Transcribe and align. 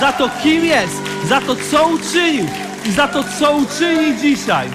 za 0.00 0.12
to, 0.12 0.30
kim 0.42 0.64
jest, 0.64 0.96
za 1.28 1.40
to, 1.40 1.56
co 1.70 1.88
uczynił 1.88 2.46
i 2.84 2.92
za 2.92 3.08
to, 3.08 3.24
co 3.38 3.56
uczyni 3.56 4.20
dzisiaj. 4.20 4.68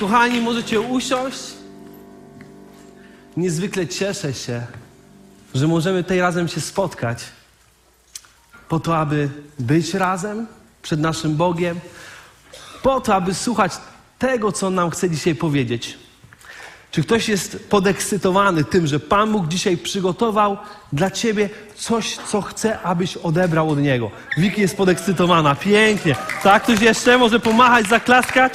Kochani, 0.00 0.40
możecie 0.40 0.80
usiąść. 0.80 1.38
Niezwykle 3.36 3.86
cieszę 3.86 4.34
się, 4.34 4.62
że 5.54 5.66
możemy 5.66 6.04
tej 6.04 6.20
razem 6.20 6.48
się 6.48 6.60
spotkać 6.60 7.24
po 8.68 8.80
to, 8.80 8.98
aby 8.98 9.28
być 9.58 9.94
razem 9.94 10.46
przed 10.82 11.00
naszym 11.00 11.36
Bogiem, 11.36 11.80
po 12.82 13.00
to, 13.00 13.14
aby 13.14 13.34
słuchać 13.34 13.72
tego, 14.18 14.52
co 14.52 14.66
On 14.66 14.74
nam 14.74 14.90
chce 14.90 15.10
dzisiaj 15.10 15.34
powiedzieć. 15.34 15.98
Czy 16.90 17.02
ktoś 17.02 17.28
jest 17.28 17.68
podekscytowany 17.68 18.64
tym, 18.64 18.86
że 18.86 19.00
Pan 19.00 19.32
Bóg 19.32 19.48
dzisiaj 19.48 19.76
przygotował 19.76 20.56
dla 20.92 21.10
ciebie 21.10 21.50
coś, 21.76 22.16
co 22.16 22.42
chce, 22.42 22.80
abyś 22.80 23.16
odebrał 23.16 23.70
od 23.70 23.78
Niego? 23.78 24.10
Wiki 24.38 24.60
jest 24.60 24.76
podekscytowana. 24.76 25.54
Pięknie. 25.54 26.16
Tak, 26.42 26.62
ktoś 26.62 26.80
jeszcze 26.80 27.18
może 27.18 27.40
pomachać, 27.40 27.88
zaklaskać? 27.88 28.54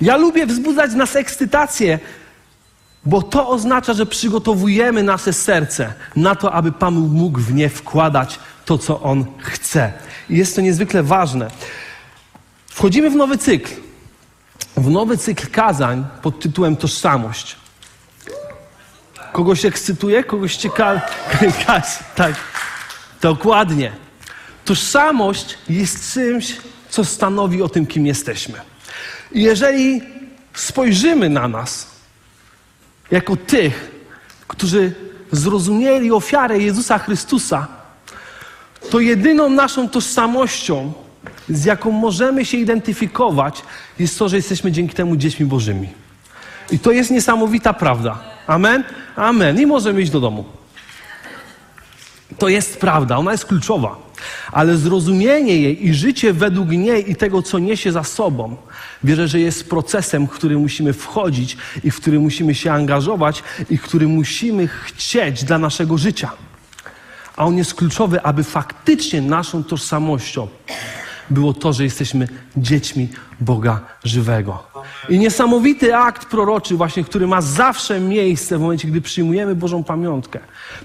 Ja 0.00 0.16
lubię 0.16 0.46
wzbudzać 0.46 0.94
nas 0.94 1.16
ekscytację, 1.16 1.98
bo 3.06 3.22
to 3.22 3.48
oznacza, 3.48 3.94
że 3.94 4.06
przygotowujemy 4.06 5.02
nasze 5.02 5.32
serce 5.32 5.92
na 6.16 6.34
to, 6.34 6.52
aby 6.52 6.72
Pan 6.72 6.94
mógł 6.94 7.40
w 7.40 7.54
nie 7.54 7.68
wkładać 7.68 8.38
to, 8.64 8.78
co 8.78 9.00
On 9.00 9.24
chce. 9.38 9.92
I 10.30 10.36
jest 10.36 10.56
to 10.56 10.60
niezwykle 10.60 11.02
ważne. 11.02 11.50
Wchodzimy 12.66 13.10
w 13.10 13.16
nowy 13.16 13.38
cykl. 13.38 13.70
W 14.76 14.90
nowy 14.90 15.18
cykl 15.18 15.46
kazań 15.50 16.06
pod 16.22 16.40
tytułem 16.40 16.76
Tożsamość. 16.76 17.56
Kogoś 19.38 19.64
ekscytuje? 19.64 20.24
Kogoś 20.24 20.56
ciekawi? 20.56 21.00
tak, 22.16 22.34
dokładnie. 23.20 23.92
Tożsamość 24.64 25.58
jest 25.68 26.12
czymś, 26.12 26.56
co 26.88 27.04
stanowi 27.04 27.62
o 27.62 27.68
tym, 27.68 27.86
kim 27.86 28.06
jesteśmy. 28.06 28.54
I 29.32 29.42
jeżeli 29.42 30.02
spojrzymy 30.54 31.28
na 31.28 31.48
nas 31.48 31.86
jako 33.10 33.36
tych, 33.36 33.90
którzy 34.48 34.92
zrozumieli 35.32 36.12
ofiarę 36.12 36.58
Jezusa 36.58 36.98
Chrystusa, 36.98 37.66
to 38.90 39.00
jedyną 39.00 39.50
naszą 39.50 39.88
tożsamością, 39.88 40.92
z 41.48 41.64
jaką 41.64 41.90
możemy 41.90 42.44
się 42.44 42.56
identyfikować, 42.56 43.62
jest 43.98 44.18
to, 44.18 44.28
że 44.28 44.36
jesteśmy 44.36 44.72
dzięki 44.72 44.94
temu 44.94 45.16
dziećmi 45.16 45.46
Bożymi. 45.46 45.88
I 46.70 46.78
to 46.78 46.92
jest 46.92 47.10
niesamowita 47.10 47.72
prawda. 47.72 48.37
Amen? 48.48 48.84
Amen. 49.16 49.60
I 49.60 49.66
możemy 49.66 50.02
iść 50.02 50.10
do 50.10 50.20
domu. 50.20 50.44
To 52.38 52.48
jest 52.48 52.80
prawda, 52.80 53.16
ona 53.16 53.32
jest 53.32 53.44
kluczowa. 53.44 53.96
Ale 54.52 54.76
zrozumienie 54.76 55.56
jej 55.56 55.86
i 55.86 55.94
życie 55.94 56.32
według 56.32 56.70
niej 56.70 57.10
i 57.10 57.16
tego, 57.16 57.42
co 57.42 57.58
niesie 57.58 57.92
za 57.92 58.04
sobą, 58.04 58.56
wierzę, 59.04 59.28
że 59.28 59.40
jest 59.40 59.70
procesem, 59.70 60.26
w 60.26 60.30
który 60.30 60.58
musimy 60.58 60.92
wchodzić 60.92 61.56
i 61.84 61.90
w 61.90 61.96
który 61.96 62.20
musimy 62.20 62.54
się 62.54 62.72
angażować 62.72 63.42
i 63.70 63.78
który 63.78 64.08
musimy 64.08 64.68
chcieć 64.68 65.44
dla 65.44 65.58
naszego 65.58 65.98
życia. 65.98 66.30
A 67.36 67.44
on 67.44 67.58
jest 67.58 67.74
kluczowy, 67.74 68.22
aby 68.22 68.44
faktycznie 68.44 69.20
naszą 69.22 69.64
tożsamością 69.64 70.48
było 71.30 71.54
to, 71.54 71.72
że 71.72 71.84
jesteśmy 71.84 72.28
dziećmi 72.56 73.08
Boga 73.40 73.80
żywego. 74.04 74.62
I 75.08 75.18
niesamowity 75.18 75.96
akt 75.96 76.24
proroczy, 76.26 76.76
właśnie, 76.76 77.04
który 77.04 77.26
ma 77.26 77.40
zawsze 77.40 78.00
miejsce 78.00 78.58
w 78.58 78.60
momencie, 78.60 78.88
gdy 78.88 79.00
przyjmujemy 79.00 79.54
Bożą 79.54 79.84
pamiątkę. 79.84 80.38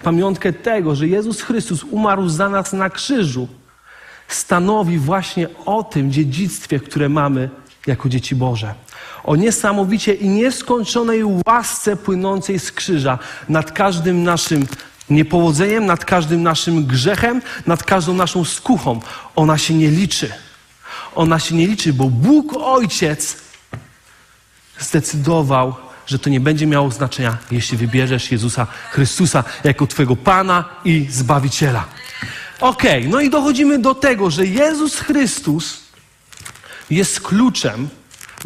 Pamiątkę 0.03 0.53
tego, 0.53 0.95
że 0.95 1.07
Jezus 1.07 1.41
Chrystus 1.41 1.83
umarł 1.83 2.29
za 2.29 2.49
nas 2.49 2.73
na 2.73 2.89
krzyżu, 2.89 3.47
stanowi 4.27 4.97
właśnie 4.97 5.47
o 5.65 5.83
tym 5.83 6.11
dziedzictwie, 6.11 6.79
które 6.79 7.09
mamy 7.09 7.49
jako 7.87 8.09
dzieci 8.09 8.35
Boże. 8.35 8.73
O 9.23 9.35
niesamowicie 9.35 10.13
i 10.13 10.29
nieskończonej 10.29 11.23
łasce 11.47 11.95
płynącej 11.95 12.59
z 12.59 12.71
krzyża 12.71 13.19
nad 13.49 13.71
każdym 13.71 14.23
naszym 14.23 14.67
niepowodzeniem, 15.09 15.85
nad 15.85 16.05
każdym 16.05 16.43
naszym 16.43 16.85
grzechem, 16.85 17.41
nad 17.67 17.83
każdą 17.83 18.13
naszą 18.13 18.45
skuchą. 18.45 18.99
Ona 19.35 19.57
się 19.57 19.73
nie 19.73 19.87
liczy. 19.87 20.33
Ona 21.15 21.39
się 21.39 21.55
nie 21.55 21.67
liczy, 21.67 21.93
bo 21.93 22.09
Bóg 22.09 22.53
Ojciec 22.57 23.37
zdecydował, 24.79 25.75
że 26.05 26.19
to 26.19 26.29
nie 26.29 26.39
będzie 26.39 26.67
miało 26.67 26.91
znaczenia, 26.91 27.37
jeśli 27.51 27.77
wybierzesz 27.77 28.31
Jezusa 28.31 28.67
Chrystusa 28.91 29.43
jako 29.63 29.87
Twojego 29.87 30.15
Pana 30.15 30.65
i 30.85 31.07
Zbawiciela. 31.09 31.85
Okej, 32.59 32.99
okay, 32.99 33.11
no 33.11 33.21
i 33.21 33.29
dochodzimy 33.29 33.79
do 33.79 33.95
tego, 33.95 34.31
że 34.31 34.45
Jezus 34.45 34.99
Chrystus 34.99 35.83
jest 36.89 37.21
kluczem 37.21 37.89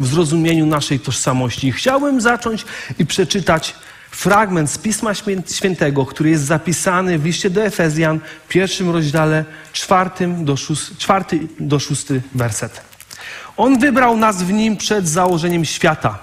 w 0.00 0.06
zrozumieniu 0.06 0.66
naszej 0.66 1.00
tożsamości. 1.00 1.72
Chciałbym 1.72 2.20
zacząć 2.20 2.64
i 2.98 3.06
przeczytać 3.06 3.74
fragment 4.10 4.70
z 4.70 4.78
Pisma 4.78 5.12
Świętego, 5.54 6.06
który 6.06 6.30
jest 6.30 6.44
zapisany 6.44 7.18
w 7.18 7.24
liście 7.24 7.50
do 7.50 7.64
Efezjan, 7.64 8.20
pierwszym 8.48 8.90
rozdziale, 8.90 9.44
czwartym 9.72 10.44
do, 10.44 10.56
szóst, 10.56 10.98
czwarty 10.98 11.40
do 11.60 11.78
szósty 11.78 12.22
werset. 12.34 12.80
On 13.56 13.78
wybrał 13.78 14.16
nas 14.16 14.42
w 14.42 14.52
nim 14.52 14.76
przed 14.76 15.08
założeniem 15.08 15.64
świata, 15.64 16.18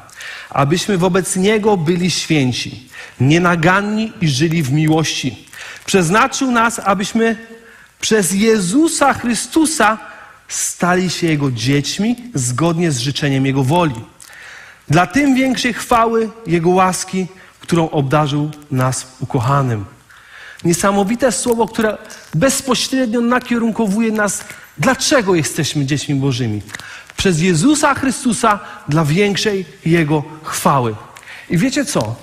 abyśmy 0.49 0.97
wobec 0.97 1.35
Niego 1.35 1.77
byli 1.77 2.11
święci, 2.11 2.89
nienaganni 3.19 4.13
i 4.21 4.27
żyli 4.27 4.63
w 4.63 4.71
miłości. 4.71 5.47
Przeznaczył 5.85 6.51
nas, 6.51 6.79
abyśmy 6.79 7.37
przez 8.01 8.31
Jezusa 8.33 9.13
Chrystusa 9.13 9.97
stali 10.47 11.09
się 11.09 11.27
Jego 11.27 11.51
dziećmi 11.51 12.15
zgodnie 12.33 12.91
z 12.91 12.99
życzeniem 12.99 13.45
Jego 13.45 13.63
woli. 13.63 14.01
Dla 14.89 15.07
tym 15.07 15.35
większej 15.35 15.73
chwały 15.73 16.29
Jego 16.47 16.69
łaski, 16.69 17.27
którą 17.65 17.89
obdarzył 17.89 18.51
nas 18.71 19.07
ukochanym. 19.19 19.85
Niesamowite 20.63 21.31
słowo, 21.31 21.67
które 21.67 21.97
bezpośrednio 22.33 23.21
nakierunkowuje 23.21 24.11
nas, 24.11 24.45
dlaczego 24.77 25.35
jesteśmy 25.35 25.85
dziećmi 25.85 26.15
Bożymi. 26.15 26.61
Przez 27.17 27.41
Jezusa 27.41 27.95
Chrystusa 27.95 28.59
dla 28.89 29.05
większej 29.05 29.65
Jego 29.85 30.23
chwały. 30.43 30.95
I 31.49 31.57
wiecie 31.57 31.85
co? 31.85 32.15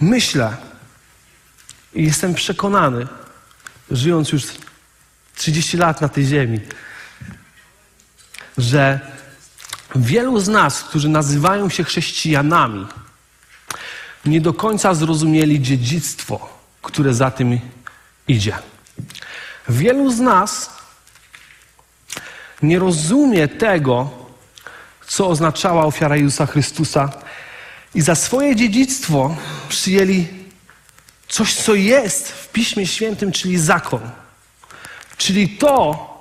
Myślę 0.00 0.56
i 1.94 2.04
jestem 2.04 2.34
przekonany, 2.34 3.06
żyjąc 3.90 4.32
już 4.32 4.42
30 5.36 5.76
lat 5.76 6.00
na 6.00 6.08
tej 6.08 6.26
ziemi, 6.26 6.60
że 8.58 9.00
wielu 9.94 10.40
z 10.40 10.48
nas, 10.48 10.84
którzy 10.84 11.08
nazywają 11.08 11.68
się 11.68 11.84
chrześcijanami, 11.84 12.86
nie 14.24 14.40
do 14.40 14.52
końca 14.52 14.94
zrozumieli 14.94 15.60
dziedzictwo, 15.60 16.58
które 16.82 17.14
za 17.14 17.30
tym 17.30 17.60
idzie. 18.28 18.54
Wielu 19.68 20.10
z 20.10 20.20
nas 20.20 20.70
nie 22.62 22.78
rozumie 22.78 23.48
tego, 23.48 24.10
co 25.06 25.28
oznaczała 25.28 25.84
ofiara 25.84 26.16
Jezusa 26.16 26.46
Chrystusa 26.46 27.10
i 27.94 28.00
za 28.00 28.14
swoje 28.14 28.56
dziedzictwo 28.56 29.36
przyjęli 29.68 30.26
coś, 31.28 31.54
co 31.54 31.74
jest 31.74 32.32
w 32.32 32.48
Piśmie 32.48 32.86
Świętym, 32.86 33.32
czyli 33.32 33.58
zakon. 33.58 34.10
Czyli 35.16 35.48
to, 35.48 36.11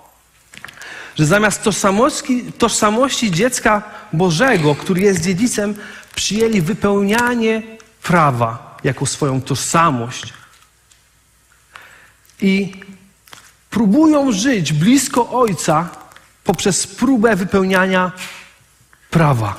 że 1.16 1.26
zamiast 1.26 1.64
tożsamości, 1.64 2.54
tożsamości 2.58 3.32
dziecka 3.32 3.82
Bożego, 4.14 4.76
który 4.76 5.02
jest 5.02 5.22
dziedzicem, 5.22 5.76
przyjęli 6.16 6.62
wypełnianie 6.62 7.64
prawa 8.04 8.78
jako 8.84 9.06
swoją 9.06 9.42
tożsamość. 9.42 10.34
I 12.42 12.74
próbują 13.70 14.32
żyć 14.32 14.74
blisko 14.74 15.30
Ojca 15.30 15.90
poprzez 16.44 16.88
próbę 16.88 17.36
wypełniania 17.36 18.12
prawa, 19.10 19.56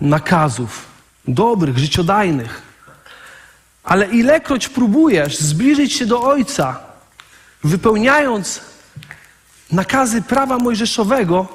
nakazów, 0.00 0.84
dobrych, 1.28 1.78
życiodajnych. 1.78 2.62
Ale 3.84 4.06
ilekroć 4.06 4.68
próbujesz 4.68 5.38
zbliżyć 5.38 5.92
się 5.92 6.06
do 6.06 6.22
Ojca, 6.22 6.80
wypełniając 7.64 8.60
nakazy 9.72 10.22
prawa 10.22 10.58
mojżeszowego, 10.58 11.48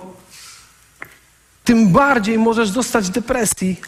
tym 1.64 1.92
bardziej 1.92 2.38
możesz 2.38 2.72
dostać 2.72 3.10
depresji 3.10 3.82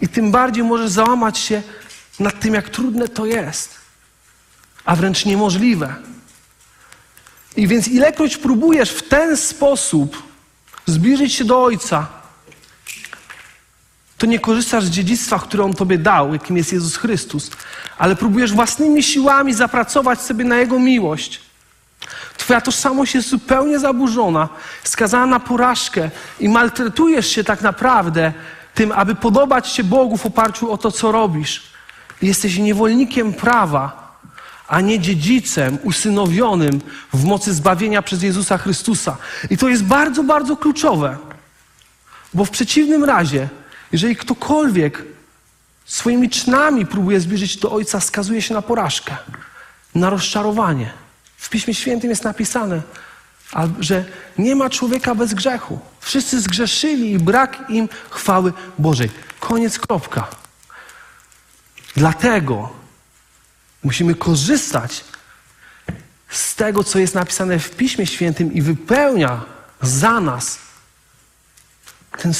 i 0.00 0.08
tym 0.08 0.30
bardziej 0.30 0.64
możesz 0.64 0.90
załamać 0.90 1.38
się 1.38 1.62
nad 2.20 2.40
tym, 2.40 2.54
jak 2.54 2.68
trudne 2.68 3.08
to 3.08 3.26
jest, 3.26 3.74
a 4.84 4.96
wręcz 4.96 5.24
niemożliwe. 5.24 5.94
I 7.56 7.68
więc 7.68 7.88
ilekroć 7.88 8.36
próbujesz 8.36 8.90
w 8.90 9.08
ten 9.08 9.36
sposób 9.36 10.22
zbliżyć 10.86 11.34
się 11.34 11.44
do 11.44 11.62
Ojca, 11.62 12.06
to 14.18 14.26
nie 14.26 14.38
korzystasz 14.38 14.84
z 14.84 14.90
dziedzictwa, 14.90 15.38
które 15.38 15.64
On 15.64 15.74
Tobie 15.74 15.98
dał, 15.98 16.32
jakim 16.32 16.56
jest 16.56 16.72
Jezus 16.72 16.96
Chrystus, 16.96 17.50
ale 17.98 18.16
próbujesz 18.16 18.52
własnymi 18.52 19.02
siłami 19.02 19.54
zapracować 19.54 20.20
sobie 20.20 20.44
na 20.44 20.58
Jego 20.58 20.78
miłość. 20.78 21.49
Twoja 22.50 22.60
tożsamość 22.60 23.14
jest 23.14 23.28
zupełnie 23.28 23.78
zaburzona, 23.78 24.48
skazana 24.84 25.26
na 25.26 25.40
porażkę 25.40 26.10
i 26.40 26.48
maltretujesz 26.48 27.26
się 27.26 27.44
tak 27.44 27.62
naprawdę 27.62 28.32
tym, 28.74 28.92
aby 28.92 29.14
podobać 29.14 29.68
się 29.68 29.84
Bogu 29.84 30.16
w 30.16 30.26
oparciu 30.26 30.72
o 30.72 30.78
to, 30.78 30.92
co 30.92 31.12
robisz. 31.12 31.62
Jesteś 32.22 32.58
niewolnikiem 32.58 33.32
prawa, 33.32 34.16
a 34.68 34.80
nie 34.80 35.00
dziedzicem 35.00 35.78
usynowionym 35.82 36.80
w 37.14 37.24
mocy 37.24 37.54
zbawienia 37.54 38.02
przez 38.02 38.22
Jezusa 38.22 38.58
Chrystusa. 38.58 39.16
I 39.50 39.56
to 39.56 39.68
jest 39.68 39.84
bardzo, 39.84 40.24
bardzo 40.24 40.56
kluczowe, 40.56 41.16
bo 42.34 42.44
w 42.44 42.50
przeciwnym 42.50 43.04
razie, 43.04 43.48
jeżeli 43.92 44.16
ktokolwiek 44.16 45.02
swoimi 45.84 46.30
czynami 46.30 46.86
próbuje 46.86 47.20
zbliżyć 47.20 47.56
do 47.56 47.72
Ojca, 47.72 48.00
skazuje 48.00 48.42
się 48.42 48.54
na 48.54 48.62
porażkę, 48.62 49.16
na 49.94 50.10
rozczarowanie. 50.10 51.09
W 51.40 51.48
Piśmie 51.48 51.74
Świętym 51.74 52.10
jest 52.10 52.24
napisane, 52.24 52.82
że 53.78 54.04
nie 54.38 54.56
ma 54.56 54.70
człowieka 54.70 55.14
bez 55.14 55.34
grzechu. 55.34 55.80
Wszyscy 56.00 56.40
zgrzeszyli 56.40 57.12
i 57.12 57.18
brak 57.18 57.64
im 57.68 57.88
chwały 58.10 58.52
Bożej. 58.78 59.10
Koniec, 59.40 59.78
kropka. 59.78 60.28
Dlatego 61.96 62.72
musimy 63.82 64.14
korzystać 64.14 65.04
z 66.28 66.54
tego, 66.54 66.84
co 66.84 66.98
jest 66.98 67.14
napisane 67.14 67.58
w 67.58 67.70
Piśmie 67.70 68.06
Świętym 68.06 68.52
i 68.52 68.62
wypełnia 68.62 69.44
za 69.82 70.20
nas 70.20 70.58
ten 72.18 72.34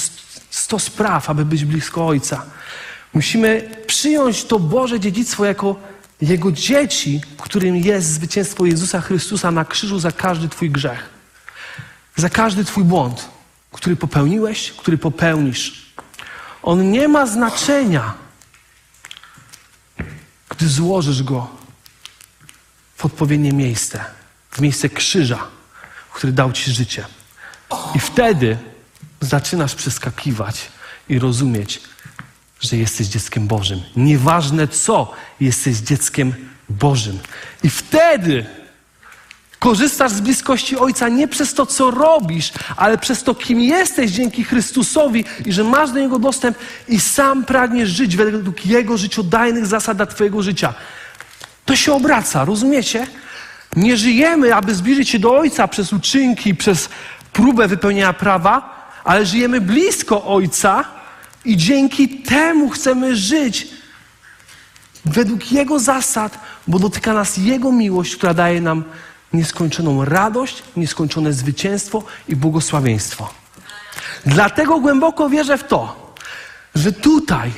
stos 0.50 0.90
praw, 0.90 1.30
aby 1.30 1.44
być 1.44 1.64
blisko 1.64 2.06
Ojca. 2.06 2.46
Musimy 3.12 3.70
przyjąć 3.86 4.44
to 4.44 4.58
Boże 4.58 5.00
dziedzictwo 5.00 5.44
jako 5.44 5.76
Jego 6.22 6.52
dzieci, 6.52 7.20
którym 7.38 7.76
jest 7.76 8.12
zwycięstwo 8.12 8.66
Jezusa 8.66 9.00
Chrystusa 9.00 9.50
na 9.50 9.64
krzyżu 9.64 9.98
za 9.98 10.12
każdy 10.12 10.48
Twój 10.48 10.70
grzech, 10.70 11.08
za 12.16 12.30
każdy 12.30 12.64
Twój 12.64 12.84
błąd, 12.84 13.28
który 13.72 13.96
popełniłeś, 13.96 14.72
który 14.72 14.98
popełnisz. 14.98 15.92
On 16.62 16.90
nie 16.90 17.08
ma 17.08 17.26
znaczenia, 17.26 18.14
gdy 20.48 20.68
złożysz 20.68 21.22
go 21.22 21.48
w 22.96 23.04
odpowiednie 23.04 23.52
miejsce, 23.52 24.04
w 24.50 24.60
miejsce 24.60 24.88
krzyża, 24.88 25.46
który 26.12 26.32
dał 26.32 26.52
Ci 26.52 26.72
życie. 26.72 27.06
I 27.94 28.00
wtedy 28.00 28.58
zaczynasz 29.20 29.74
przeskakiwać 29.74 30.68
i 31.08 31.18
rozumieć, 31.18 31.80
że 32.60 32.76
jesteś 32.76 33.06
dzieckiem 33.06 33.46
Bożym. 33.46 33.82
Nieważne 33.96 34.68
co, 34.68 35.12
jesteś 35.40 35.76
dzieckiem 35.76 36.34
Bożym. 36.68 37.18
I 37.62 37.70
wtedy 37.70 38.46
korzystasz 39.58 40.12
z 40.12 40.20
bliskości 40.20 40.76
Ojca 40.76 41.08
nie 41.08 41.28
przez 41.28 41.54
to, 41.54 41.66
co 41.66 41.90
robisz, 41.90 42.52
ale 42.76 42.98
przez 42.98 43.22
to, 43.22 43.34
kim 43.34 43.60
jesteś 43.60 44.10
dzięki 44.10 44.44
Chrystusowi 44.44 45.24
i 45.46 45.52
że 45.52 45.64
masz 45.64 45.90
do 45.90 46.00
Niego 46.00 46.18
dostęp 46.18 46.58
i 46.88 47.00
sam 47.00 47.44
pragniesz 47.44 47.88
żyć 47.88 48.16
według 48.16 48.66
Jego 48.66 48.96
życiodajnych 48.96 49.66
zasad 49.66 49.96
dla 49.96 50.06
Twojego 50.06 50.42
życia. 50.42 50.74
To 51.64 51.76
się 51.76 51.92
obraca, 51.92 52.44
rozumiecie? 52.44 53.06
Nie 53.76 53.96
żyjemy, 53.96 54.54
aby 54.54 54.74
zbliżyć 54.74 55.08
się 55.08 55.18
do 55.18 55.34
Ojca 55.34 55.68
przez 55.68 55.92
uczynki, 55.92 56.54
przez 56.54 56.88
próbę 57.32 57.68
wypełnienia 57.68 58.12
prawa, 58.12 58.86
ale 59.04 59.26
żyjemy 59.26 59.60
blisko 59.60 60.24
Ojca 60.24 60.99
i 61.44 61.56
dzięki 61.56 62.08
temu 62.08 62.70
chcemy 62.70 63.16
żyć 63.16 63.68
według 65.04 65.52
Jego 65.52 65.78
zasad, 65.78 66.38
bo 66.66 66.78
dotyka 66.78 67.12
nas 67.12 67.36
Jego 67.36 67.72
miłość, 67.72 68.16
która 68.16 68.34
daje 68.34 68.60
nam 68.60 68.84
nieskończoną 69.32 70.04
radość, 70.04 70.62
nieskończone 70.76 71.32
zwycięstwo 71.32 72.02
i 72.28 72.36
błogosławieństwo. 72.36 73.34
Dlatego 74.26 74.80
głęboko 74.80 75.28
wierzę 75.28 75.58
w 75.58 75.64
to, 75.64 76.14
że 76.74 76.92
tutaj 76.92 77.52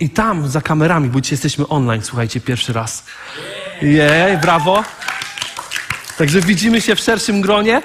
i 0.00 0.10
tam 0.10 0.48
za 0.48 0.60
kamerami, 0.60 1.08
bo 1.08 1.20
dzisiaj 1.20 1.34
jesteśmy 1.34 1.68
online, 1.68 2.02
słuchajcie, 2.02 2.40
pierwszy 2.40 2.72
raz. 2.72 3.04
Jej, 3.82 4.38
brawo. 4.38 4.84
Także 6.18 6.40
widzimy 6.40 6.80
się 6.80 6.96
w 6.96 7.00
szerszym 7.00 7.40
gronie. 7.40 7.82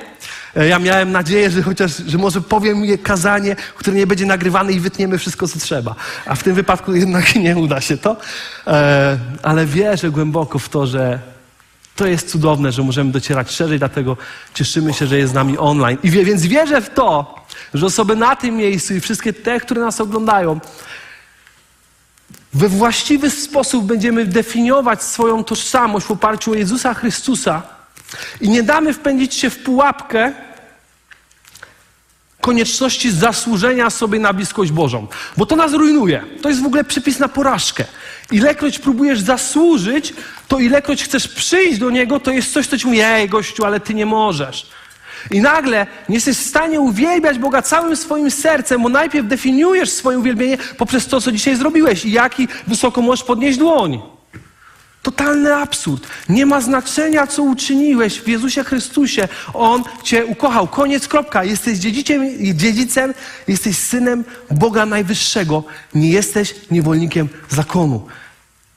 E, 0.55 0.67
ja 0.67 0.79
miałem 0.79 1.11
nadzieję, 1.11 1.51
że 1.51 1.61
chociaż, 1.61 1.97
że 2.07 2.17
może 2.17 2.41
powiem 2.41 2.85
je 2.85 2.97
kazanie, 2.97 3.55
które 3.55 3.97
nie 3.97 4.07
będzie 4.07 4.25
nagrywane 4.25 4.71
i 4.71 4.79
wytniemy 4.79 5.17
wszystko, 5.17 5.47
co 5.47 5.59
trzeba. 5.59 5.95
A 6.25 6.35
w 6.35 6.43
tym 6.43 6.55
wypadku 6.55 6.95
jednak 6.95 7.35
nie 7.45 7.57
uda 7.57 7.81
się 7.81 7.97
to. 7.97 8.17
E, 8.67 9.17
ale 9.43 9.65
wierzę 9.65 10.11
głęboko 10.11 10.59
w 10.59 10.69
to, 10.69 10.87
że 10.87 11.19
to 11.95 12.07
jest 12.07 12.29
cudowne, 12.29 12.71
że 12.71 12.83
możemy 12.83 13.11
docierać 13.11 13.51
szerzej, 13.51 13.79
dlatego 13.79 14.17
cieszymy 14.53 14.93
się, 14.93 15.07
że 15.07 15.17
jest 15.17 15.31
z 15.31 15.35
nami 15.35 15.57
online. 15.57 15.97
I 16.03 16.09
więc 16.09 16.45
wierzę 16.45 16.81
w 16.81 16.89
to, 16.89 17.35
że 17.73 17.85
osoby 17.85 18.15
na 18.15 18.35
tym 18.35 18.55
miejscu 18.55 18.93
i 18.93 18.99
wszystkie 18.99 19.33
te, 19.33 19.59
które 19.59 19.81
nas 19.81 20.01
oglądają, 20.01 20.59
we 22.53 22.69
właściwy 22.69 23.29
sposób 23.29 23.85
będziemy 23.85 24.25
definiować 24.25 25.03
swoją 25.03 25.43
tożsamość 25.43 26.05
w 26.05 26.11
oparciu 26.11 26.51
o 26.51 26.55
Jezusa 26.55 26.93
Chrystusa 26.93 27.78
i 28.41 28.49
nie 28.49 28.63
damy 28.63 28.93
wpędzić 28.93 29.33
się 29.33 29.49
w 29.49 29.63
pułapkę 29.63 30.33
konieczności 32.41 33.11
zasłużenia 33.11 33.89
sobie 33.89 34.19
na 34.19 34.33
bliskość 34.33 34.71
Bożą, 34.71 35.07
bo 35.37 35.45
to 35.45 35.55
nas 35.55 35.73
rujnuje. 35.73 36.23
To 36.41 36.49
jest 36.49 36.61
w 36.61 36.65
ogóle 36.65 36.83
przypis 36.83 37.19
na 37.19 37.27
porażkę. 37.27 37.85
Ilekroć 38.31 38.79
próbujesz 38.79 39.19
zasłużyć, 39.19 40.13
to 40.47 40.59
ilekroć 40.59 41.03
chcesz 41.03 41.27
przyjść 41.27 41.79
do 41.79 41.89
Niego, 41.89 42.19
to 42.19 42.31
jest 42.31 42.53
coś, 42.53 42.67
co 42.67 42.77
ci 42.77 42.87
mówi, 42.87 43.01
ej 43.01 43.29
gościu, 43.29 43.65
ale 43.65 43.79
ty 43.79 43.93
nie 43.93 44.05
możesz. 44.05 44.67
I 45.31 45.41
nagle 45.41 45.87
nie 46.09 46.15
jesteś 46.15 46.37
w 46.37 46.47
stanie 46.47 46.79
uwielbiać 46.79 47.39
Boga 47.39 47.61
całym 47.61 47.95
swoim 47.95 48.31
sercem, 48.31 48.83
bo 48.83 48.89
najpierw 48.89 49.27
definiujesz 49.27 49.89
swoje 49.89 50.19
uwielbienie 50.19 50.57
poprzez 50.77 51.07
to, 51.07 51.21
co 51.21 51.31
dzisiaj 51.31 51.55
zrobiłeś 51.55 52.05
i 52.05 52.11
jaki 52.11 52.47
wysoko 52.67 53.01
możesz 53.01 53.25
podnieść 53.25 53.57
dłoń. 53.57 54.18
Totalny 55.09 55.55
absurd. 55.55 56.07
Nie 56.29 56.45
ma 56.45 56.61
znaczenia, 56.61 57.27
co 57.27 57.43
uczyniłeś 57.43 58.21
w 58.21 58.27
Jezusie 58.27 58.63
Chrystusie. 58.63 59.27
On 59.53 59.83
Cię 60.03 60.25
ukochał. 60.25 60.67
Koniec, 60.67 61.07
kropka. 61.07 61.43
Jesteś 61.43 61.77
dziedzicem, 61.77 62.21
dziedzicem, 62.55 63.13
jesteś 63.47 63.77
synem 63.77 64.23
Boga 64.51 64.85
Najwyższego. 64.85 65.63
Nie 65.95 66.09
jesteś 66.09 66.55
niewolnikiem 66.71 67.29
zakonu. 67.49 68.07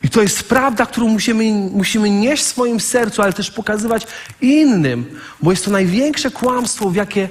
I 0.02 0.08
to 0.08 0.22
jest 0.22 0.42
prawda, 0.42 0.86
którą 0.86 1.08
musimy, 1.08 1.44
musimy 1.72 2.10
nieść 2.10 2.42
w 2.42 2.46
swoim 2.46 2.80
sercu, 2.80 3.22
ale 3.22 3.32
też 3.32 3.50
pokazywać 3.50 4.06
innym, 4.40 5.18
bo 5.42 5.50
jest 5.50 5.64
to 5.64 5.70
największe 5.70 6.30
kłamstwo, 6.30 6.90
w 6.90 6.94
jakie 6.94 7.28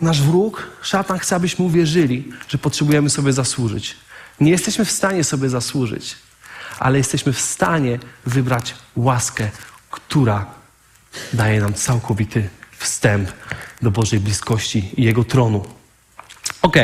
nasz 0.00 0.22
wróg, 0.22 0.70
szatan 0.82 1.18
chce, 1.18 1.36
abyśmy 1.36 1.64
uwierzyli, 1.64 2.32
że 2.48 2.58
potrzebujemy 2.58 3.10
sobie 3.10 3.32
zasłużyć. 3.32 3.96
Nie 4.40 4.50
jesteśmy 4.50 4.84
w 4.84 4.90
stanie 4.90 5.24
sobie 5.24 5.48
zasłużyć 5.48 6.16
ale 6.82 6.98
jesteśmy 6.98 7.32
w 7.32 7.40
stanie 7.40 7.98
wybrać 8.26 8.74
łaskę, 8.96 9.48
która 9.90 10.46
daje 11.32 11.60
nam 11.60 11.74
całkowity 11.74 12.48
wstęp 12.78 13.32
do 13.82 13.90
Bożej 13.90 14.20
bliskości 14.20 14.90
i 14.96 15.04
Jego 15.04 15.24
tronu. 15.24 15.64
Ok. 16.62 16.76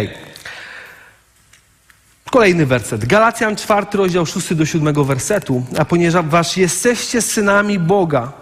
Kolejny 2.31 2.67
werset. 2.67 3.05
Galacjan 3.05 3.57
4, 3.57 3.87
rozdział 3.93 4.27
6 4.27 4.55
do 4.55 4.67
7 4.67 5.05
wersetu. 5.05 5.67
A 5.79 5.85
ponieważ 5.85 6.57
jesteście 6.57 7.23
synami 7.23 7.79
Boga, 7.79 8.33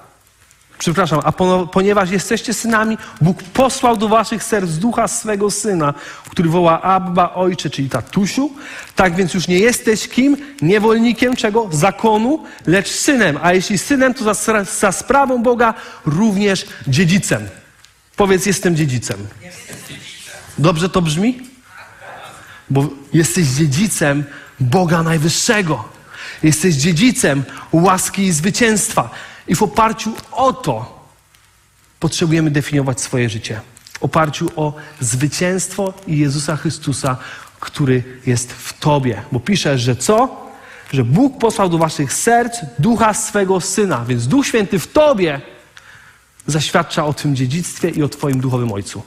Przepraszam, 0.79 1.21
a 1.25 1.33
ponieważ 1.73 2.11
jesteście 2.11 2.55
synami, 2.55 2.99
Bóg 3.21 3.43
posłał 3.43 3.97
do 3.97 4.09
waszych 4.09 4.45
serc 4.45 4.71
ducha 4.71 5.09
swego 5.09 5.51
syna, 5.51 5.95
który 6.31 6.49
woła 6.49 6.83
Abba, 6.83 7.35
ojcze, 7.35 7.71
czyli 7.71 7.89
tatusiu. 7.89 8.51
Tak 8.97 9.15
więc 9.17 9.35
już 9.35 9.49
nie 9.49 9.59
jesteś 9.59 10.09
kim? 10.09 10.37
Niewolnikiem 10.63 11.37
czego? 11.37 11.69
Zakonu, 11.73 12.45
lecz 12.67 12.89
synem. 12.89 13.39
A 13.43 13.53
jeśli 13.53 13.79
synem, 13.79 14.15
to 14.15 14.35
za, 14.35 14.65
za 14.65 14.93
sprawą 14.93 15.43
Boga 15.43 15.75
również 16.07 16.67
dziedzicem. 16.87 17.49
Powiedz, 18.17 18.47
jestem 18.47 18.77
dziedzicem. 18.77 19.17
Dobrze 20.59 20.89
to 20.89 21.03
brzmi? 21.03 21.41
Bo 22.71 22.89
jesteś 23.13 23.47
dziedzicem 23.47 24.25
Boga 24.61 25.03
Najwyższego. 25.03 25.89
Jesteś 26.43 26.75
dziedzicem 26.75 27.45
łaski 27.73 28.23
i 28.23 28.33
zwycięstwa. 28.33 29.11
I 29.49 29.55
w 29.55 29.63
oparciu 29.63 30.13
o 30.33 30.53
to 30.53 31.07
potrzebujemy 32.01 32.51
definiować 32.51 33.01
swoje 33.01 33.29
życie 33.29 33.61
w 34.01 34.03
oparciu 34.03 34.51
o 34.57 34.75
zwycięstwo 35.01 35.95
Jezusa 36.07 36.57
Chrystusa, 36.57 37.17
który 37.61 38.05
jest 38.27 38.53
w 38.53 38.79
Tobie. 38.79 39.23
Bo 39.33 39.41
pisze, 39.41 39.79
że 39.79 39.97
co? 39.97 40.47
Że 40.93 41.05
Bóg 41.05 41.39
posłał 41.39 41.69
do 41.69 41.79
Waszych 41.79 42.13
serc 42.13 42.59
ducha 42.79 43.15
swego 43.15 43.61
syna, 43.61 44.05
więc 44.05 44.29
Duch 44.29 44.47
Święty 44.47 44.79
w 44.79 44.93
Tobie 44.93 45.41
zaświadcza 46.47 47.05
o 47.05 47.15
Twym 47.15 47.37
dziedzictwie 47.37 47.91
i 47.91 48.03
o 48.03 48.09
Twoim 48.09 48.41
duchowym 48.41 48.73
ojcu. 48.73 49.03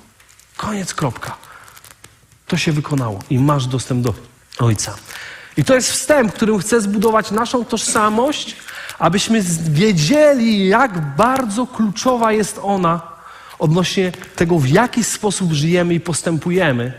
Koniec, 0.58 0.94
kropka. 0.94 1.38
To 2.48 2.58
się 2.58 2.72
wykonało 2.72 3.20
i 3.30 3.40
masz 3.40 3.68
dostęp 3.68 4.04
do 4.04 4.14
Ojca. 4.60 4.96
I 5.58 5.64
to 5.64 5.76
jest 5.76 5.92
wstęp, 5.92 6.34
którym 6.34 6.60
chcę 6.60 6.82
zbudować 6.82 7.32
naszą 7.32 7.66
tożsamość, 7.66 8.56
abyśmy 9.00 9.42
wiedzieli, 9.70 10.68
jak 10.68 11.16
bardzo 11.16 11.68
kluczowa 11.68 12.32
jest 12.32 12.60
ona 12.64 13.02
odnośnie 13.60 14.12
tego, 14.36 14.60
w 14.60 14.68
jaki 14.68 15.04
sposób 15.04 15.54
żyjemy 15.54 15.94
i 15.94 16.00
postępujemy 16.00 16.94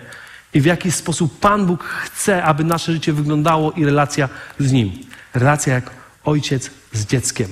i 0.54 0.60
w 0.60 0.64
jaki 0.64 0.92
sposób 0.92 1.38
Pan 1.40 1.66
Bóg 1.66 1.84
chce, 1.84 2.44
aby 2.44 2.64
nasze 2.64 2.92
życie 2.92 3.12
wyglądało 3.12 3.72
i 3.72 3.84
relacja 3.84 4.28
z 4.58 4.72
Nim. 4.72 4.92
Relacja 5.34 5.74
jak 5.74 5.90
ojciec 6.24 6.70
z 6.92 7.06
dzieckiem. 7.06 7.48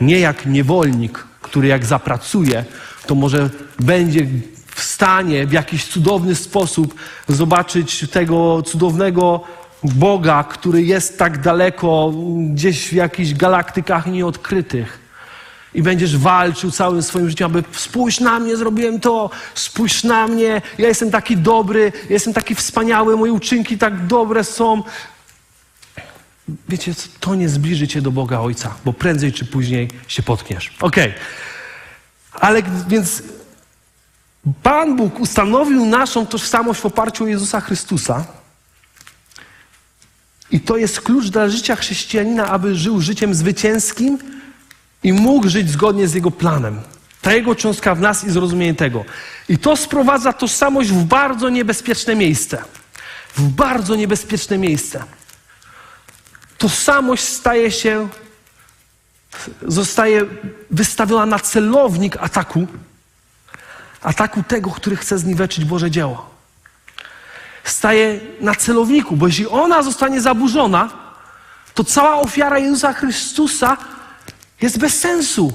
Nie 0.00 0.18
jak 0.18 0.46
niewolnik, 0.46 1.26
który 1.42 1.68
jak 1.68 1.86
zapracuje, 1.86 2.64
to 3.06 3.14
może 3.14 3.50
będzie 3.80 4.26
w 4.74 4.82
stanie 4.82 5.46
w 5.46 5.52
jakiś 5.52 5.84
cudowny 5.84 6.34
sposób 6.34 6.94
zobaczyć 7.28 8.10
tego 8.10 8.62
cudownego 8.62 9.44
Boga, 9.84 10.44
który 10.44 10.82
jest 10.82 11.18
tak 11.18 11.40
daleko, 11.40 12.12
gdzieś 12.52 12.88
w 12.88 12.92
jakichś 12.92 13.34
galaktykach 13.34 14.06
nieodkrytych. 14.06 15.06
I 15.74 15.82
będziesz 15.82 16.16
walczył 16.16 16.70
całym 16.70 17.02
swoim 17.02 17.28
życiem, 17.28 17.46
aby 17.46 17.64
spójrz 17.72 18.20
na 18.20 18.40
mnie, 18.40 18.56
zrobiłem 18.56 19.00
to, 19.00 19.30
spójrz 19.54 20.04
na 20.04 20.26
mnie, 20.26 20.62
ja 20.78 20.88
jestem 20.88 21.10
taki 21.10 21.36
dobry, 21.36 21.92
ja 22.04 22.10
jestem 22.10 22.32
taki 22.32 22.54
wspaniały, 22.54 23.16
moje 23.16 23.32
uczynki 23.32 23.78
tak 23.78 24.06
dobre 24.06 24.44
są. 24.44 24.82
Wiecie, 26.68 26.94
to 27.20 27.34
nie 27.34 27.48
zbliży 27.48 27.88
cię 27.88 28.02
do 28.02 28.10
Boga 28.10 28.40
Ojca, 28.40 28.74
bo 28.84 28.92
prędzej 28.92 29.32
czy 29.32 29.44
później 29.44 29.90
się 30.08 30.22
potkniesz. 30.22 30.72
Okej. 30.80 31.10
Okay. 31.10 31.20
Ale 32.40 32.62
więc 32.88 33.22
Pan 34.62 34.96
Bóg 34.96 35.20
ustanowił 35.20 35.86
naszą 35.86 36.26
tożsamość 36.26 36.80
w 36.80 36.86
oparciu 36.86 37.24
o 37.24 37.26
Jezusa 37.26 37.60
Chrystusa. 37.60 38.24
I 40.50 40.60
to 40.60 40.76
jest 40.76 41.00
klucz 41.00 41.26
dla 41.26 41.48
życia 41.48 41.76
chrześcijanina, 41.76 42.46
aby 42.46 42.74
żył 42.74 43.00
życiem 43.00 43.34
zwycięskim 43.34 44.18
i 45.02 45.12
mógł 45.12 45.48
żyć 45.48 45.70
zgodnie 45.70 46.08
z 46.08 46.14
Jego 46.14 46.30
planem. 46.30 46.80
Ta 47.22 47.32
Jego 47.32 47.54
cząstka 47.54 47.94
w 47.94 48.00
nas 48.00 48.24
i 48.24 48.30
zrozumienie 48.30 48.74
tego. 48.74 49.04
I 49.48 49.58
to 49.58 49.76
sprowadza 49.76 50.32
tożsamość 50.32 50.90
w 50.90 51.04
bardzo 51.04 51.48
niebezpieczne 51.48 52.14
miejsce. 52.14 52.62
W 53.36 53.42
bardzo 53.42 53.96
niebezpieczne 53.96 54.58
miejsce. 54.58 55.04
Tożsamość 56.58 57.22
staje 57.24 57.70
się, 57.70 58.08
zostaje 59.62 60.22
wystawiona 60.70 61.26
na 61.26 61.38
celownik 61.38 62.16
ataku, 62.16 62.66
ataku 64.02 64.42
tego, 64.42 64.70
który 64.70 64.96
chce 64.96 65.18
zniweczyć 65.18 65.64
Boże 65.64 65.90
dzieło. 65.90 66.35
Staje 67.66 68.20
na 68.40 68.54
celowniku, 68.54 69.16
bo 69.16 69.26
jeśli 69.26 69.46
ona 69.46 69.82
zostanie 69.82 70.20
zaburzona, 70.20 70.90
to 71.74 71.84
cała 71.84 72.14
ofiara 72.14 72.58
Jezusa 72.58 72.92
Chrystusa 72.92 73.76
jest 74.62 74.78
bez 74.78 75.00
sensu, 75.00 75.52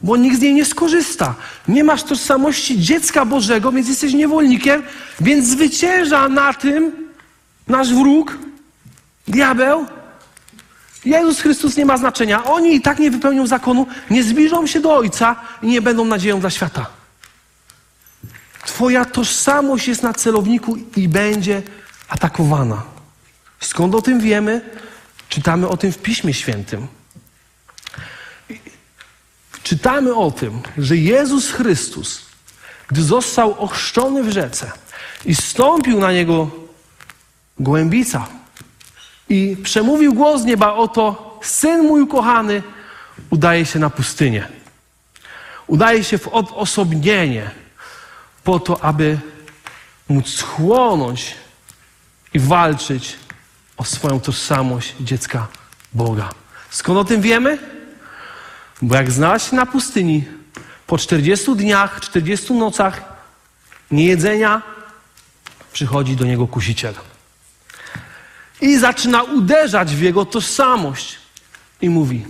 bo 0.00 0.16
nikt 0.16 0.36
z 0.38 0.40
niej 0.40 0.54
nie 0.54 0.64
skorzysta. 0.64 1.34
Nie 1.68 1.84
masz 1.84 2.02
tożsamości 2.02 2.80
dziecka 2.80 3.24
Bożego, 3.24 3.72
więc 3.72 3.88
jesteś 3.88 4.12
niewolnikiem, 4.12 4.82
więc 5.20 5.46
zwycięża 5.46 6.28
na 6.28 6.54
tym 6.54 6.92
nasz 7.68 7.94
wróg, 7.94 8.38
diabeł. 9.28 9.86
Jezus 11.04 11.40
Chrystus 11.40 11.76
nie 11.76 11.86
ma 11.86 11.96
znaczenia. 11.96 12.44
Oni 12.44 12.74
i 12.74 12.80
tak 12.80 12.98
nie 12.98 13.10
wypełnią 13.10 13.46
zakonu, 13.46 13.86
nie 14.10 14.22
zbliżą 14.22 14.66
się 14.66 14.80
do 14.80 14.96
Ojca 14.96 15.36
i 15.62 15.66
nie 15.66 15.82
będą 15.82 16.04
nadzieją 16.04 16.40
dla 16.40 16.50
świata. 16.50 16.86
Twoja 18.66 19.04
tożsamość 19.04 19.88
jest 19.88 20.02
na 20.02 20.12
celowniku 20.12 20.76
i 20.96 21.08
będzie 21.08 21.62
atakowana. 22.08 22.82
Skąd 23.60 23.94
o 23.94 24.02
tym 24.02 24.20
wiemy? 24.20 24.60
Czytamy 25.28 25.68
o 25.68 25.76
tym 25.76 25.92
w 25.92 25.98
Piśmie 25.98 26.34
Świętym. 26.34 26.86
Czytamy 29.62 30.14
o 30.14 30.30
tym, 30.30 30.60
że 30.78 30.96
Jezus 30.96 31.50
Chrystus, 31.50 32.22
gdy 32.88 33.02
został 33.02 33.60
ochrzczony 33.60 34.22
w 34.22 34.30
rzece 34.30 34.72
i 35.24 35.34
stąpił 35.34 36.00
na 36.00 36.12
niego 36.12 36.50
głębica 37.58 38.26
i 39.28 39.56
przemówił 39.62 40.14
głos 40.14 40.42
z 40.42 40.44
nieba: 40.44 40.74
Oto 40.74 41.38
syn 41.42 41.82
mój 41.82 42.00
ukochany 42.00 42.62
udaje 43.30 43.66
się 43.66 43.78
na 43.78 43.90
pustynię. 43.90 44.48
Udaje 45.66 46.04
się 46.04 46.18
w 46.18 46.28
odosobnienie 46.28 47.63
po 48.44 48.60
to, 48.60 48.84
aby 48.84 49.18
móc 50.08 50.40
chłonąć 50.42 51.34
i 52.34 52.38
walczyć 52.38 53.16
o 53.76 53.84
swoją 53.84 54.20
tożsamość 54.20 54.94
dziecka 55.00 55.48
Boga. 55.92 56.30
Skąd 56.70 56.98
o 56.98 57.04
tym 57.04 57.20
wiemy? 57.20 57.58
Bo 58.82 58.94
jak 58.94 59.10
znalazł 59.10 59.50
się 59.50 59.56
na 59.56 59.66
pustyni, 59.66 60.24
po 60.86 60.98
40 60.98 61.56
dniach, 61.56 62.00
40 62.00 62.52
nocach 62.52 63.02
niejedzenia, 63.90 64.62
przychodzi 65.72 66.16
do 66.16 66.24
niego 66.24 66.46
kusiciel. 66.46 66.94
I 68.60 68.78
zaczyna 68.78 69.22
uderzać 69.22 69.94
w 69.94 70.02
jego 70.02 70.24
tożsamość. 70.24 71.18
I 71.80 71.90
mówi: 71.90 72.24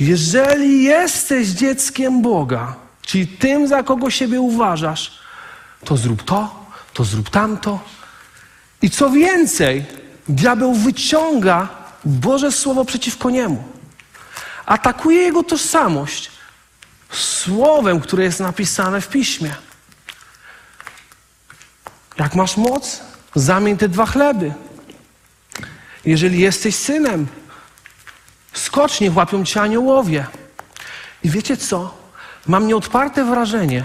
Jeżeli 0.00 0.84
jesteś 0.84 1.48
dzieckiem 1.48 2.22
Boga, 2.22 2.74
czyli 3.02 3.26
tym, 3.26 3.68
za 3.68 3.82
kogo 3.82 4.10
siebie 4.10 4.40
uważasz, 4.40 5.18
to 5.84 5.96
zrób 5.96 6.22
to, 6.22 6.66
to 6.92 7.04
zrób 7.04 7.30
tamto. 7.30 7.80
I 8.82 8.90
co 8.90 9.10
więcej, 9.10 9.84
diabeł 10.28 10.74
wyciąga 10.74 11.68
Boże 12.04 12.52
Słowo 12.52 12.84
przeciwko 12.84 13.30
niemu. 13.30 13.64
Atakuje 14.66 15.22
jego 15.22 15.42
tożsamość 15.42 16.30
słowem, 17.12 18.00
które 18.00 18.24
jest 18.24 18.40
napisane 18.40 19.00
w 19.00 19.08
piśmie. 19.08 19.54
Jak 22.16 22.34
masz 22.34 22.56
moc, 22.56 23.00
zamień 23.34 23.76
te 23.76 23.88
dwa 23.88 24.06
chleby. 24.06 24.54
Jeżeli 26.04 26.40
jesteś 26.40 26.76
synem, 26.76 27.26
skocz, 28.52 29.00
niech 29.00 29.16
łapią 29.16 29.44
cię 29.44 29.60
aniołowie. 29.60 30.26
I 31.22 31.30
wiecie 31.30 31.56
co? 31.56 31.94
Mam 32.46 32.66
nieodparte 32.66 33.24
wrażenie, 33.24 33.84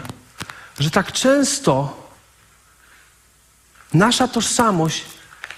że 0.80 0.92
tak 0.92 1.12
często 1.12 2.04
nasza 3.94 4.28
tożsamość 4.28 5.06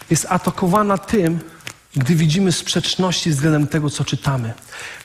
jest 0.10 0.26
atakowana 0.30 0.98
tym, 0.98 1.40
gdy 1.96 2.16
widzimy 2.16 2.52
sprzeczności 2.52 3.30
względem 3.30 3.68
tego, 3.68 3.90
co 3.90 4.06
czytamy, 4.06 4.54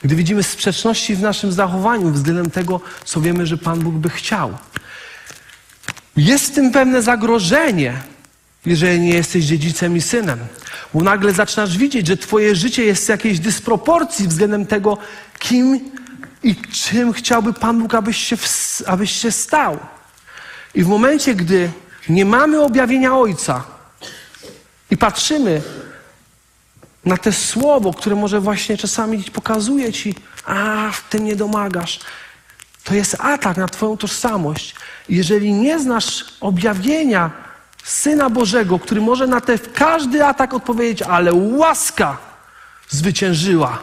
gdy 0.03 0.15
widzimy 0.15 0.43
sprzeczności 0.43 1.15
w 1.15 1.21
naszym 1.21 1.51
zachowaniu 1.51 2.11
względem 2.11 2.51
tego, 2.51 2.81
co 3.05 3.21
wiemy, 3.21 3.45
że 3.45 3.57
Pan 3.57 3.79
Bóg 3.79 3.95
by 3.95 4.09
chciał. 4.09 4.57
Jest 6.17 6.51
w 6.51 6.55
tym 6.55 6.71
pewne 6.71 7.01
zagrożenie, 7.01 8.01
jeżeli 8.65 8.99
nie 8.99 9.13
jesteś 9.13 9.45
dziedzicem 9.45 9.97
i 9.97 10.01
synem, 10.01 10.39
bo 10.93 11.01
nagle 11.01 11.33
zaczynasz 11.33 11.77
widzieć, 11.77 12.07
że 12.07 12.17
Twoje 12.17 12.55
życie 12.55 12.85
jest 12.85 13.05
w 13.05 13.09
jakiejś 13.09 13.39
dysproporcji 13.39 14.27
względem 14.27 14.65
tego, 14.65 14.97
kim 15.39 15.91
i 16.43 16.55
czym 16.55 17.13
chciałby 17.13 17.53
Pan 17.53 17.81
Bóg, 17.81 17.95
abyś 17.95 18.17
się, 18.17 18.37
abyś 18.85 19.11
się 19.11 19.31
stał. 19.31 19.79
I 20.75 20.83
w 20.83 20.87
momencie, 20.87 21.35
gdy 21.35 21.71
nie 22.09 22.25
mamy 22.25 22.61
objawienia 22.61 23.17
Ojca 23.17 23.63
i 24.91 24.97
patrzymy 24.97 25.61
na 27.05 27.17
te 27.17 27.33
słowo, 27.33 27.93
które 27.93 28.15
może 28.15 28.39
właśnie 28.39 28.77
czasami 28.77 29.23
pokazuje 29.23 29.93
ci, 29.93 30.15
a 30.45 30.89
w 30.91 31.09
tym 31.09 31.25
nie 31.25 31.35
domagasz. 31.35 31.99
To 32.83 32.93
jest 32.93 33.15
atak 33.19 33.57
na 33.57 33.67
Twoją 33.67 33.97
tożsamość. 33.97 34.75
Jeżeli 35.09 35.53
nie 35.53 35.79
znasz 35.79 36.25
objawienia 36.41 37.29
Syna 37.83 38.29
Bożego, 38.29 38.79
który 38.79 39.01
może 39.01 39.27
na 39.27 39.41
ten 39.41 39.59
każdy 39.73 40.25
atak 40.25 40.53
odpowiedzieć, 40.53 41.01
ale 41.01 41.33
łaska 41.33 42.17
zwyciężyła 42.89 43.79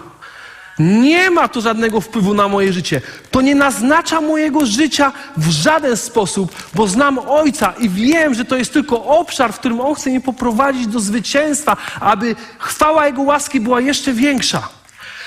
nie 0.79 1.31
ma 1.31 1.49
to 1.49 1.61
żadnego 1.61 2.01
wpływu 2.01 2.35
na 2.35 2.49
moje 2.49 2.73
życie. 2.73 3.01
To 3.31 3.41
nie 3.41 3.55
naznacza 3.55 4.21
mojego 4.21 4.67
życia 4.67 5.13
w 5.37 5.51
żaden 5.51 5.97
sposób, 5.97 6.71
bo 6.75 6.89
znam 6.89 7.19
Ojca 7.19 7.75
i 7.79 7.89
wiem, 7.89 8.35
że 8.35 8.45
to 8.45 8.57
jest 8.57 8.73
tylko 8.73 9.05
obszar, 9.05 9.53
w 9.53 9.59
którym 9.59 9.81
On 9.81 9.95
chce 9.95 10.11
mnie 10.11 10.21
poprowadzić 10.21 10.87
do 10.87 11.01
zwycięstwa, 11.01 11.77
aby 12.01 12.37
chwała 12.59 13.07
Jego 13.07 13.23
łaski 13.23 13.61
była 13.61 13.81
jeszcze 13.81 14.13
większa. 14.13 14.69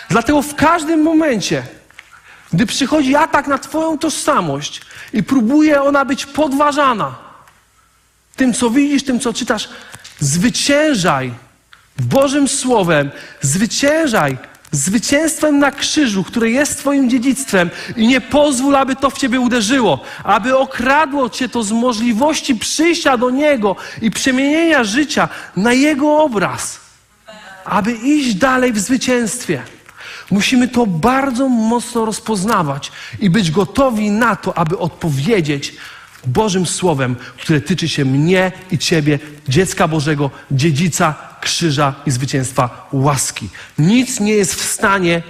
Dlatego 0.09 0.41
w 0.41 0.55
każdym 0.55 1.01
momencie, 1.01 1.63
Gdy 2.53 2.65
przychodzi 2.65 3.15
atak 3.15 3.47
na 3.47 3.57
Twoją 3.57 3.97
tożsamość 3.97 4.81
i 5.13 5.23
próbuje 5.23 5.81
ona 5.81 6.05
być 6.05 6.25
podważana, 6.25 7.15
tym 8.35 8.53
co 8.53 8.69
widzisz, 8.69 9.03
tym 9.03 9.19
co 9.19 9.33
czytasz, 9.33 9.69
zwyciężaj 10.19 11.33
Bożym 11.99 12.47
Słowem, 12.47 13.11
zwyciężaj 13.41 14.37
zwycięstwem 14.71 15.59
na 15.59 15.71
krzyżu, 15.71 16.23
które 16.23 16.49
jest 16.49 16.79
Twoim 16.79 17.09
dziedzictwem 17.09 17.69
i 17.95 18.07
nie 18.07 18.21
pozwól, 18.21 18.75
aby 18.75 18.95
to 18.95 19.09
w 19.09 19.17
Ciebie 19.17 19.39
uderzyło, 19.39 19.99
aby 20.23 20.57
okradło 20.57 21.29
Cię 21.29 21.49
to 21.49 21.63
z 21.63 21.71
możliwości 21.71 22.55
przyjścia 22.55 23.17
do 23.17 23.29
Niego 23.29 23.75
i 24.01 24.11
przemienienia 24.11 24.83
życia 24.83 25.29
na 25.55 25.73
Jego 25.73 26.23
obraz, 26.23 26.79
aby 27.65 27.93
iść 27.93 28.35
dalej 28.35 28.73
w 28.73 28.79
zwycięstwie. 28.79 29.61
Musimy 30.31 30.67
to 30.67 30.85
bardzo 30.87 31.49
mocno 31.49 32.05
rozpoznawać 32.05 32.91
i 33.19 33.29
być 33.29 33.51
gotowi 33.51 34.11
na 34.11 34.35
to, 34.35 34.57
aby 34.57 34.77
odpowiedzieć 34.77 35.75
Bożym 36.27 36.65
Słowem, 36.65 37.15
które 37.37 37.61
tyczy 37.61 37.89
się 37.89 38.05
mnie 38.05 38.51
i 38.71 38.77
Ciebie, 38.77 39.19
dziecka 39.47 39.87
Bożego, 39.87 40.31
dziedzica 40.51 41.30
krzyża 41.41 41.93
i 42.05 42.11
zwycięstwa 42.11 42.87
łaski. 42.91 43.49
Nic 43.77 44.19
nie 44.19 44.33
jest 44.33 44.55
w 44.55 44.71
stanie 44.71 45.23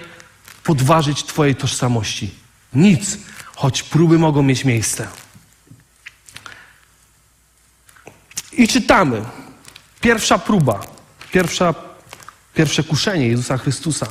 podważyć 0.63 1.23
Twojej 1.23 1.55
tożsamości. 1.55 2.31
Nic, 2.73 3.17
choć 3.55 3.83
próby 3.83 4.19
mogą 4.19 4.43
mieć 4.43 4.65
miejsce. 4.65 5.07
I 8.53 8.67
czytamy. 8.67 9.21
Pierwsza 10.01 10.39
próba, 10.39 10.79
pierwsza, 11.31 11.73
pierwsze 12.53 12.83
kuszenie 12.83 13.27
Jezusa 13.27 13.57
Chrystusa. 13.57 14.07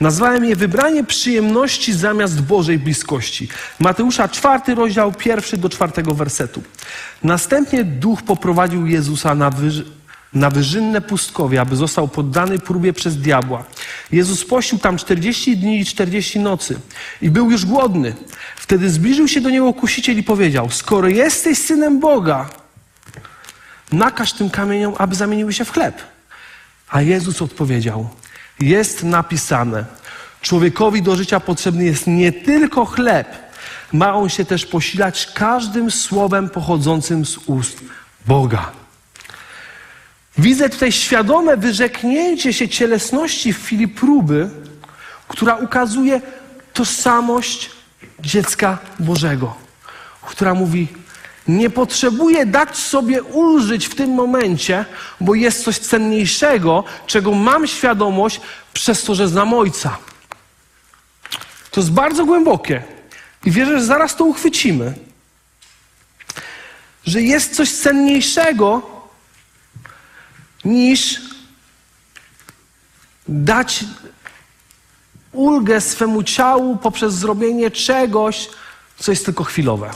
Nazwałem 0.00 0.44
je 0.44 0.56
wybranie 0.56 1.04
przyjemności 1.04 1.92
zamiast 1.92 2.42
Bożej 2.42 2.78
bliskości. 2.78 3.48
Mateusza 3.78 4.28
czwarty 4.28 4.74
rozdział, 4.74 5.12
pierwszy 5.12 5.56
do 5.56 5.68
czwartego 5.68 6.14
wersetu. 6.14 6.62
Następnie 7.22 7.84
duch 7.84 8.22
poprowadził 8.22 8.86
Jezusa 8.86 9.34
na, 9.34 9.50
wyż 9.50 9.84
na 10.32 10.50
wyżynne 10.50 11.00
pustkowie, 11.00 11.60
aby 11.60 11.76
został 11.76 12.08
poddany 12.08 12.58
próbie 12.58 12.92
przez 12.92 13.16
diabła. 13.16 13.64
Jezus 14.12 14.44
pościł 14.44 14.78
tam 14.78 14.96
40 14.96 15.56
dni 15.56 15.80
i 15.80 15.84
40 15.84 16.40
nocy 16.40 16.80
i 17.22 17.30
był 17.30 17.50
już 17.50 17.66
głodny. 17.66 18.14
Wtedy 18.56 18.90
zbliżył 18.90 19.28
się 19.28 19.40
do 19.40 19.50
niego 19.50 19.72
kusiciel 19.72 20.18
i 20.18 20.22
powiedział: 20.22 20.70
Skoro 20.70 21.08
jesteś 21.08 21.58
synem 21.58 22.00
Boga, 22.00 22.50
nakaż 23.92 24.32
tym 24.32 24.50
kamieniom, 24.50 24.94
aby 24.98 25.14
zamieniły 25.14 25.52
się 25.52 25.64
w 25.64 25.72
chleb. 25.72 26.02
A 26.88 27.02
Jezus 27.02 27.42
odpowiedział: 27.42 28.08
Jest 28.60 29.02
napisane: 29.02 29.84
Człowiekowi 30.40 31.02
do 31.02 31.16
życia 31.16 31.40
potrzebny 31.40 31.84
jest 31.84 32.06
nie 32.06 32.32
tylko 32.32 32.84
chleb, 32.84 33.28
ma 33.92 34.14
on 34.14 34.28
się 34.28 34.44
też 34.44 34.66
posilać 34.66 35.32
każdym 35.34 35.90
słowem 35.90 36.50
pochodzącym 36.50 37.26
z 37.26 37.38
ust 37.46 37.80
Boga. 38.26 38.77
Widzę 40.38 40.68
tutaj 40.68 40.92
świadome 40.92 41.56
wyrzeknięcie 41.56 42.52
się 42.52 42.68
cielesności 42.68 43.52
w 43.52 43.64
chwili 43.64 43.88
próby, 43.88 44.50
która 45.28 45.56
ukazuje 45.56 46.20
tożsamość 46.72 47.70
dziecka 48.20 48.78
Bożego, 48.98 49.54
która 50.22 50.54
mówi: 50.54 50.88
Nie 51.48 51.70
potrzebuję 51.70 52.46
dać 52.46 52.76
sobie 52.76 53.22
ulżyć 53.22 53.86
w 53.86 53.94
tym 53.94 54.10
momencie, 54.10 54.84
bo 55.20 55.34
jest 55.34 55.64
coś 55.64 55.78
cenniejszego, 55.78 56.84
czego 57.06 57.32
mam 57.34 57.66
świadomość 57.66 58.40
przez 58.72 59.02
to, 59.02 59.14
że 59.14 59.28
znam 59.28 59.54
Ojca. 59.54 59.98
To 61.70 61.80
jest 61.80 61.92
bardzo 61.92 62.24
głębokie 62.24 62.82
i 63.44 63.50
wierzę, 63.50 63.78
że 63.78 63.84
zaraz 63.84 64.16
to 64.16 64.24
uchwycimy. 64.24 64.94
Że 67.04 67.22
jest 67.22 67.56
coś 67.56 67.72
cenniejszego, 67.72 68.97
niż 70.68 71.20
dać 73.28 73.84
ulgę 75.32 75.80
swemu 75.80 76.22
ciału 76.22 76.76
poprzez 76.76 77.14
zrobienie 77.14 77.70
czegoś, 77.70 78.48
co 78.98 79.12
jest 79.12 79.24
tylko 79.24 79.44
chwilowe. 79.44 79.90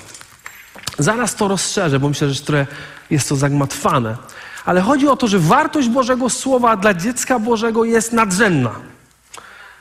Zaraz 0.99 1.35
to 1.35 1.49
rozszerzę, 1.49 1.99
bo 1.99 2.09
myślę, 2.09 2.31
że 2.31 2.41
trochę 2.41 2.67
jest 3.11 3.29
to 3.29 3.37
zagmatwane. 3.37 4.17
Ale 4.65 4.81
chodzi 4.81 5.09
o 5.09 5.17
to, 5.17 5.29
że 5.29 5.39
wartość 5.39 5.89
Bożego 5.89 6.31
Słowa 6.31 6.77
dla 6.77 6.95
dziecka 6.95 7.39
Bożego 7.39 7.85
jest 7.85 8.13
nadrzędna. 8.13 8.75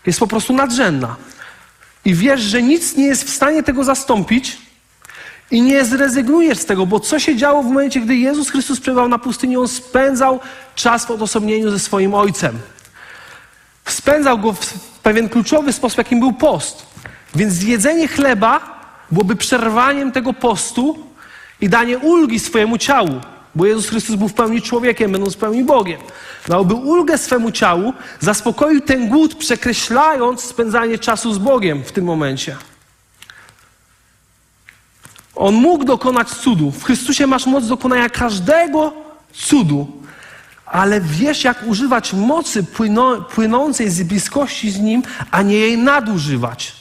Jest 0.05 0.19
po 0.19 0.27
prostu 0.27 0.53
nadrzędna. 0.53 1.15
I 2.05 2.13
wiesz, 2.13 2.41
że 2.41 2.61
nic 2.61 2.95
nie 2.95 3.05
jest 3.05 3.23
w 3.23 3.29
stanie 3.29 3.63
tego 3.63 3.83
zastąpić, 3.83 4.57
i 5.51 5.61
nie 5.61 5.85
zrezygnujesz 5.85 6.57
z 6.57 6.65
tego, 6.65 6.85
bo 6.85 6.99
co 6.99 7.19
się 7.19 7.35
działo 7.35 7.63
w 7.63 7.65
momencie, 7.65 7.99
gdy 7.99 8.15
Jezus 8.15 8.49
Chrystus 8.49 8.79
przebywał 8.79 9.09
na 9.09 9.19
pustyni? 9.19 9.57
On 9.57 9.67
spędzał 9.67 10.39
czas 10.75 11.05
w 11.05 11.11
odosobnieniu 11.11 11.71
ze 11.71 11.79
swoim 11.79 12.13
Ojcem. 12.13 12.59
Spędzał 13.85 14.39
go 14.39 14.53
w 14.53 14.73
pewien 15.03 15.29
kluczowy 15.29 15.73
sposób, 15.73 15.97
jakim 15.97 16.19
był 16.19 16.33
post. 16.33 16.85
Więc 17.35 17.63
jedzenie 17.63 18.07
chleba 18.07 18.81
byłoby 19.11 19.35
przerwaniem 19.35 20.11
tego 20.11 20.33
postu 20.33 20.99
i 21.61 21.69
danie 21.69 21.97
ulgi 21.97 22.39
swojemu 22.39 22.77
ciału, 22.77 23.21
bo 23.55 23.65
Jezus 23.65 23.89
Chrystus 23.89 24.15
był 24.15 24.27
w 24.27 24.33
pełni 24.33 24.61
człowiekiem, 24.61 25.11
będąc 25.11 25.35
w 25.35 25.37
pełni 25.37 25.63
Bogiem. 25.63 25.99
Dałby 26.47 26.73
ulgę 26.73 27.17
swemu 27.17 27.51
ciału, 27.51 27.93
zaspokoił 28.19 28.81
ten 28.81 29.09
głód, 29.09 29.35
przekreślając 29.35 30.41
spędzanie 30.41 30.99
czasu 30.99 31.33
z 31.33 31.37
Bogiem 31.37 31.83
w 31.83 31.91
tym 31.91 32.05
momencie. 32.05 32.55
On 35.41 35.55
mógł 35.55 35.83
dokonać 35.83 36.29
cudu. 36.29 36.71
W 36.71 36.83
Chrystusie 36.83 37.27
masz 37.27 37.45
moc 37.45 37.67
dokonania 37.67 38.09
każdego 38.09 38.93
cudu, 39.33 39.91
ale 40.65 41.01
wiesz, 41.01 41.43
jak 41.43 41.63
używać 41.67 42.13
mocy 42.13 42.63
płyno, 42.63 43.21
płynącej 43.21 43.89
z 43.89 44.03
bliskości 44.03 44.71
z 44.71 44.79
Nim, 44.79 45.03
a 45.31 45.41
nie 45.41 45.55
jej 45.55 45.77
nadużywać. 45.77 46.75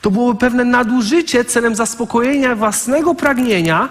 To 0.00 0.10
byłoby 0.10 0.38
pewne 0.38 0.64
nadużycie 0.64 1.44
celem 1.44 1.74
zaspokojenia 1.74 2.56
własnego 2.56 3.14
pragnienia, 3.14 3.88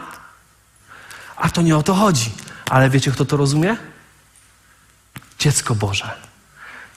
a 1.37 1.49
to 1.49 1.61
nie 1.61 1.77
o 1.77 1.83
to 1.83 1.93
chodzi. 1.93 2.31
Ale 2.69 2.89
wiecie, 2.89 3.11
kto 3.11 3.25
to 3.25 3.37
rozumie? 3.37 3.77
Dziecko 5.39 5.75
Boże. 5.75 6.32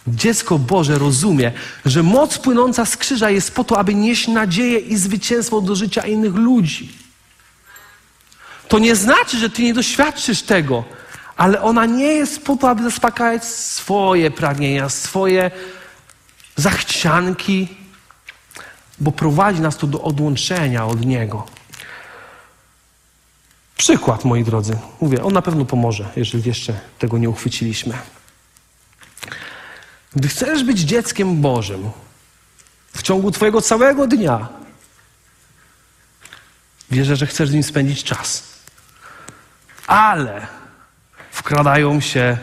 Dziecko 0.09 0.59
Boże 0.59 0.99
rozumie, 0.99 1.53
że 1.85 2.03
moc 2.03 2.39
płynąca 2.39 2.85
z 2.85 2.97
krzyża 2.97 3.31
jest 3.31 3.55
po 3.55 3.65
to, 3.65 3.79
aby 3.79 3.95
nieść 3.95 4.29
nadzieję 4.29 4.79
i 4.79 4.97
zwycięstwo 4.97 5.61
do 5.61 5.77
życia 5.77 6.07
innych 6.07 6.35
ludzi. 6.35 6.93
To 8.69 8.79
nie 8.79 8.97
znaczy, 8.97 9.39
że 9.39 9.51
ty 9.51 9.63
nie 9.63 9.75
doświadczysz 9.75 10.43
tego, 10.43 10.85
ale 11.37 11.63
ona 11.63 11.87
nie 11.87 12.07
jest 12.07 12.45
po 12.45 12.57
to, 12.57 12.71
aby 12.71 12.83
zaspokajać 12.83 13.45
swoje 13.45 14.31
pragnienia, 14.31 14.89
swoje 14.89 15.51
zachcianki, 16.57 17.69
bo 18.99 19.13
prowadzi 19.13 19.61
nas 19.61 19.77
to 19.77 19.87
do 19.87 20.03
odłączenia 20.03 20.87
od 20.87 21.07
Niego. 21.07 21.47
Przykład, 23.77 24.25
moi 24.25 24.45
drodzy. 24.45 24.79
Mówię, 25.01 25.25
on 25.25 25.33
na 25.33 25.43
pewno 25.43 25.65
pomoże, 25.65 26.09
jeżeli 26.17 26.49
jeszcze 26.49 26.81
tego 26.99 27.19
nie 27.19 27.31
uchwyciliśmy. 27.31 27.95
Gdy 30.17 30.29
chcesz 30.29 30.65
być 30.65 30.81
dzieckiem 30.81 31.41
Bożym 31.41 31.91
w 32.95 33.03
ciągu 33.03 33.31
Twojego 33.31 33.61
całego 33.63 34.07
dnia, 34.07 34.49
wierzę, 36.91 37.17
że 37.17 37.27
chcesz 37.27 37.49
z 37.49 37.53
nim 37.53 37.63
spędzić 37.63 38.05
czas. 38.05 38.43
Ale 39.87 40.47
wkradają 41.31 42.01
się 42.01 42.39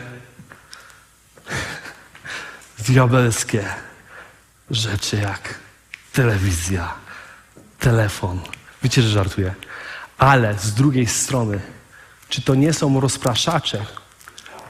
diabelskie 2.78 3.64
rzeczy 4.70 5.16
jak 5.16 5.54
telewizja, 6.12 6.94
telefon. 7.78 8.40
Wiecie, 8.82 9.02
że 9.02 9.08
żartuję. 9.08 9.54
Ale 10.18 10.58
z 10.58 10.74
drugiej 10.74 11.06
strony, 11.06 11.60
czy 12.28 12.42
to 12.42 12.54
nie 12.54 12.72
są 12.72 13.00
rozpraszacze, 13.00 13.86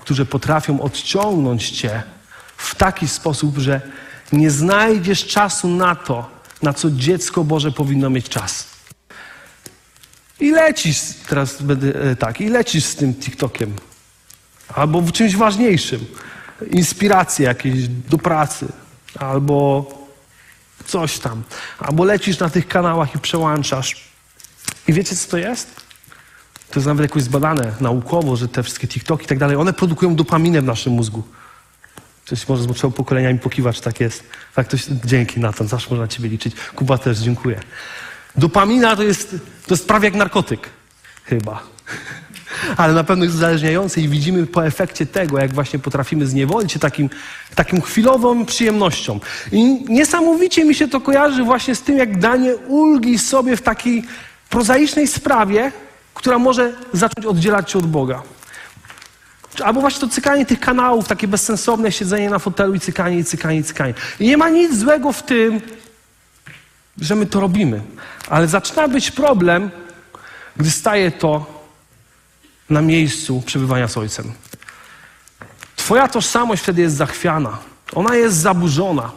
którzy 0.01 0.27
potrafią 0.27 0.81
odciągnąć 0.81 1.71
cię 1.71 2.03
w 2.67 2.75
taki 2.75 3.09
sposób, 3.09 3.59
że 3.59 3.81
nie 4.33 4.51
znajdziesz 4.51 5.27
czasu 5.27 5.69
na 5.69 5.95
to, 5.95 6.31
na 6.63 6.73
co 6.73 6.91
dziecko 6.91 7.45
Boże 7.45 7.73
powinno 7.73 8.11
mieć 8.11 8.29
czas. 8.29 8.67
I 10.41 10.51
lecisz, 10.51 10.99
teraz 11.29 11.63
będę 11.63 12.11
e, 12.11 12.17
tak, 12.17 12.41
i 12.41 12.49
lecisz 12.49 12.85
z 12.85 12.97
tym 12.97 13.15
TikTokiem. 13.15 13.75
Albo 14.75 15.01
w 15.01 15.13
czymś 15.13 15.37
ważniejszym. 15.37 16.07
Inspiracje 16.71 17.47
jakieś 17.47 17.89
do 17.89 18.19
pracy. 18.19 18.67
Albo 19.19 19.89
coś 20.87 21.19
tam. 21.19 21.43
Albo 21.79 22.05
lecisz 22.05 22.39
na 22.39 22.51
tych 22.51 22.69
kanałach 22.69 23.15
i 23.15 23.19
przełączasz. 23.19 24.05
I 24.89 24.93
wiecie, 24.93 25.17
co 25.17 25.31
to 25.31 25.39
jest? 25.39 25.77
To 26.71 26.81
jest 26.81 26.87
nawet 26.87 27.03
jakoś 27.03 27.23
zbadane 27.23 27.73
naukowo, 27.81 28.37
że 28.37 28.49
te 28.49 28.63
wszystkie 28.63 28.89
TikToki 28.89 29.25
i 29.25 29.29
tak 29.29 29.39
dalej, 29.39 29.57
one 29.57 29.73
produkują 29.73 30.17
dopaminę 30.17 30.61
w 30.61 30.65
naszym 30.65 30.93
mózgu. 30.93 31.23
Coś 32.25 32.49
może 32.49 32.63
z 32.63 32.67
potrzebą 32.67 32.93
pokoleniami 32.93 33.39
pokiwać, 33.39 33.81
tak 33.81 34.01
jest. 34.01 34.25
Tak, 34.55 34.69
to, 34.69 34.77
dzięki 35.05 35.41
Natan, 35.41 35.69
zawsze 35.69 35.91
można 35.91 36.05
na 36.05 36.09
ciebie 36.09 36.29
liczyć. 36.29 36.55
Kuba 36.77 36.99
też, 36.99 37.19
dziękuję. 37.19 37.61
Dopamina 38.37 38.97
to 38.97 39.03
jest, 39.03 39.31
to 39.67 39.75
jest 39.75 39.89
prawie 39.89 40.05
jak 40.09 40.15
narkotyk. 40.15 40.69
Chyba. 41.25 41.63
Ale 42.77 42.95
na 42.95 43.05
pewno 43.05 43.25
jest 43.25 43.37
uzależniający 43.37 44.01
i 44.01 44.09
widzimy 44.09 44.47
po 44.47 44.67
efekcie 44.67 45.07
tego, 45.07 45.39
jak 45.39 45.55
właśnie 45.55 45.79
potrafimy 45.79 46.27
zniewolić 46.27 46.73
się 46.73 46.79
takim, 46.79 47.11
takim 47.55 47.81
chwilową 47.81 48.47
przyjemnością. 48.47 49.21
I 49.53 49.85
niesamowicie 49.89 50.65
mi 50.65 50.75
się 50.75 50.89
to 50.89 51.01
kojarzy 51.01 51.43
właśnie 51.43 51.75
z 51.75 51.83
tym, 51.83 51.99
jak 51.99 52.19
danie 52.19 52.57
ulgi 52.57 53.19
sobie 53.19 53.57
w 53.57 53.63
takiej 53.63 54.05
prozaicznej 54.51 55.07
sprawie, 55.07 55.73
która 56.15 56.39
może 56.39 56.73
zacząć 56.93 57.27
oddzielać 57.27 57.71
cię 57.71 57.79
od 57.79 57.87
Boga. 57.87 58.23
Albo 59.61 59.81
właśnie 59.81 60.01
to 60.01 60.09
cykanie 60.09 60.47
tych 60.47 60.61
kanałów, 60.61 61.09
takie 61.09 61.29
bezsensowne 61.29 61.93
siedzenie 61.93 62.31
na 62.31 62.39
fotelu 62.39 62.75
i 62.75 62.81
cykanie, 62.81 63.19
i 63.19 63.25
cykanie, 63.25 63.59
i 63.59 63.65
cykanie. 63.65 63.95
I 64.21 64.27
nie 64.27 64.37
ma 64.37 64.49
nic 64.49 64.79
złego 64.79 65.13
w 65.13 65.23
tym, 65.23 65.61
że 67.01 67.15
my 67.15 67.27
to 67.27 67.41
robimy. 67.41 67.83
Ale 68.29 68.49
zaczyna 68.49 68.89
być 68.89 69.11
problem, 69.11 69.71
gdy 70.57 70.71
staje 70.71 71.11
to 71.11 71.47
na 72.71 72.83
miejscu 72.83 73.43
przebywania 73.47 73.89
z 73.89 73.97
Ojcem. 73.97 74.33
Twoja 75.77 76.09
tożsamość 76.09 76.63
wtedy 76.63 76.83
jest 76.83 76.97
zachwiana. 76.97 77.59
Ona 77.95 78.17
jest 78.17 78.37
zaburzona. 78.37 79.13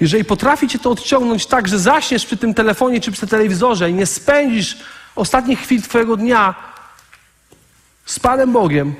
Jeżeli 0.00 0.24
potrafi 0.24 0.68
cię 0.68 0.78
to 0.78 0.90
odciągnąć 0.90 1.46
tak, 1.46 1.68
że 1.68 1.78
zaśniesz 1.78 2.26
przy 2.26 2.36
tym 2.36 2.54
telefonie 2.54 3.00
czy 3.00 3.12
przy 3.12 3.26
telewizorze 3.26 3.90
i 3.90 3.94
nie 3.94 4.06
spędzisz 4.06 4.76
ostatnich 5.16 5.60
chwil 5.60 5.82
twojego 5.82 6.16
dnia 6.16 6.54
z 8.06 8.18
Panem 8.18 8.52
Bogiem, 8.52 8.94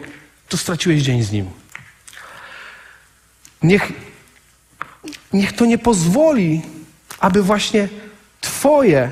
to 0.52 0.56
straciłeś 0.56 1.02
dzień 1.02 1.22
z 1.22 1.32
Nim. 1.32 1.50
Niech, 3.62 3.92
niech 5.32 5.52
to 5.52 5.64
nie 5.64 5.78
pozwoli, 5.78 6.62
aby 7.20 7.42
właśnie 7.42 7.88
Twoje 8.40 9.10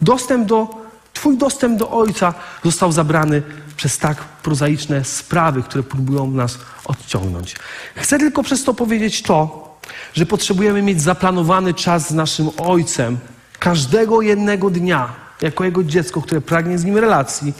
dostęp 0.00 0.46
do, 0.46 0.68
Twój 1.12 1.38
dostęp 1.38 1.78
do 1.78 1.90
Ojca 1.90 2.34
został 2.64 2.92
zabrany 2.92 3.42
przez 3.76 3.98
tak 3.98 4.18
prozaiczne 4.18 5.04
sprawy, 5.04 5.62
które 5.62 5.82
próbują 5.82 6.30
nas 6.30 6.58
odciągnąć. 6.84 7.56
Chcę 7.96 8.18
tylko 8.18 8.42
przez 8.42 8.64
to 8.64 8.74
powiedzieć 8.74 9.22
to, 9.22 9.68
że 10.14 10.26
potrzebujemy 10.26 10.82
mieć 10.82 11.02
zaplanowany 11.02 11.74
czas 11.74 12.08
z 12.08 12.14
naszym 12.14 12.50
Ojcem 12.58 13.18
każdego 13.58 14.22
jednego 14.22 14.70
dnia, 14.70 15.08
jako 15.40 15.64
Jego 15.64 15.84
dziecko, 15.84 16.22
które 16.22 16.40
pragnie 16.40 16.78
z 16.78 16.84
Nim 16.84 16.98
relacji, 16.98 17.54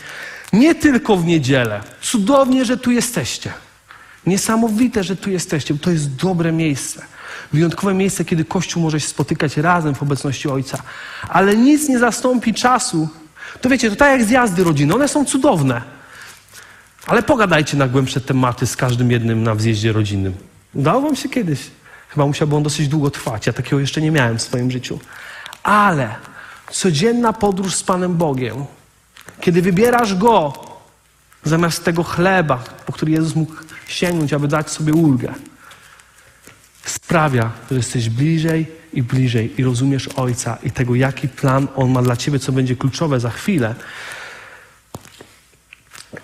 nie 0.53 0.75
tylko 0.75 1.17
w 1.17 1.25
niedzielę. 1.25 1.81
Cudownie, 2.01 2.65
że 2.65 2.77
tu 2.77 2.91
jesteście. 2.91 3.53
Niesamowite, 4.27 5.05
że 5.05 5.17
tu 5.17 5.31
jesteście, 5.31 5.79
to 5.79 5.91
jest 5.91 6.15
dobre 6.15 6.53
miejsce. 6.53 7.03
Wyjątkowe 7.53 7.95
miejsce, 7.95 8.25
kiedy 8.25 8.45
Kościół 8.45 8.83
może 8.83 9.01
się 9.01 9.07
spotykać 9.07 9.57
razem 9.57 9.95
w 9.95 10.03
obecności 10.03 10.49
Ojca. 10.49 10.83
Ale 11.29 11.57
nic 11.57 11.88
nie 11.88 11.99
zastąpi 11.99 12.55
czasu. 12.55 13.09
To 13.61 13.69
wiecie, 13.69 13.91
to 13.91 13.97
tak 13.97 14.19
jak 14.19 14.29
zjazdy 14.29 14.65
rodziny, 14.65 14.95
one 14.95 15.09
są 15.09 15.25
cudowne. 15.25 15.83
Ale 17.07 17.23
pogadajcie 17.23 17.77
na 17.77 17.88
głębsze 17.88 18.21
tematy 18.21 18.67
z 18.67 18.77
każdym 18.77 19.11
jednym 19.11 19.43
na 19.43 19.55
wzjeździe 19.55 19.93
rodzinnym. 19.93 20.35
Udało 20.75 21.01
wam 21.01 21.17
się 21.17 21.29
kiedyś. 21.29 21.61
Chyba 22.09 22.27
musiałby 22.27 22.57
on 22.57 22.62
dosyć 22.62 22.88
długo 22.88 23.11
trwać. 23.11 23.47
Ja 23.47 23.53
takiego 23.53 23.81
jeszcze 23.81 24.01
nie 24.01 24.11
miałem 24.11 24.38
w 24.38 24.43
swoim 24.43 24.71
życiu. 24.71 25.01
Ale 25.62 26.15
codzienna 26.71 27.33
podróż 27.33 27.75
z 27.75 27.83
Panem 27.83 28.17
Bogiem, 28.17 28.65
kiedy 29.43 29.63
wybierasz 29.63 30.15
Go 30.15 30.53
zamiast 31.45 31.85
tego 31.85 32.03
chleba, 32.03 32.57
po 32.87 32.93
który 32.93 33.13
Jezus 33.13 33.35
mógł 33.35 33.53
sięgnąć, 33.87 34.33
aby 34.33 34.49
dać 34.49 34.71
sobie 34.71 34.93
ulgę, 34.93 35.35
sprawia, 36.85 37.51
że 37.71 37.77
jesteś 37.77 38.09
bliżej 38.09 38.67
i 38.93 39.03
bliżej 39.03 39.61
i 39.61 39.65
rozumiesz 39.65 40.09
Ojca 40.09 40.59
i 40.63 40.71
tego, 40.71 40.95
jaki 40.95 41.29
plan 41.29 41.69
On 41.77 41.91
ma 41.91 42.03
dla 42.03 42.17
Ciebie, 42.17 42.39
co 42.39 42.53
będzie 42.53 42.77
kluczowe 42.77 43.21
za 43.21 43.31
chwilę. 43.31 43.75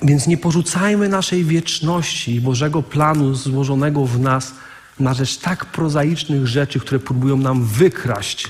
Więc 0.03 0.27
nie 0.27 0.37
porzucajmy 0.37 1.09
naszej 1.09 1.45
wieczności 1.45 2.35
i 2.35 2.41
Bożego 2.41 2.83
planu 2.83 3.35
złożonego 3.35 4.05
w 4.07 4.21
nas 4.21 4.55
na 5.01 5.15
rzecz 5.15 5.39
tak 5.39 5.65
prozaicznych 5.65 6.47
rzeczy, 6.47 6.81
które 6.81 6.99
próbują 7.01 7.37
nam 7.37 7.65
wykraść 7.65 8.49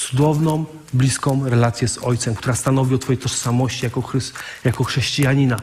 cudowną, 0.00 0.64
bliską 0.94 1.48
relację 1.48 1.88
z 1.88 1.98
Ojcem, 1.98 2.34
która 2.34 2.54
stanowi 2.54 2.94
o 2.94 2.98
Twojej 2.98 3.18
tożsamości 3.18 3.84
jako, 3.84 4.02
chryst, 4.02 4.34
jako 4.64 4.84
chrześcijanina. 4.84 5.56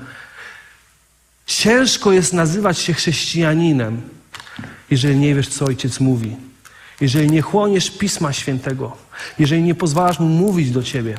Ciężko 1.45 2.11
jest 2.11 2.33
nazywać 2.33 2.79
się 2.79 2.93
chrześcijaninem, 2.93 4.01
jeżeli 4.89 5.19
nie 5.19 5.35
wiesz, 5.35 5.47
co 5.47 5.65
Ojciec 5.65 5.99
mówi. 5.99 6.37
Jeżeli 7.01 7.31
nie 7.31 7.41
chłoniesz 7.41 7.91
Pisma 7.91 8.33
Świętego, 8.33 8.97
jeżeli 9.39 9.61
nie 9.61 9.75
pozwalasz 9.75 10.19
Mu 10.19 10.27
mówić 10.27 10.71
do 10.71 10.83
Ciebie. 10.83 11.17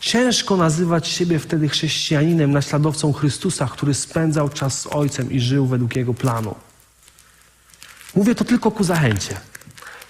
Ciężko 0.00 0.56
nazywać 0.56 1.08
siebie 1.08 1.38
wtedy 1.38 1.68
chrześcijaninem, 1.68 2.52
naśladowcą 2.52 3.12
Chrystusa, 3.12 3.66
który 3.66 3.94
spędzał 3.94 4.48
czas 4.48 4.80
z 4.80 4.86
Ojcem 4.86 5.32
i 5.32 5.40
żył 5.40 5.66
według 5.66 5.96
Jego 5.96 6.14
planu. 6.14 6.54
Mówię 8.14 8.34
to 8.34 8.44
tylko 8.44 8.70
ku 8.70 8.84
zachęcie, 8.84 9.40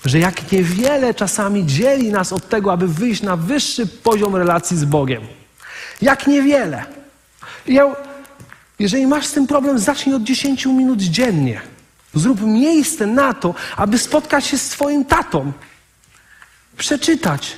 że 0.04 0.18
jak 0.18 0.52
niewiele 0.52 1.14
czasami 1.14 1.66
dzieli 1.66 2.12
nas 2.12 2.32
od 2.32 2.48
tego, 2.48 2.72
aby 2.72 2.88
wyjść 2.88 3.22
na 3.22 3.36
wyższy 3.36 3.86
poziom 3.86 4.36
relacji 4.36 4.76
z 4.76 4.84
Bogiem. 4.84 5.22
Jak 6.02 6.26
niewiele. 6.26 6.84
Ja, 7.66 7.96
jeżeli 8.78 9.06
masz 9.06 9.26
z 9.26 9.32
tym 9.32 9.46
problem, 9.46 9.78
zacznij 9.78 10.14
od 10.14 10.22
10 10.22 10.66
minut 10.66 11.02
dziennie. 11.02 11.60
Zrób 12.14 12.40
miejsce 12.40 13.06
na 13.06 13.34
to, 13.34 13.54
aby 13.76 13.98
spotkać 13.98 14.46
się 14.46 14.58
z 14.58 14.68
Twoim 14.68 15.04
tatą. 15.04 15.52
Przeczytać. 16.76 17.56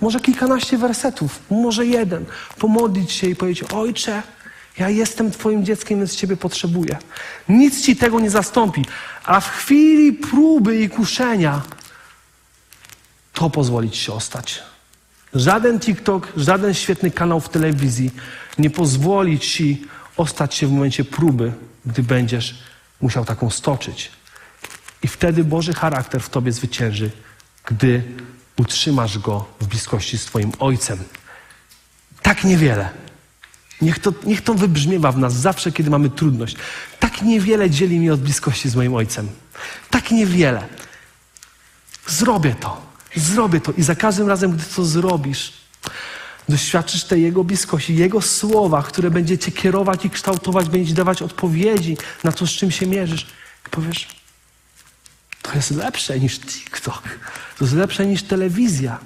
Może 0.00 0.20
kilkanaście 0.20 0.78
wersetów, 0.78 1.38
może 1.50 1.86
jeden. 1.86 2.24
Pomodlić 2.58 3.12
się 3.12 3.28
i 3.28 3.36
powiedzieć: 3.36 3.72
Ojcze, 3.72 4.22
ja 4.78 4.88
jestem 4.88 5.30
Twoim 5.30 5.64
dzieckiem, 5.64 5.98
więc 5.98 6.16
Ciebie 6.16 6.36
potrzebuję. 6.36 6.96
Nic 7.48 7.82
Ci 7.82 7.96
tego 7.96 8.20
nie 8.20 8.30
zastąpi. 8.30 8.84
A 9.24 9.40
w 9.40 9.50
chwili 9.50 10.12
próby 10.12 10.80
i 10.80 10.88
kuszenia 10.88 11.62
to 13.32 13.50
pozwolić 13.50 13.96
się 13.96 14.12
ostać. 14.12 14.62
Żaden 15.34 15.80
TikTok, 15.80 16.32
żaden 16.36 16.74
świetny 16.74 17.10
kanał 17.10 17.40
w 17.40 17.48
telewizji 17.48 18.10
nie 18.58 18.70
pozwoli 18.70 19.40
Ci 19.40 19.86
ostać 20.16 20.54
się 20.54 20.66
w 20.66 20.72
momencie 20.72 21.04
próby, 21.04 21.52
gdy 21.86 22.02
będziesz 22.02 22.58
musiał 23.00 23.24
taką 23.24 23.50
stoczyć. 23.50 24.10
I 25.02 25.08
wtedy 25.08 25.44
Boży 25.44 25.74
charakter 25.74 26.20
w 26.22 26.30
Tobie 26.30 26.52
zwycięży, 26.52 27.10
gdy 27.64 28.02
utrzymasz 28.56 29.18
Go 29.18 29.46
w 29.60 29.66
bliskości 29.66 30.18
z 30.18 30.24
Twoim 30.24 30.52
Ojcem. 30.58 30.98
Tak 32.22 32.44
niewiele. 32.44 33.07
Niech 33.82 33.98
to, 33.98 34.12
niech 34.24 34.42
to 34.42 34.54
wybrzmiewa 34.54 35.12
w 35.12 35.18
nas 35.18 35.34
zawsze, 35.34 35.72
kiedy 35.72 35.90
mamy 35.90 36.10
trudność. 36.10 36.56
Tak 37.00 37.22
niewiele 37.22 37.70
dzieli 37.70 37.98
mnie 37.98 38.12
od 38.12 38.20
bliskości 38.20 38.68
z 38.68 38.76
moim 38.76 38.94
Ojcem. 38.94 39.28
Tak 39.90 40.10
niewiele. 40.10 40.66
Zrobię 42.06 42.54
to. 42.60 42.80
Zrobię 43.16 43.60
to. 43.60 43.72
I 43.72 43.82
za 43.82 43.94
każdym 43.94 44.28
razem, 44.28 44.52
gdy 44.52 44.64
to 44.76 44.84
zrobisz, 44.84 45.52
doświadczysz 46.48 47.04
tej 47.04 47.22
Jego 47.22 47.44
bliskości, 47.44 47.96
Jego 47.96 48.22
słowa, 48.22 48.82
które 48.82 49.10
będzie 49.10 49.38
Cię 49.38 49.52
kierować 49.52 50.04
i 50.04 50.10
kształtować, 50.10 50.68
będzie 50.68 50.88
Ci 50.88 50.94
dawać 50.94 51.22
odpowiedzi 51.22 51.96
na 52.24 52.32
to, 52.32 52.46
z 52.46 52.50
czym 52.50 52.70
się 52.70 52.86
mierzysz. 52.86 53.26
I 53.66 53.70
powiesz, 53.70 54.08
to 55.42 55.54
jest 55.54 55.70
lepsze 55.70 56.20
niż 56.20 56.40
TikTok. 56.40 57.02
To 57.58 57.64
jest 57.64 57.74
lepsze 57.74 58.06
niż 58.06 58.22
telewizja, 58.22 58.98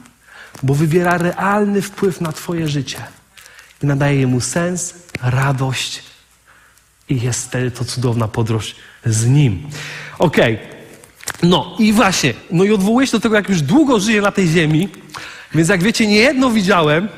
bo 0.63 0.75
wybiera 0.75 1.19
realny 1.19 1.83
wpływ 1.83 2.21
na 2.21 2.33
Twoje 2.33 2.69
życie 2.69 3.07
i 3.83 3.87
nadaje 3.87 4.27
mu 4.27 4.41
sens, 4.41 4.95
radość 5.23 6.03
i 7.09 7.21
jest 7.21 7.47
wtedy 7.47 7.71
to 7.71 7.85
cudowna 7.85 8.29
podróż 8.29 8.75
z 9.05 9.27
nim. 9.27 9.69
Okej. 10.19 10.55
Okay. 10.55 10.73
No 11.43 11.77
i 11.79 11.93
właśnie, 11.93 12.35
no 12.51 12.65
i 12.65 12.73
odwołuję 12.73 13.07
się 13.07 13.13
do 13.13 13.21
tego, 13.21 13.37
jak 13.37 13.49
już 13.49 13.63
długo 13.63 14.01
żyję 14.01 14.21
na 14.21 14.33
tej 14.33 14.49
ziemi, 14.49 14.89
więc 15.55 15.69
jak 15.69 15.83
wiecie, 15.83 16.07
nie 16.07 16.17
jedno 16.17 16.51
widziałem, 16.51 17.09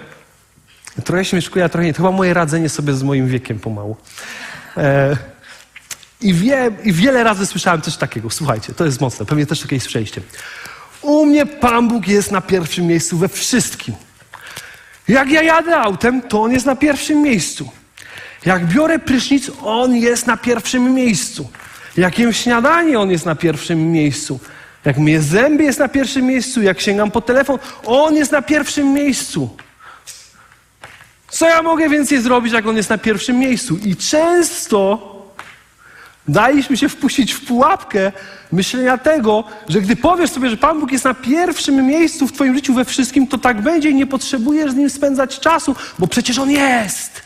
trochę 1.05 1.25
śmieszkuję, 1.25 1.65
a 1.65 1.69
trochę 1.69 1.87
nie, 1.87 1.93
to 1.93 1.97
chyba 1.97 2.11
moje 2.11 2.35
radzenie 2.35 2.69
sobie 2.69 2.95
z 2.95 3.03
moim 3.03 3.29
wiekiem 3.29 3.59
pomału. 3.59 3.97
E, 4.77 5.17
i, 6.21 6.35
wie, 6.35 6.71
I 6.85 6.93
wiele 6.93 7.25
razy 7.25 7.47
słyszałem 7.47 7.83
coś 7.83 7.97
takiego, 7.97 8.31
słuchajcie, 8.31 8.73
to 8.75 8.85
jest 8.85 9.01
mocne, 9.01 9.27
pewnie 9.27 9.47
też 9.47 9.61
takie 9.61 9.79
przejście. 9.79 10.21
U 11.03 11.27
mnie 11.27 11.47
Pan 11.47 11.89
Bóg 11.89 12.09
jest 12.09 12.33
na 12.33 12.41
pierwszym 12.41 12.87
miejscu 12.87 13.19
we 13.19 13.29
wszystkim. 13.29 13.95
Jak 15.09 15.31
ja 15.31 15.43
jadę 15.43 15.77
autem, 15.77 16.23
to 16.23 16.43
on 16.43 16.53
jest 16.53 16.67
na 16.67 16.77
pierwszym 16.77 17.23
miejscu. 17.23 17.71
Jak 18.47 18.67
biorę 18.67 18.99
prysznic, 18.99 19.51
on 19.63 19.97
jest 19.97 20.27
na 20.27 20.37
pierwszym 20.37 20.95
miejscu. 20.95 21.51
Jak 21.97 22.19
jem 22.19 22.33
śniadanie, 22.33 22.99
on 22.99 23.11
jest 23.11 23.27
na 23.27 23.35
pierwszym 23.35 23.93
miejscu. 23.93 24.41
Jak 24.85 24.99
myję 24.99 25.23
zęby, 25.23 25.65
jest 25.65 25.79
na 25.79 25.89
pierwszym 25.89 26.27
miejscu. 26.27 26.63
Jak 26.63 26.81
sięgam 26.81 27.11
po 27.11 27.21
telefon, 27.21 27.59
on 27.85 28.15
jest 28.15 28.33
na 28.33 28.43
pierwszym 28.43 28.93
miejscu. 28.93 29.57
Co 31.29 31.49
ja 31.49 31.63
mogę 31.63 31.89
więcej 31.89 32.21
zrobić, 32.21 32.53
jak 32.53 32.67
on 32.67 32.77
jest 32.77 32.91
na 32.91 32.99
pierwszym 32.99 33.39
miejscu? 33.39 33.77
I 33.85 33.97
często 33.97 35.14
Daliśmy 36.29 36.77
się 36.77 36.89
wpuścić 36.89 37.33
w 37.33 37.47
pułapkę 37.47 38.13
myślenia 38.53 38.99
tego, 38.99 39.45
że 39.69 39.81
gdy 39.81 39.97
powiesz 39.97 40.31
sobie, 40.31 40.51
że 40.51 40.57
Pan 40.57 40.81
Bóg 40.81 40.93
jest 40.93 41.05
na 41.05 41.15
pierwszym 41.15 41.87
miejscu 41.87 42.27
w 42.27 42.33
Twoim 42.33 42.55
życiu 42.55 42.75
we 42.75 42.85
wszystkim, 42.85 43.27
to 43.27 43.39
tak 43.39 43.63
będzie 43.63 43.91
i 43.91 43.95
nie 43.95 44.07
potrzebujesz 44.07 44.73
z 44.73 44.75
Nim 44.75 44.91
spędzać 44.91 45.41
czasu, 45.41 45.77
bo 45.99 46.07
przecież 46.07 46.39
On 46.39 46.51
jest. 46.51 47.23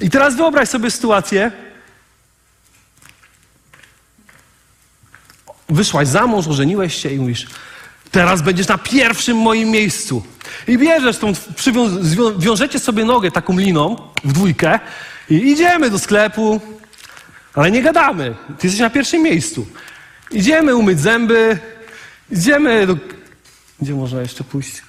I 0.00 0.10
teraz 0.10 0.36
wyobraź 0.36 0.68
sobie 0.68 0.90
sytuację. 0.90 1.52
Wyszłaś 5.68 6.08
za 6.08 6.26
mąż, 6.26 6.48
ożeniłeś 6.48 6.94
się 6.94 7.10
i 7.10 7.18
mówisz, 7.18 7.46
teraz 8.10 8.42
będziesz 8.42 8.68
na 8.68 8.78
pierwszym 8.78 9.36
moim 9.36 9.68
miejscu. 9.68 10.22
I 10.68 10.78
bierzesz 10.78 11.18
tą, 11.18 11.32
wiążecie 12.38 12.78
sobie 12.78 13.04
nogę 13.04 13.30
taką 13.30 13.58
liną 13.58 13.96
w 14.24 14.32
dwójkę 14.32 14.80
i 15.30 15.34
idziemy 15.34 15.90
do 15.90 15.98
sklepu, 15.98 16.60
ale 17.54 17.70
nie 17.70 17.82
gadamy. 17.82 18.34
Ty 18.58 18.66
jesteś 18.66 18.80
na 18.80 18.90
pierwszym 18.90 19.22
miejscu. 19.22 19.66
Idziemy 20.30 20.76
umyć 20.76 21.00
zęby, 21.00 21.58
idziemy 22.30 22.86
do... 22.86 22.96
Gdzie 23.80 23.94
można 23.94 24.20
jeszcze 24.20 24.44
pójść? 24.44 24.82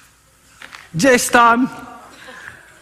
Gdzieś 0.94 1.28
tam. 1.28 1.68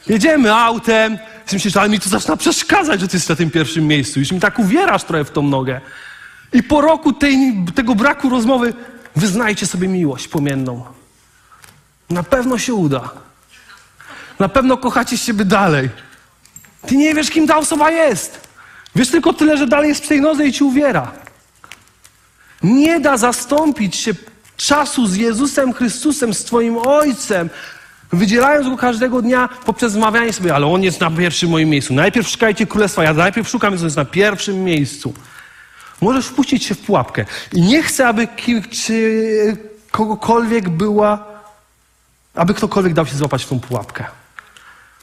Jedziemy 0.07 0.55
autem. 0.55 1.19
Ty 1.47 1.57
myślisz, 1.57 1.77
ale 1.77 1.89
mi 1.89 2.01
to 2.01 2.09
zaczyna 2.09 2.37
przeszkadzać, 2.37 3.01
że 3.01 3.09
ty 3.09 3.17
jesteś 3.17 3.29
na 3.29 3.37
tym 3.37 3.51
pierwszym 3.51 3.87
miejscu. 3.87 4.21
Już 4.21 4.33
mi 4.33 4.41
tak 4.41 4.59
uwierasz 4.59 5.05
trochę 5.05 5.25
w 5.25 5.31
tą 5.31 5.43
nogę. 5.43 5.81
I 6.53 6.63
po 6.63 6.81
roku 6.81 7.13
tej, 7.13 7.65
tego 7.75 7.95
braku 7.95 8.31
rozmowy 8.31 8.75
wyznajcie 9.17 9.67
sobie 9.67 9.89
miłość 9.89 10.29
płomienną. 10.29 10.85
Na 12.11 12.23
pewno 12.23 12.59
się 12.59 12.75
uda. 12.75 13.11
Na 14.39 14.49
pewno 14.49 14.77
kochacie 14.77 15.19
siebie 15.19 15.45
dalej. 15.45 15.91
Ty 16.87 16.97
nie 16.97 17.15
wiesz, 17.15 17.31
kim 17.31 17.47
ta 17.47 17.57
osoba 17.57 17.91
jest. 17.91 18.52
Wiesz 18.97 19.09
tylko 19.11 19.33
tyle, 19.33 19.57
że 19.57 19.67
dalej 19.67 19.89
jest 19.89 20.11
nodze 20.11 20.47
i 20.47 20.53
ci 20.53 20.65
uwiera. 20.65 21.13
Nie 22.63 23.01
da 23.01 23.17
zastąpić 23.17 23.97
się 23.97 24.13
czasu 24.57 25.07
z 25.07 25.17
Jezusem 25.17 25.73
Chrystusem, 25.73 26.35
z 26.35 26.45
Twoim 26.45 26.79
Ojcem, 26.79 27.51
wydzielając 28.13 28.69
go 28.69 28.77
każdego 28.77 29.23
dnia 29.23 29.49
poprzez 29.65 29.93
zmawianie 29.93 30.33
sobie, 30.33 30.55
ale 30.55 30.67
On 30.67 30.83
jest 30.83 31.01
na 31.01 31.11
pierwszym 31.11 31.51
moim 31.51 31.69
miejscu. 31.69 31.95
Najpierw 31.95 32.29
szukajcie 32.29 32.67
królestwa, 32.67 33.05
ja 33.05 33.15
najpierw 33.15 33.49
szukam, 33.49 33.75
On 33.75 33.85
jest 33.85 33.97
na 33.97 34.05
pierwszym 34.05 34.65
miejscu. 34.65 35.15
Możesz 36.01 36.27
wpuścić 36.27 36.65
się 36.65 36.75
w 36.75 36.79
pułapkę. 36.79 37.25
I 37.53 37.63
nie 37.63 37.83
chcę, 37.83 38.09
aby 38.09 38.27
ki- 38.27 38.63
czy 38.63 39.57
kogokolwiek 39.91 40.69
była, 40.69 41.25
aby 42.35 42.55
ktokolwiek 42.55 42.93
dał 42.95 43.07
się 43.07 43.17
złapać 43.17 43.45
w 43.45 43.49
tą 43.49 43.61
pułapkę. 43.61 44.05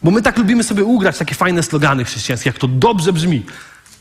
Bo 0.03 0.11
my 0.11 0.21
tak 0.21 0.37
lubimy 0.37 0.63
sobie 0.63 0.83
ugrać 0.83 1.17
takie 1.17 1.35
fajne 1.35 1.63
slogany 1.63 2.05
chrześcijańskie, 2.05 2.49
jak 2.49 2.57
to 2.59 2.67
dobrze 2.67 3.13
brzmi. 3.13 3.45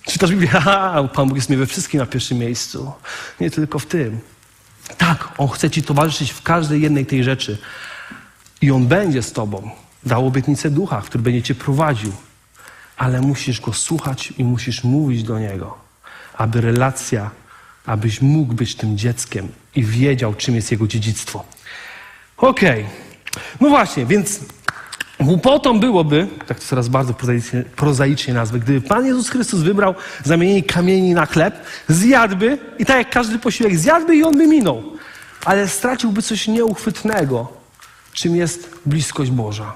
Czytasz 0.08 0.30
Biblię, 0.30 0.48
haha, 0.60 1.08
Pan 1.14 1.28
Bóg 1.28 1.36
jest 1.36 1.50
mi 1.50 1.56
we 1.56 1.66
wszystkim 1.66 2.00
na 2.00 2.06
pierwszym 2.06 2.38
miejscu. 2.38 2.92
Nie 3.40 3.50
tylko 3.50 3.78
w 3.78 3.86
tym. 3.86 4.20
Tak, 4.98 5.28
On 5.38 5.48
chce 5.48 5.70
Ci 5.70 5.82
towarzyszyć 5.82 6.30
w 6.30 6.42
każdej 6.42 6.80
jednej 6.82 7.06
tej 7.06 7.24
rzeczy. 7.24 7.58
I 8.60 8.70
On 8.70 8.86
będzie 8.86 9.22
z 9.22 9.32
Tobą. 9.32 9.70
Dał 10.06 10.26
obietnicę 10.26 10.70
ducha, 10.70 11.02
który 11.02 11.24
będzie 11.24 11.42
Cię 11.42 11.54
prowadził. 11.54 12.12
Ale 12.96 13.20
musisz 13.20 13.60
Go 13.60 13.72
słuchać 13.72 14.32
i 14.38 14.44
musisz 14.44 14.84
mówić 14.84 15.22
do 15.22 15.38
Niego, 15.38 15.78
aby 16.34 16.60
relacja, 16.60 17.30
abyś 17.86 18.22
mógł 18.22 18.54
być 18.54 18.74
tym 18.74 18.98
dzieckiem 18.98 19.48
i 19.74 19.84
wiedział, 19.84 20.34
czym 20.34 20.54
jest 20.54 20.70
Jego 20.70 20.86
dziedzictwo. 20.86 21.44
Okej. 22.36 22.86
No 23.60 23.68
właśnie, 23.68 24.06
więc 24.06 24.40
Głupotą 25.20 25.80
byłoby, 25.80 26.28
tak 26.46 26.60
to 26.60 26.66
coraz 26.66 26.88
bardzo 26.88 27.14
prozaicznie, 27.14 27.62
prozaicznie 27.76 28.34
nazwę, 28.34 28.58
gdyby 28.58 28.88
Pan 28.88 29.06
Jezus 29.06 29.28
Chrystus 29.28 29.60
wybrał 29.60 29.94
zamienienie 30.24 30.62
kamieni 30.62 31.14
na 31.14 31.26
chleb, 31.26 31.64
zjadłby 31.88 32.58
i 32.78 32.86
tak 32.86 32.96
jak 32.96 33.10
każdy 33.10 33.38
posiłek 33.38 33.76
zjadłby 33.76 34.16
i 34.16 34.24
on 34.24 34.38
by 34.38 34.46
minął. 34.46 34.82
Ale 35.44 35.68
straciłby 35.68 36.22
coś 36.22 36.48
nieuchwytnego, 36.48 37.52
czym 38.12 38.36
jest 38.36 38.70
bliskość 38.86 39.30
Boża, 39.30 39.72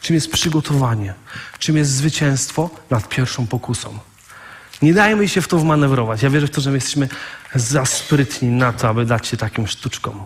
czym 0.00 0.14
jest 0.14 0.32
przygotowanie, 0.32 1.14
czym 1.58 1.76
jest 1.76 1.90
zwycięstwo 1.90 2.70
nad 2.90 3.08
pierwszą 3.08 3.46
pokusą. 3.46 3.98
Nie 4.82 4.94
dajmy 4.94 5.28
się 5.28 5.40
w 5.40 5.48
to 5.48 5.58
wmanewrować. 5.58 6.22
Ja 6.22 6.30
wierzę 6.30 6.46
w 6.46 6.50
to, 6.50 6.60
że 6.60 6.70
my 6.70 6.76
jesteśmy 6.76 7.08
za 7.54 7.86
sprytni 7.86 8.48
na 8.48 8.72
to, 8.72 8.88
aby 8.88 9.04
dać 9.04 9.26
się 9.26 9.36
takim 9.36 9.66
sztuczkom, 9.66 10.24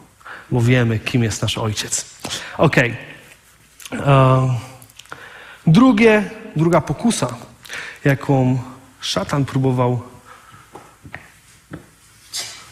bo 0.50 0.60
wiemy, 0.60 0.98
kim 0.98 1.22
jest 1.22 1.42
nasz 1.42 1.58
Ojciec. 1.58 2.06
Okej. 2.58 2.90
E, 2.90 3.12
Drugie, 5.66 6.31
druga 6.57 6.81
pokusa, 6.81 7.35
jaką 8.05 8.59
szatan 9.00 9.44
próbował, 9.44 10.00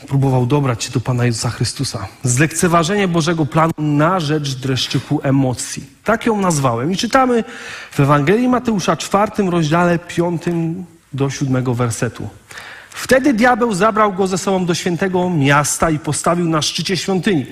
próbował 0.09 0.46
dobrać 0.46 0.85
się 0.85 0.90
do 0.90 1.00
Pana 1.00 1.24
Jezusa 1.24 1.50
Chrystusa. 1.50 2.09
Zlekceważenie 2.22 3.09
Bożego 3.09 3.46
planu 3.46 3.72
na 3.78 4.20
rzecz 4.20 4.54
dreszczyku 4.54 5.20
emocji. 5.22 5.87
Tak 6.04 6.26
ją 6.26 6.40
nazwałem. 6.40 6.92
I 6.92 6.96
czytamy 6.96 7.44
w 7.90 8.00
Ewangelii 8.00 8.48
Mateusza, 8.48 8.96
czwartym 8.96 9.48
rozdziale, 9.48 9.98
piątym 9.98 10.85
do 11.12 11.30
siódmego 11.30 11.74
wersetu. 11.74 12.28
Wtedy 12.90 13.33
diabeł 13.33 13.74
zabrał 13.74 14.12
go 14.12 14.26
ze 14.26 14.38
sobą 14.38 14.66
do 14.66 14.74
świętego 14.74 15.31
miasta 15.31 15.90
i 15.90 15.98
postawił 15.98 16.48
na 16.48 16.62
szczycie 16.62 16.96
świątyni. 16.96 17.46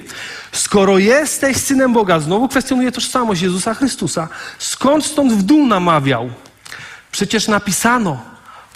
Skoro 0.52 0.98
jesteś 0.98 1.56
synem 1.56 1.92
Boga, 1.92 2.20
znowu 2.20 2.48
kwestionuje 2.48 2.92
tożsamość 2.92 3.42
Jezusa 3.42 3.74
Chrystusa, 3.74 4.28
skąd 4.58 5.04
stąd 5.04 5.32
w 5.32 5.42
dół 5.42 5.66
namawiał? 5.66 6.30
Przecież 7.12 7.48
napisano, 7.48 8.20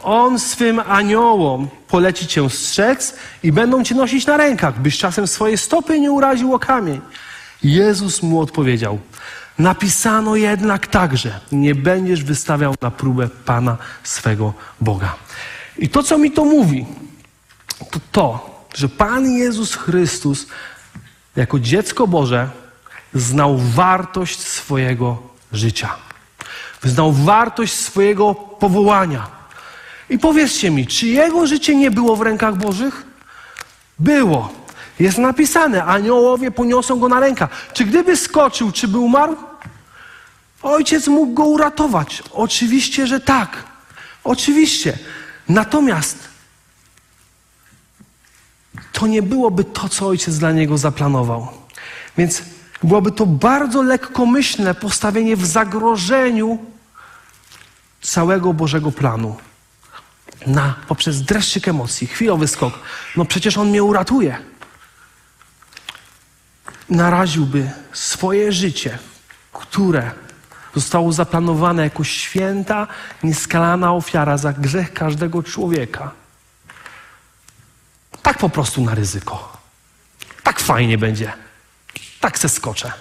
on 0.03 0.38
swym 0.38 0.81
aniołom 0.88 1.68
poleci 1.88 2.27
cię 2.27 2.51
strzec 2.51 3.14
i 3.42 3.53
będą 3.53 3.85
cię 3.85 3.94
nosić 3.94 4.27
na 4.27 4.37
rękach, 4.37 4.81
byś 4.81 4.98
czasem 4.98 5.27
swoje 5.27 5.59
stopy 5.59 6.01
nie 6.01 6.12
uraził 6.12 6.55
o 6.55 6.59
kamień. 6.59 7.01
Jezus 7.62 8.22
mu 8.22 8.40
odpowiedział, 8.40 8.98
napisano 9.59 10.37
jednak 10.37 10.87
także, 10.87 11.40
nie 11.53 11.75
będziesz 11.75 12.25
wystawiał 12.25 12.75
na 12.81 12.90
próbę 12.90 13.29
Pana 13.44 13.77
swego 14.03 14.53
Boga. 14.81 15.14
I 15.78 15.88
to, 15.88 16.02
co 16.02 16.18
mi 16.18 16.30
to 16.30 16.44
mówi, 16.44 16.87
to 17.90 18.00
to, 18.12 18.50
że 18.74 18.88
Pan 18.88 19.30
Jezus 19.30 19.74
Chrystus 19.74 20.46
jako 21.37 21.58
dziecko 21.58 22.06
Boże 22.06 22.50
znał 23.14 23.58
wartość 23.58 24.40
swojego 24.40 25.22
życia. 25.52 25.94
Znał 26.85 27.12
wartość 27.12 27.74
swojego 27.74 28.35
powołania. 28.35 29.26
I 30.11 30.18
powiedzcie 30.18 30.70
mi, 30.70 30.87
czy 30.87 31.06
jego 31.06 31.46
życie 31.46 31.76
nie 31.76 31.90
było 31.90 32.16
w 32.16 32.22
rękach 32.22 32.56
Bożych? 32.56 33.04
Było. 33.98 34.52
Jest 35.00 35.18
napisane, 35.18 35.85
aniołowie 35.85 36.50
poniosą 36.50 37.00
go 37.00 37.08
na 37.08 37.20
rękach. 37.20 37.50
Czy 37.72 37.85
gdyby 37.85 38.16
skoczył, 38.16 38.72
czy 38.72 38.88
by 38.88 38.98
umarł? 38.98 39.37
Ojciec 40.62 41.06
mógł 41.06 41.32
go 41.35 41.44
uratować. 41.44 42.22
Oczywiście, 42.32 43.06
że 43.06 43.20
tak. 43.20 43.64
Oczywiście. 44.24 44.98
Natomiast 45.48 46.28
to 48.92 49.07
nie 49.07 49.22
byłoby 49.22 49.64
to, 49.64 49.88
co 49.88 50.07
ojciec 50.07 50.38
dla 50.38 50.52
niego 50.52 50.78
zaplanował. 50.78 51.48
Więc 52.18 52.42
byłoby 52.83 53.12
to 53.12 53.26
bardzo 53.26 53.83
lekkomyślne 53.83 54.74
postawienie 54.74 55.37
w 55.37 55.46
zagrożeniu 55.46 56.59
całego 58.00 58.52
Bożego 58.52 58.92
planu. 58.92 59.37
Na, 60.46 60.74
poprzez 60.88 61.22
dreszczyk 61.22 61.68
emocji, 61.68 62.07
chwilowy 62.07 62.48
skok. 62.48 62.78
No 63.16 63.24
przecież 63.24 63.59
on 63.59 63.68
mnie 63.68 63.83
uratuje. 63.83 64.38
Naraziłby 66.90 67.70
swoje 67.92 68.52
życie, 68.52 68.98
które 69.52 70.11
zostało 70.74 71.12
zaplanowane 71.12 71.82
jako 71.82 72.04
święta, 72.04 72.87
nieskalana 73.22 73.92
ofiara 73.92 74.38
za 74.38 74.52
grzech 74.52 74.92
każdego 74.92 75.42
człowieka. 75.42 76.11
Tak 78.22 78.38
po 78.38 78.48
prostu 78.48 78.85
na 78.85 78.94
ryzyko. 78.94 79.58
Tak 80.42 80.61
fajnie 80.61 80.98
będzie. 80.98 81.32
Tak 82.20 82.38
se 82.38 82.48
skoczę. 82.48 82.92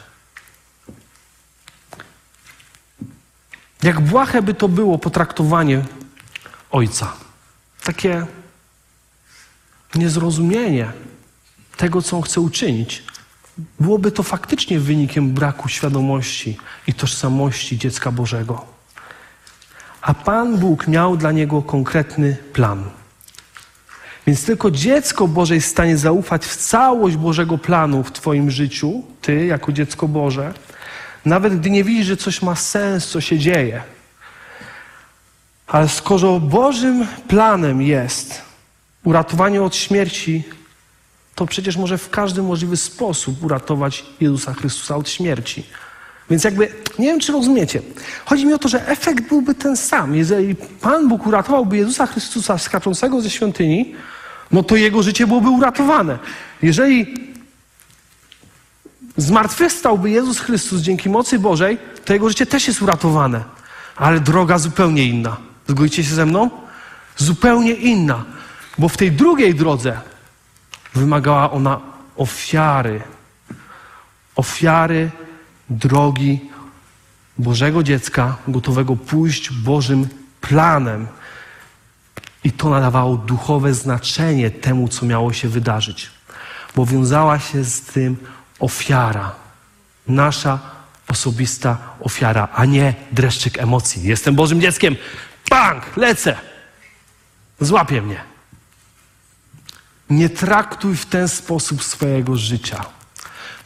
Jak 3.84 4.00
błahe 4.00 4.42
by 4.42 4.54
to 4.54 4.68
było 4.68 4.98
potraktowanie 4.98 5.86
ojca. 6.72 7.14
Takie 7.84 8.26
niezrozumienie 9.96 10.92
tego, 11.78 12.02
co 12.02 12.18
on 12.18 12.24
chce 12.24 12.42
uczynić. 12.42 13.04
Byłoby 13.80 14.12
to 14.12 14.24
faktycznie 14.24 14.80
wynikiem 14.80 15.30
braku 15.30 15.70
świadomości 15.70 16.58
i 16.88 16.94
tożsamości 16.94 17.78
dziecka 17.78 18.12
Bożego. 18.12 18.66
A 20.02 20.14
Pan 20.14 20.58
Bóg 20.58 20.88
miał 20.88 21.18
dla 21.18 21.32
niego 21.32 21.62
konkretny 21.62 22.38
plan. 22.54 22.84
Więc 24.28 24.46
tylko 24.46 24.72
dziecko 24.72 25.28
Boże 25.28 25.56
jest 25.56 25.68
w 25.68 25.72
stanie 25.72 25.98
zaufać 25.98 26.46
w 26.46 26.56
całość 26.56 27.16
Bożego 27.16 27.58
planu 27.58 28.04
w 28.04 28.12
Twoim 28.12 28.52
życiu, 28.52 29.04
Ty 29.22 29.46
jako 29.46 29.72
dziecko 29.72 30.08
Boże, 30.08 30.54
nawet 31.26 31.60
gdy 31.60 31.70
nie 31.70 31.84
widzisz, 31.84 32.08
że 32.08 32.18
coś 32.18 32.42
ma 32.42 32.56
sens, 32.56 33.08
co 33.08 33.22
się 33.22 33.40
dzieje. 33.40 33.84
Ale 35.68 35.90
skoro 35.90 36.40
Bożym 36.40 37.08
planem 37.28 37.82
jest, 37.82 38.42
uratowanie 39.04 39.64
od 39.64 39.76
śmierci 39.76 40.44
to 41.42 41.46
przecież 41.46 41.78
może 41.78 41.98
w 41.98 42.10
każdy 42.10 42.42
możliwy 42.42 42.78
sposób 42.78 43.44
uratować 43.44 44.06
Jezusa 44.20 44.54
Chrystusa 44.54 44.96
od 44.96 45.10
śmierci. 45.10 45.64
Więc 46.30 46.44
jakby, 46.44 46.74
nie 47.00 47.08
wiem 47.08 47.20
czy 47.20 47.32
rozumiecie, 47.32 47.82
chodzi 48.26 48.46
mi 48.46 48.54
o 48.54 48.58
to, 48.58 48.70
że 48.70 48.88
efekt 48.88 49.30
byłby 49.30 49.56
ten 49.56 49.78
sam. 49.78 50.16
Jeżeli 50.16 50.56
Pan 50.56 51.10
Bóg 51.10 51.28
uratowałby 51.28 51.78
Jezusa 51.78 52.06
Chrystusa 52.06 52.58
skaczącego 52.58 53.22
ze 53.22 53.30
świątyni, 53.30 53.96
no 54.52 54.64
to 54.64 54.76
jego 54.76 55.04
życie 55.04 55.28
byłoby 55.28 55.50
uratowane. 55.50 56.20
Jeżeli 56.62 57.14
zmartwychwstałby 59.18 60.10
Jezus 60.10 60.40
Chrystus 60.40 60.82
dzięki 60.82 61.10
mocy 61.10 61.40
Bożej, 61.40 61.78
to 62.06 62.14
jego 62.14 62.30
życie 62.30 62.46
też 62.46 62.68
jest 62.68 62.82
uratowane. 62.82 63.44
Ale 63.96 64.20
droga 64.20 64.58
zupełnie 64.58 65.06
inna. 65.06 65.38
Zgodzicie 65.68 66.04
się 66.04 66.16
ze 66.16 66.26
mną? 66.26 66.50
Zupełnie 67.18 67.74
inna. 67.74 68.26
Bo 68.78 68.90
w 68.90 68.98
tej 68.98 69.12
drugiej 69.12 69.56
drodze 69.56 70.11
wymagała 70.94 71.52
ona 71.52 71.80
ofiary. 72.16 73.02
Ofiary 74.36 75.12
drogi 75.70 76.52
Bożego 77.38 77.84
dziecka, 77.84 78.38
gotowego 78.48 78.96
pójść 78.96 79.52
Bożym 79.52 80.08
planem. 80.42 81.08
I 82.44 82.52
to 82.52 82.70
nadawało 82.70 83.18
duchowe 83.18 83.74
znaczenie 83.74 84.52
temu, 84.52 84.88
co 84.88 85.06
miało 85.06 85.34
się 85.34 85.50
wydarzyć, 85.50 86.12
bo 86.76 86.86
wiązała 86.86 87.40
się 87.40 87.64
z 87.64 87.82
tym 87.82 88.18
ofiara, 88.60 89.36
nasza 90.08 90.60
osobista 91.08 91.78
ofiara, 92.00 92.48
a 92.54 92.66
nie 92.66 92.94
dreszczyk 93.12 93.60
emocji. 93.60 94.04
Jestem 94.04 94.36
Bożym 94.36 94.62
dzieckiem, 94.62 94.96
bang, 95.50 95.98
lecę, 95.98 96.38
złapie 97.60 98.02
mnie. 98.02 98.31
Nie 100.12 100.30
traktuj 100.30 100.96
w 100.96 101.06
ten 101.06 101.28
sposób 101.28 101.84
swojego 101.84 102.36
życia. 102.36 102.86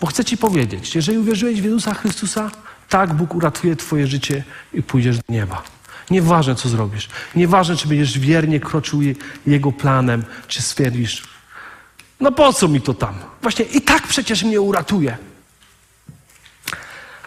Bo 0.02 0.08
chcę 0.08 0.26
Ci 0.26 0.38
powiedzieć, 0.38 0.96
jeżeli 0.96 1.18
uwierzyłeś 1.18 1.62
w 1.62 1.64
Jezusa 1.64 1.94
Chrystusa, 1.94 2.52
tak 2.90 3.14
Bóg 3.14 3.36
uratuje 3.36 3.76
Twoje 3.76 4.08
życie 4.08 4.44
i 4.74 4.84
pójdziesz 4.84 5.18
do 5.18 5.24
nieba. 5.30 5.64
Nieważne, 6.10 6.56
co 6.56 6.70
zrobisz. 6.70 7.10
Nieważne, 7.36 7.76
czy 7.76 7.88
będziesz 7.88 8.20
wiernie 8.20 8.60
kroczył 8.60 9.00
Jego 9.48 9.72
planem, 9.72 10.26
czy 10.48 10.62
stwierdzisz, 10.62 11.24
no 12.20 12.32
po 12.32 12.54
co 12.54 12.68
mi 12.68 12.82
to 12.82 12.94
tam? 12.94 13.16
Właśnie 13.42 13.66
i 13.66 13.82
tak 13.82 14.08
przecież 14.08 14.44
mnie 14.44 14.62
uratuje. 14.62 15.18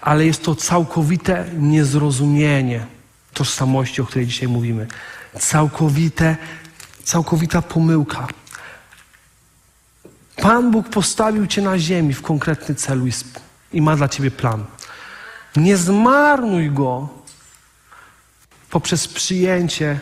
Ale 0.00 0.26
jest 0.26 0.42
to 0.42 0.54
całkowite 0.54 1.50
niezrozumienie 1.57 2.87
tożsamości, 3.35 4.02
o 4.02 4.07
której 4.07 4.26
dzisiaj 4.26 4.48
mówimy. 4.48 4.87
Całkowite, 5.40 6.37
całkowita 7.04 7.62
pomyłka. 7.62 8.28
Pan 10.40 10.70
Bóg 10.70 10.88
postawił 10.88 11.46
Cię 11.46 11.62
na 11.62 11.79
ziemi 11.79 12.14
w 12.14 12.22
konkretny 12.22 12.74
celu 12.74 13.07
i, 13.07 13.12
i 13.72 13.83
ma 13.83 13.96
dla 13.96 14.09
Ciebie 14.09 14.31
plan. 14.31 14.64
Nie 15.57 15.77
zmarnuj 15.77 16.70
go 16.70 17.09
poprzez 18.70 19.09
przyjęcie 19.09 20.01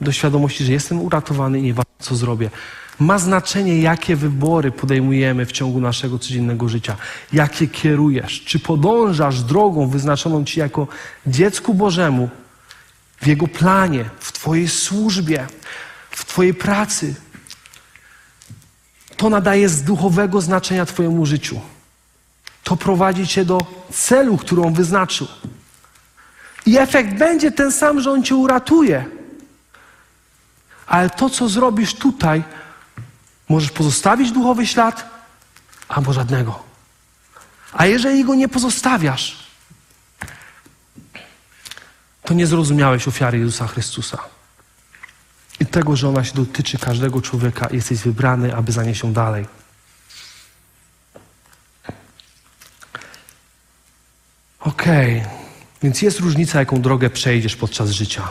do 0.00 0.12
świadomości, 0.12 0.64
że 0.64 0.72
jestem 0.72 1.00
uratowany 1.00 1.58
i 1.58 1.62
nie 1.62 1.74
wiem, 1.74 1.84
co 1.98 2.16
zrobię. 2.16 2.50
Ma 2.98 3.18
znaczenie, 3.18 3.80
jakie 3.80 4.16
wybory 4.16 4.70
podejmujemy 4.70 5.46
w 5.46 5.52
ciągu 5.52 5.80
naszego 5.80 6.18
codziennego 6.18 6.68
życia, 6.68 6.96
jakie 7.32 7.68
kierujesz. 7.68 8.44
Czy 8.44 8.58
podążasz 8.58 9.42
drogą 9.42 9.88
wyznaczoną 9.88 10.44
Ci 10.44 10.60
jako 10.60 10.86
dziecku 11.26 11.74
Bożemu 11.74 12.30
w 13.20 13.26
Jego 13.26 13.48
planie, 13.48 14.04
w 14.18 14.32
Twojej 14.32 14.68
służbie, 14.68 15.46
w 16.10 16.24
Twojej 16.24 16.54
pracy. 16.54 17.14
To 19.18 19.30
nadaje 19.30 19.68
z 19.68 19.82
duchowego 19.82 20.40
znaczenia 20.40 20.86
Twojemu 20.86 21.26
życiu. 21.26 21.60
To 22.64 22.76
prowadzi 22.76 23.26
Cię 23.26 23.44
do 23.44 23.58
celu, 23.92 24.36
który 24.36 24.62
On 24.62 24.74
wyznaczył. 24.74 25.26
I 26.66 26.78
efekt 26.78 27.14
będzie 27.14 27.52
ten 27.52 27.72
sam, 27.72 28.00
że 28.00 28.10
On 28.10 28.22
Cię 28.22 28.34
uratuje. 28.34 29.04
Ale 30.86 31.10
to, 31.10 31.30
co 31.30 31.48
zrobisz 31.48 31.94
tutaj, 31.94 32.42
możesz 33.48 33.70
pozostawić 33.70 34.32
duchowy 34.32 34.66
ślad, 34.66 35.10
albo 35.88 36.12
żadnego. 36.12 36.62
A 37.72 37.86
jeżeli 37.86 38.24
go 38.24 38.34
nie 38.34 38.48
pozostawiasz, 38.48 39.36
to 42.22 42.34
nie 42.34 42.46
zrozumiałeś 42.46 43.08
ofiary 43.08 43.38
Jezusa 43.38 43.66
Chrystusa. 43.66 44.37
I 45.60 45.66
tego, 45.66 45.96
że 45.96 46.08
ona 46.08 46.24
się 46.24 46.34
dotyczy 46.34 46.78
każdego 46.78 47.22
człowieka, 47.22 47.68
jesteś 47.72 47.98
wybrany, 47.98 48.56
aby 48.56 48.72
zanieść 48.72 49.02
ją 49.02 49.12
dalej. 49.12 49.46
Okej, 54.60 55.20
okay. 55.20 55.30
więc 55.82 56.02
jest 56.02 56.20
różnica, 56.20 56.58
jaką 56.58 56.80
drogę 56.82 57.10
przejdziesz 57.10 57.56
podczas 57.56 57.90
życia. 57.90 58.28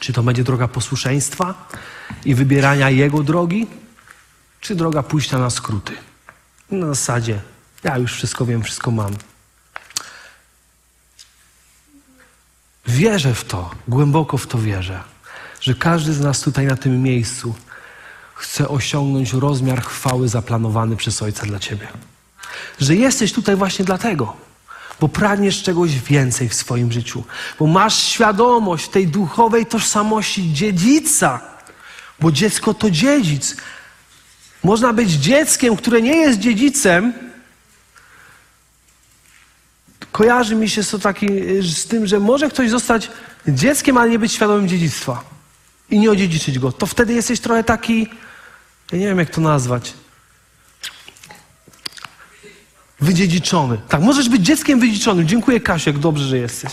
Czy 0.00 0.12
to 0.12 0.22
będzie 0.22 0.44
droga 0.44 0.68
posłuszeństwa 0.68 1.68
i 2.24 2.34
wybierania 2.34 2.90
Jego 2.90 3.22
drogi, 3.22 3.66
czy 4.60 4.74
droga 4.74 5.02
pójścia 5.02 5.38
na 5.38 5.50
skróty? 5.50 5.92
Na 6.70 6.86
zasadzie, 6.86 7.40
ja 7.84 7.98
już 7.98 8.12
wszystko 8.12 8.46
wiem, 8.46 8.62
wszystko 8.62 8.90
mam. 8.90 9.16
Wierzę 12.86 13.34
w 13.34 13.44
to, 13.44 13.70
głęboko 13.88 14.38
w 14.38 14.46
to 14.46 14.58
wierzę, 14.58 15.02
że 15.60 15.74
każdy 15.74 16.12
z 16.12 16.20
nas 16.20 16.40
tutaj 16.40 16.66
na 16.66 16.76
tym 16.76 17.02
miejscu 17.02 17.54
chce 18.34 18.68
osiągnąć 18.68 19.32
rozmiar 19.32 19.82
chwały 19.82 20.28
zaplanowany 20.28 20.96
przez 20.96 21.22
Ojca 21.22 21.46
dla 21.46 21.58
Ciebie. 21.58 21.88
Że 22.80 22.96
jesteś 22.96 23.32
tutaj 23.32 23.56
właśnie 23.56 23.84
dlatego 23.84 24.46
bo 25.00 25.08
pragniesz 25.08 25.62
czegoś 25.62 25.98
więcej 26.00 26.48
w 26.48 26.54
swoim 26.54 26.92
życiu, 26.92 27.24
bo 27.58 27.66
masz 27.66 28.02
świadomość 28.02 28.88
tej 28.88 29.08
duchowej 29.08 29.66
tożsamości 29.66 30.52
dziedzica, 30.52 31.40
bo 32.20 32.32
dziecko 32.32 32.74
to 32.74 32.90
dziedzic. 32.90 33.56
Można 34.64 34.92
być 34.92 35.10
dzieckiem, 35.10 35.76
które 35.76 36.02
nie 36.02 36.16
jest 36.16 36.38
dziedzicem. 36.38 37.12
Kojarzy 40.12 40.54
mi 40.54 40.68
się 40.68 40.84
to 40.84 40.98
taki, 40.98 41.28
z 41.60 41.86
tym, 41.86 42.06
że 42.06 42.20
może 42.20 42.48
ktoś 42.48 42.70
zostać 42.70 43.10
dzieckiem, 43.48 43.98
ale 43.98 44.10
nie 44.10 44.18
być 44.18 44.32
świadomym 44.32 44.68
dziedzictwa 44.68 45.35
i 45.90 45.98
nie 45.98 46.10
odziedziczyć 46.10 46.58
go. 46.58 46.72
To 46.72 46.86
wtedy 46.86 47.14
jesteś 47.14 47.40
trochę 47.40 47.64
taki, 47.64 48.08
ja 48.92 48.98
nie 48.98 49.06
wiem 49.06 49.18
jak 49.18 49.30
to 49.30 49.40
nazwać, 49.40 49.94
Wydziedziczony. 53.00 53.78
Tak, 53.88 54.00
możesz 54.00 54.28
być 54.28 54.42
dzieckiem 54.42 54.80
wydziedziczonym. 54.80 55.28
Dziękuję, 55.28 55.60
Kasiek, 55.60 55.98
dobrze, 55.98 56.24
że 56.24 56.38
jesteś. 56.38 56.72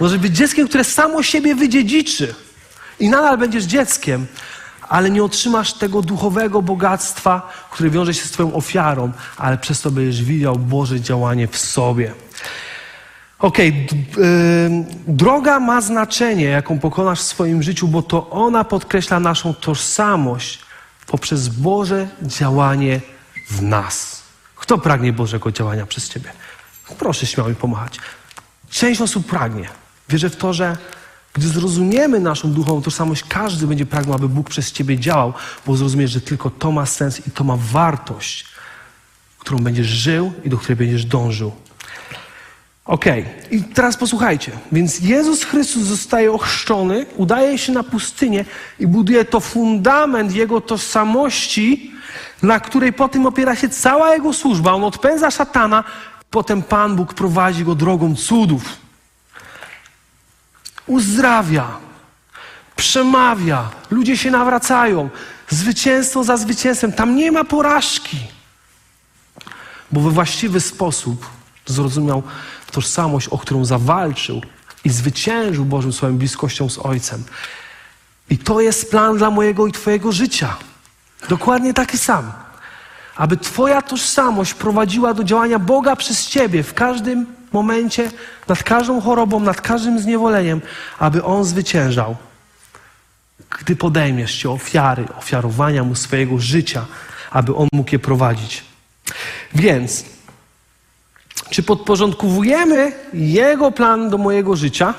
Możesz 0.00 0.18
być 0.18 0.36
dzieckiem, 0.36 0.68
które 0.68 0.84
samo 0.84 1.22
siebie 1.22 1.54
wydziedziczy. 1.54 2.34
I 3.00 3.08
nadal 3.08 3.38
będziesz 3.38 3.64
dzieckiem, 3.64 4.26
ale 4.88 5.10
nie 5.10 5.24
otrzymasz 5.24 5.72
tego 5.72 6.02
duchowego 6.02 6.62
bogactwa, 6.62 7.52
które 7.70 7.90
wiąże 7.90 8.14
się 8.14 8.24
z 8.24 8.30
Twoją 8.30 8.54
ofiarą, 8.54 9.12
ale 9.36 9.58
przez 9.58 9.80
to 9.80 9.90
będziesz 9.90 10.22
widział 10.22 10.56
Boże 10.56 11.00
działanie 11.00 11.48
w 11.48 11.58
sobie. 11.58 12.14
Okej, 13.38 13.86
okay, 14.12 14.84
droga 15.06 15.60
ma 15.60 15.80
znaczenie, 15.80 16.44
jaką 16.44 16.78
pokonasz 16.78 17.20
w 17.20 17.22
swoim 17.22 17.62
życiu, 17.62 17.88
bo 17.88 18.02
to 18.02 18.30
ona 18.30 18.64
podkreśla 18.64 19.20
naszą 19.20 19.54
tożsamość 19.54 20.58
poprzez 21.06 21.48
Boże 21.48 22.08
działanie 22.22 23.00
w 23.50 23.62
nas. 23.62 24.22
Kto 24.56 24.78
pragnie 24.78 25.12
Bożego 25.12 25.52
działania 25.52 25.86
przez 25.86 26.08
Ciebie? 26.08 26.32
Proszę 26.98 27.26
śmiało 27.26 27.50
mi 27.50 27.56
pomachać. 27.56 27.98
Część 28.70 29.00
osób 29.00 29.26
pragnie. 29.26 29.68
Wierzę 30.08 30.30
w 30.30 30.36
to, 30.36 30.52
że 30.52 30.76
gdy 31.32 31.48
zrozumiemy 31.48 32.20
naszą 32.20 32.52
duchową 32.52 32.82
tożsamość, 32.82 33.24
każdy 33.28 33.66
będzie 33.66 33.86
pragnął, 33.86 34.14
aby 34.14 34.28
Bóg 34.28 34.50
przez 34.50 34.72
Ciebie 34.72 34.98
działał, 34.98 35.32
bo 35.66 35.76
zrozumiesz, 35.76 36.10
że 36.10 36.20
tylko 36.20 36.50
to 36.50 36.72
ma 36.72 36.86
sens 36.86 37.26
i 37.26 37.30
to 37.30 37.44
ma 37.44 37.56
wartość, 37.56 38.46
którą 39.38 39.58
będziesz 39.58 39.86
żył 39.86 40.32
i 40.44 40.50
do 40.50 40.58
której 40.58 40.76
będziesz 40.76 41.04
dążył. 41.04 41.52
Okej, 42.88 43.22
okay. 43.22 43.58
i 43.58 43.62
teraz 43.62 43.96
posłuchajcie. 43.96 44.52
Więc 44.72 45.00
Jezus 45.00 45.44
Chrystus 45.44 45.82
zostaje 45.82 46.32
ochrzczony, 46.32 47.06
udaje 47.16 47.58
się 47.58 47.72
na 47.72 47.82
pustynię 47.82 48.44
i 48.78 48.86
buduje 48.86 49.24
to 49.24 49.40
fundament 49.40 50.34
Jego 50.34 50.60
tożsamości, 50.60 51.92
na 52.42 52.60
której 52.60 52.92
potem 52.92 53.26
opiera 53.26 53.56
się 53.56 53.68
cała 53.68 54.14
jego 54.14 54.32
służba. 54.32 54.72
On 54.72 54.84
odpędza 54.84 55.30
szatana, 55.30 55.84
potem 56.30 56.62
Pan 56.62 56.96
Bóg 56.96 57.14
prowadzi 57.14 57.64
go 57.64 57.74
drogą 57.74 58.16
cudów. 58.16 58.62
Uzdrawia, 60.86 61.66
przemawia, 62.76 63.70
ludzie 63.90 64.16
się 64.16 64.30
nawracają. 64.30 65.10
Zwycięstwo 65.48 66.24
za 66.24 66.36
zwycięstwem. 66.36 66.92
Tam 66.92 67.16
nie 67.16 67.32
ma 67.32 67.44
porażki. 67.44 68.18
Bo 69.92 70.00
we 70.00 70.10
właściwy 70.10 70.60
sposób 70.60 71.26
zrozumiał 71.66 72.22
tożsamość, 72.70 73.28
o 73.28 73.38
którą 73.38 73.64
zawalczył 73.64 74.42
i 74.84 74.90
zwyciężył 74.90 75.64
Bożym 75.64 75.92
swoją 75.92 76.18
bliskością 76.18 76.70
z 76.70 76.78
Ojcem. 76.78 77.24
I 78.30 78.38
to 78.38 78.60
jest 78.60 78.90
plan 78.90 79.16
dla 79.16 79.30
mojego 79.30 79.66
i 79.66 79.72
Twojego 79.72 80.12
życia. 80.12 80.56
Dokładnie 81.28 81.74
taki 81.74 81.98
sam. 81.98 82.32
Aby 83.16 83.36
Twoja 83.36 83.82
tożsamość 83.82 84.54
prowadziła 84.54 85.14
do 85.14 85.24
działania 85.24 85.58
Boga 85.58 85.96
przez 85.96 86.26
Ciebie 86.26 86.62
w 86.62 86.74
każdym 86.74 87.26
momencie, 87.52 88.10
nad 88.48 88.62
każdą 88.62 89.00
chorobą, 89.00 89.40
nad 89.40 89.60
każdym 89.60 89.98
zniewoleniem, 89.98 90.60
aby 90.98 91.24
On 91.24 91.44
zwyciężał. 91.44 92.16
Gdy 93.60 93.76
podejmiesz 93.76 94.34
się 94.34 94.50
ofiary, 94.50 95.04
ofiarowania 95.18 95.84
Mu 95.84 95.94
swojego 95.94 96.38
życia, 96.38 96.86
aby 97.30 97.54
On 97.56 97.68
mógł 97.72 97.92
je 97.92 97.98
prowadzić. 97.98 98.64
Więc, 99.54 100.04
czy 101.50 101.62
podporządkowujemy 101.62 102.92
Jego 103.12 103.72
plan 103.72 104.10
do 104.10 104.18
mojego 104.18 104.56
życia? 104.56 104.94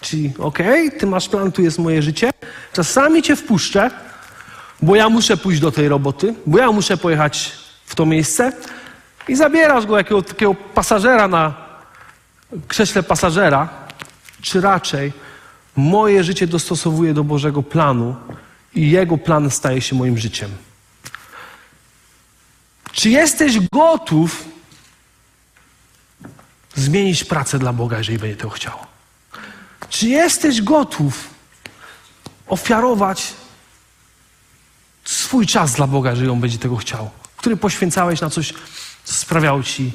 Czyli, 0.00 0.32
okej, 0.38 0.86
okay, 0.86 1.00
Ty 1.00 1.06
masz 1.06 1.28
plan, 1.28 1.52
tu 1.52 1.62
jest 1.62 1.78
moje 1.78 2.02
życie. 2.02 2.30
Czasami 2.72 3.22
Cię 3.22 3.36
wpuszczę, 3.36 3.90
bo 4.82 4.96
ja 4.96 5.08
muszę 5.08 5.36
pójść 5.36 5.60
do 5.60 5.72
tej 5.72 5.88
roboty, 5.88 6.34
bo 6.46 6.58
ja 6.58 6.72
muszę 6.72 6.96
pojechać 6.96 7.52
w 7.86 7.94
to 7.94 8.06
miejsce 8.06 8.52
i 9.28 9.36
zabierasz 9.36 9.86
go 9.86 9.98
jakiego 9.98 10.22
takiego 10.22 10.54
pasażera 10.54 11.28
na 11.28 11.54
krześle 12.68 13.02
pasażera, 13.02 13.68
czy 14.42 14.60
raczej 14.60 15.12
moje 15.76 16.24
życie 16.24 16.46
dostosowuje 16.46 17.14
do 17.14 17.24
Bożego 17.24 17.62
planu 17.62 18.16
i 18.74 18.90
Jego 18.90 19.18
plan 19.18 19.50
staje 19.50 19.80
się 19.80 19.96
moim 19.96 20.18
życiem. 20.18 20.50
Czy 22.92 23.10
jesteś 23.10 23.68
gotów 23.68 24.44
zmienić 26.80 27.24
pracę 27.24 27.58
dla 27.58 27.72
Boga, 27.72 27.98
jeżeli 27.98 28.18
będzie 28.18 28.36
tego 28.36 28.50
chciał? 28.50 28.78
Czy 29.88 30.08
jesteś 30.08 30.62
gotów 30.62 31.28
ofiarować 32.46 33.34
swój 35.04 35.46
czas 35.46 35.72
dla 35.74 35.86
Boga, 35.86 36.10
jeżeli 36.10 36.28
On 36.28 36.40
będzie 36.40 36.58
tego 36.58 36.76
chciał? 36.76 37.10
Który 37.36 37.56
poświęcałeś 37.56 38.20
na 38.20 38.30
coś, 38.30 38.54
co 39.04 39.14
sprawiało 39.14 39.62
Ci 39.62 39.92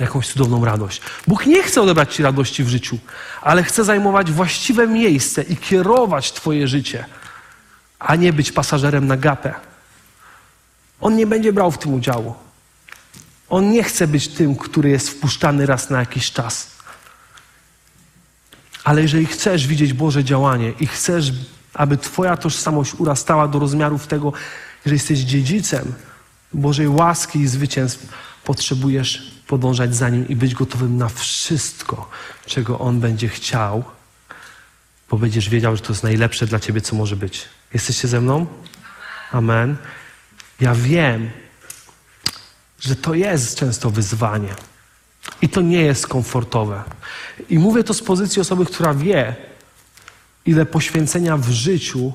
jakąś 0.00 0.28
cudowną 0.28 0.64
radość. 0.64 1.00
Bóg 1.26 1.46
nie 1.46 1.62
chce 1.62 1.82
odebrać 1.82 2.14
Ci 2.14 2.22
radości 2.22 2.64
w 2.64 2.68
życiu, 2.68 2.98
ale 3.42 3.62
chce 3.62 3.84
zajmować 3.84 4.32
właściwe 4.32 4.88
miejsce 4.88 5.42
i 5.42 5.56
kierować 5.56 6.32
Twoje 6.32 6.68
życie, 6.68 7.04
a 7.98 8.16
nie 8.16 8.32
być 8.32 8.52
pasażerem 8.52 9.06
na 9.06 9.16
gapę. 9.16 9.54
On 11.00 11.16
nie 11.16 11.26
będzie 11.26 11.52
brał 11.52 11.70
w 11.70 11.78
tym 11.78 11.94
udziału. 11.94 12.43
On 13.54 13.70
nie 13.70 13.84
chce 13.84 14.06
być 14.06 14.28
tym, 14.28 14.56
który 14.56 14.90
jest 14.90 15.10
wpuszczany 15.10 15.66
raz 15.66 15.90
na 15.90 15.98
jakiś 16.00 16.32
czas. 16.32 16.70
Ale 18.84 19.02
jeżeli 19.02 19.26
chcesz 19.26 19.66
widzieć 19.66 19.92
Boże 19.92 20.24
działanie 20.24 20.72
i 20.80 20.86
chcesz, 20.86 21.32
aby 21.74 21.96
Twoja 21.96 22.36
tożsamość 22.36 22.94
urastała 22.94 23.48
do 23.48 23.58
rozmiarów 23.58 24.06
tego, 24.06 24.32
że 24.86 24.94
jesteś 24.94 25.18
dziedzicem 25.18 25.92
Bożej 26.54 26.88
łaski 26.88 27.40
i 27.40 27.48
zwycięstw, 27.48 28.08
potrzebujesz 28.44 29.32
podążać 29.46 29.96
za 29.96 30.08
Nim 30.08 30.28
i 30.28 30.36
być 30.36 30.54
gotowym 30.54 30.96
na 30.96 31.08
wszystko, 31.08 32.10
czego 32.46 32.78
On 32.78 33.00
będzie 33.00 33.28
chciał, 33.28 33.84
bo 35.10 35.18
będziesz 35.18 35.48
wiedział, 35.48 35.76
że 35.76 35.82
to 35.82 35.92
jest 35.92 36.02
najlepsze 36.02 36.46
dla 36.46 36.60
Ciebie, 36.60 36.80
co 36.80 36.96
może 36.96 37.16
być. 37.16 37.48
Jesteście 37.74 38.08
ze 38.08 38.20
mną? 38.20 38.46
Amen. 39.32 39.76
Ja 40.60 40.74
wiem, 40.74 41.30
że 42.80 42.96
to 42.96 43.14
jest 43.14 43.58
często 43.58 43.90
wyzwanie. 43.90 44.54
I 45.42 45.48
to 45.48 45.60
nie 45.60 45.80
jest 45.80 46.06
komfortowe. 46.06 46.82
I 47.48 47.58
mówię 47.58 47.84
to 47.84 47.94
z 47.94 48.02
pozycji 48.02 48.40
osoby, 48.40 48.66
która 48.66 48.94
wie, 48.94 49.36
ile 50.46 50.66
poświęcenia 50.66 51.36
w 51.36 51.50
życiu 51.50 52.12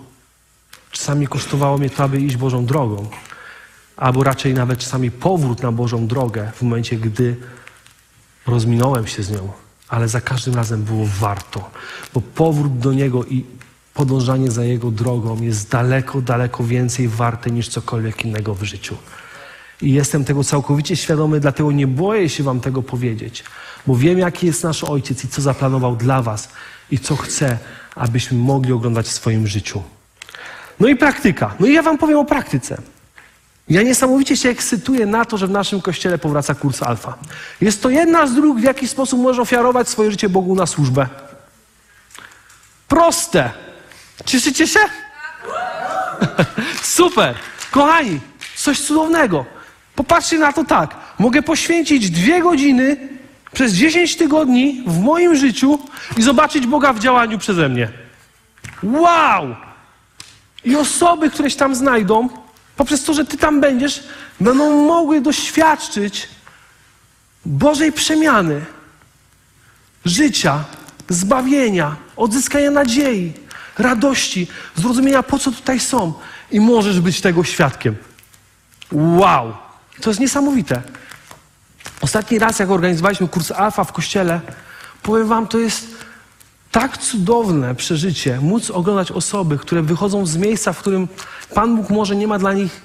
czasami 0.91 1.27
kosztowało 1.27 1.77
mnie 1.77 1.89
to, 1.89 2.03
aby 2.03 2.21
iść 2.21 2.37
Bożą 2.37 2.65
drogą 2.65 3.09
albo 3.99 4.23
raczej 4.23 4.53
nawet 4.53 4.79
czasami 4.79 5.11
powrót 5.11 5.63
na 5.63 5.71
Bożą 5.71 6.07
drogę 6.07 6.51
w 6.55 6.61
momencie, 6.61 6.97
gdy 6.97 7.35
rozminąłem 8.47 9.07
się 9.07 9.23
z 9.23 9.31
nią, 9.31 9.51
ale 9.89 10.07
za 10.07 10.21
każdym 10.21 10.55
razem 10.55 10.83
było 10.83 11.05
warto, 11.19 11.69
bo 12.13 12.21
powrót 12.21 12.77
do 12.77 12.93
Niego 12.93 13.25
i 13.25 13.45
podążanie 13.93 14.51
za 14.51 14.63
Jego 14.63 14.91
drogą 14.91 15.41
jest 15.41 15.69
daleko, 15.69 16.21
daleko 16.21 16.63
więcej 16.63 17.07
warte 17.07 17.51
niż 17.51 17.67
cokolwiek 17.67 18.25
innego 18.25 18.55
w 18.55 18.63
życiu. 18.63 18.97
I 19.81 19.93
jestem 19.93 20.25
tego 20.25 20.43
całkowicie 20.43 20.95
świadomy, 20.95 21.39
dlatego 21.39 21.71
nie 21.71 21.87
boję 21.87 22.29
się 22.29 22.43
Wam 22.43 22.59
tego 22.59 22.83
powiedzieć, 22.83 23.43
bo 23.87 23.95
wiem, 23.95 24.19
jaki 24.19 24.47
jest 24.47 24.63
nasz 24.63 24.83
Ojciec 24.83 25.23
i 25.23 25.27
co 25.27 25.41
zaplanował 25.41 25.95
dla 25.95 26.21
Was 26.21 26.49
i 26.91 26.99
co 26.99 27.15
chce, 27.15 27.57
abyśmy 27.95 28.37
mogli 28.37 28.73
oglądać 28.73 29.07
w 29.07 29.11
swoim 29.11 29.47
życiu. 29.47 29.83
No 30.79 30.87
i 30.87 30.95
praktyka. 30.95 31.55
No 31.59 31.67
i 31.67 31.73
ja 31.73 31.81
Wam 31.81 31.97
powiem 31.97 32.17
o 32.17 32.25
praktyce. 32.25 32.81
Ja 33.69 33.81
niesamowicie 33.81 34.37
się 34.37 34.49
ekscytuję 34.49 35.05
na 35.05 35.25
to, 35.25 35.37
że 35.37 35.47
w 35.47 35.51
naszym 35.51 35.81
kościele 35.81 36.17
powraca 36.17 36.55
kurs 36.55 36.83
alfa. 36.83 37.17
Jest 37.61 37.81
to 37.81 37.89
jedna 37.89 38.27
z 38.27 38.35
dróg, 38.35 38.59
w 38.59 38.63
jaki 38.63 38.87
sposób 38.87 39.19
możesz 39.19 39.39
ofiarować 39.39 39.89
swoje 39.89 40.11
życie 40.11 40.29
Bogu 40.29 40.55
na 40.55 40.65
służbę. 40.65 41.07
Proste. 42.87 43.51
Cieszycie 44.25 44.67
się? 44.67 44.79
Super. 46.83 47.35
Kochani, 47.71 48.19
coś 48.55 48.81
cudownego. 48.81 49.45
Popatrzcie 49.99 50.37
na 50.37 50.53
to 50.53 50.63
tak. 50.63 50.95
Mogę 51.17 51.41
poświęcić 51.41 52.09
dwie 52.09 52.41
godziny 52.41 52.97
przez 53.53 53.73
10 53.73 54.15
tygodni 54.15 54.83
w 54.87 54.99
moim 54.99 55.35
życiu 55.35 55.79
i 56.17 56.21
zobaczyć 56.21 56.67
Boga 56.67 56.93
w 56.93 56.99
działaniu 56.99 57.37
przeze 57.37 57.69
mnie. 57.69 57.89
Wow! 58.83 59.55
I 60.65 60.75
osoby, 60.75 61.29
które 61.29 61.49
się 61.51 61.57
tam 61.57 61.75
znajdą, 61.75 62.29
poprzez 62.75 63.03
to, 63.03 63.13
że 63.13 63.25
Ty 63.25 63.37
tam 63.37 63.61
będziesz, 63.61 64.03
będą 64.39 64.85
mogły 64.87 65.21
doświadczyć 65.21 66.29
Bożej 67.45 67.91
przemiany, 67.91 68.65
życia, 70.05 70.63
zbawienia, 71.09 71.95
odzyskania 72.15 72.71
nadziei, 72.71 73.33
radości, 73.77 74.47
zrozumienia, 74.75 75.23
po 75.23 75.39
co 75.39 75.51
tutaj 75.51 75.79
są. 75.79 76.13
I 76.51 76.59
możesz 76.59 76.99
być 76.99 77.21
tego 77.21 77.43
świadkiem. 77.43 77.95
Wow! 78.91 79.68
To 80.01 80.09
jest 80.09 80.19
niesamowite. 80.19 80.81
Ostatni 82.01 82.39
raz, 82.39 82.59
jak 82.59 82.69
organizowaliśmy 82.69 83.27
kurs 83.27 83.51
Alfa 83.51 83.83
w 83.83 83.91
kościele, 83.91 84.41
powiem 85.03 85.27
Wam, 85.27 85.47
to 85.47 85.57
jest 85.57 85.87
tak 86.71 86.97
cudowne 86.97 87.75
przeżycie, 87.75 88.39
móc 88.41 88.71
oglądać 88.71 89.11
osoby, 89.11 89.57
które 89.57 89.81
wychodzą 89.81 90.25
z 90.25 90.37
miejsca, 90.37 90.73
w 90.73 90.79
którym 90.79 91.07
Pan 91.53 91.75
Bóg 91.75 91.89
może 91.89 92.15
nie 92.15 92.27
ma 92.27 92.39
dla 92.39 92.53
nich 92.53 92.81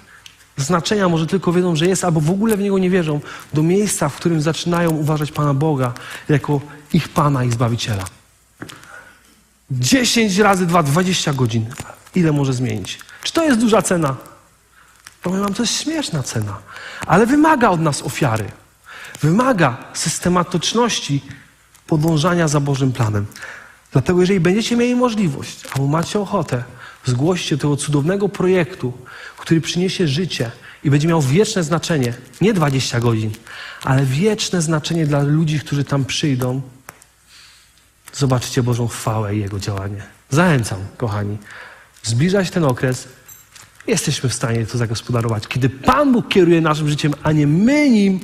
znaczenia, 0.57 1.09
może 1.09 1.27
tylko 1.27 1.53
wiedzą, 1.53 1.77
że 1.77 1.87
jest, 1.87 2.05
albo 2.05 2.21
w 2.21 2.31
ogóle 2.31 2.57
w 2.57 2.61
Niego 2.61 2.79
nie 2.79 2.91
wierzą, 2.91 3.21
do 3.53 3.63
miejsca, 3.63 4.09
w 4.09 4.17
którym 4.17 4.43
zaczynają 4.43 4.91
uważać 4.91 5.33
Pana 5.33 5.55
Boga 5.55 5.93
jako 6.29 6.61
ich 6.93 7.09
Pana 7.09 7.45
i 7.45 7.51
Zbawiciela. 7.51 8.05
10 9.71 10.39
razy 10.39 10.67
2, 10.67 10.83
20 10.83 11.33
godzin. 11.33 11.67
Ile 12.15 12.33
może 12.33 12.53
zmienić? 12.53 12.99
Czy 13.23 13.33
to 13.33 13.45
jest 13.45 13.61
duża 13.61 13.83
cena? 13.83 14.17
Powiem 15.25 15.41
wam, 15.41 15.55
to 15.55 15.63
jest 15.63 15.83
śmieszna 15.83 16.23
cena, 16.23 16.59
ale 17.07 17.27
wymaga 17.27 17.69
od 17.69 17.81
nas 17.81 18.03
ofiary. 18.03 18.45
Wymaga 19.21 19.77
systematyczności 19.95 21.23
podążania 21.87 22.49
za 22.49 22.61
Bożym 22.61 22.93
planem. 22.93 23.27
Dlatego, 23.93 24.21
jeżeli 24.21 24.41
będziecie 24.41 24.77
mieli 24.77 24.95
możliwość, 24.95 25.61
albo 25.73 25.87
macie 25.87 26.21
ochotę, 26.21 26.65
zgłoście 27.05 27.59
tego 27.59 27.77
cudownego 27.77 28.29
projektu, 28.29 28.93
który 29.37 29.61
przyniesie 29.61 30.09
życie 30.09 30.51
i 30.85 30.91
będzie 30.91 31.09
miał 31.09 31.23
wieczne 31.23 31.65
znaczenie. 31.65 32.15
Nie 32.41 32.55
20 32.55 33.01
godzin, 33.01 33.31
ale 33.85 34.05
wieczne 34.05 34.63
znaczenie 34.63 35.07
dla 35.07 35.23
ludzi, 35.23 35.61
którzy 35.61 35.85
tam 35.85 36.05
przyjdą. 36.05 36.63
Zobaczycie 38.13 38.63
Bożą 38.63 38.89
chwałę 38.89 39.37
i 39.37 39.41
Jego 39.41 39.61
działanie. 39.61 40.03
Zachęcam, 40.31 40.79
kochani. 40.97 41.39
Zbliża 42.03 42.45
się 42.45 42.51
ten 42.51 42.65
okres. 42.65 43.09
Jesteśmy 43.87 44.29
w 44.29 44.35
stanie 44.35 44.67
to 44.67 44.79
zagospodarować. 44.79 45.49
Kiedy 45.49 45.71
Pan 45.71 46.13
Bóg 46.13 46.29
kieruje 46.29 46.61
naszym 46.61 46.89
życiem, 46.89 47.15
a 47.23 47.33
nie 47.33 47.47
my 47.47 47.91
nim, 47.91 48.21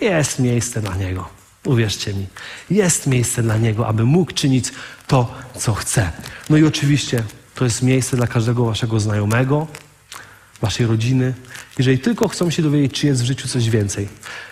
jest 0.00 0.38
miejsce 0.38 0.80
dla 0.80 0.96
Niego. 0.96 1.28
Uwierzcie 1.64 2.14
mi, 2.14 2.26
jest 2.70 3.06
miejsce 3.06 3.42
dla 3.42 3.56
Niego, 3.56 3.88
aby 3.88 4.04
mógł 4.04 4.32
czynić 4.32 4.72
to, 5.06 5.34
co 5.58 5.74
chce. 5.74 6.12
No 6.50 6.56
i 6.56 6.64
oczywiście 6.64 7.22
to 7.54 7.64
jest 7.64 7.82
miejsce 7.82 8.16
dla 8.16 8.26
każdego 8.26 8.64
waszego 8.64 9.00
znajomego, 9.00 9.66
waszej 10.60 10.86
rodziny. 10.86 11.34
Jeżeli 11.78 11.98
tylko 11.98 12.28
chcą 12.28 12.50
się 12.50 12.62
dowiedzieć, 12.62 12.92
czy 12.92 13.06
jest 13.06 13.22
w 13.22 13.24
życiu 13.24 13.48
coś 13.48 13.70
więcej. 13.70 14.08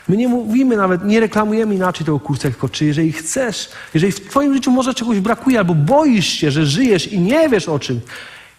My 0.08 0.16
nie 0.16 0.28
mówimy 0.28 0.76
nawet, 0.76 1.04
nie 1.04 1.20
reklamujemy 1.20 1.74
inaczej 1.74 2.06
tego 2.06 2.20
kursu, 2.20 2.42
tylko 2.42 2.68
czy 2.68 2.84
jeżeli 2.84 3.12
chcesz, 3.12 3.68
jeżeli 3.94 4.12
w 4.12 4.28
twoim 4.28 4.54
życiu 4.54 4.70
może 4.70 4.94
czegoś 4.94 5.20
brakuje, 5.20 5.58
albo 5.58 5.74
boisz 5.74 6.28
się, 6.28 6.50
że 6.50 6.66
żyjesz 6.66 7.12
i 7.12 7.20
nie 7.20 7.48
wiesz 7.48 7.68
o 7.68 7.78
czym, 7.78 8.00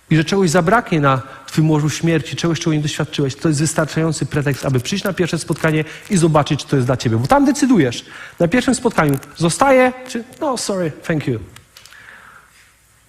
i 0.09 0.15
że 0.15 0.23
czegoś 0.23 0.49
zabraknie 0.49 1.01
na 1.01 1.21
Twym 1.47 1.71
łożu 1.71 1.89
śmierci, 1.89 2.35
czegoś, 2.35 2.59
czego 2.59 2.73
nie 2.73 2.81
doświadczyłeś, 2.81 3.35
to 3.35 3.47
jest 3.47 3.59
wystarczający 3.59 4.25
pretekst, 4.25 4.65
aby 4.65 4.79
przyjść 4.79 5.03
na 5.03 5.13
pierwsze 5.13 5.39
spotkanie 5.39 5.83
i 6.09 6.17
zobaczyć, 6.17 6.59
czy 6.63 6.67
to 6.67 6.75
jest 6.75 6.87
dla 6.87 6.97
Ciebie. 6.97 7.17
Bo 7.17 7.27
tam 7.27 7.45
decydujesz. 7.45 8.05
Na 8.39 8.47
pierwszym 8.47 8.75
spotkaniu 8.75 9.19
zostaje, 9.35 9.93
czy 10.07 10.23
no 10.41 10.57
sorry, 10.57 10.91
thank 11.07 11.27
you. 11.27 11.39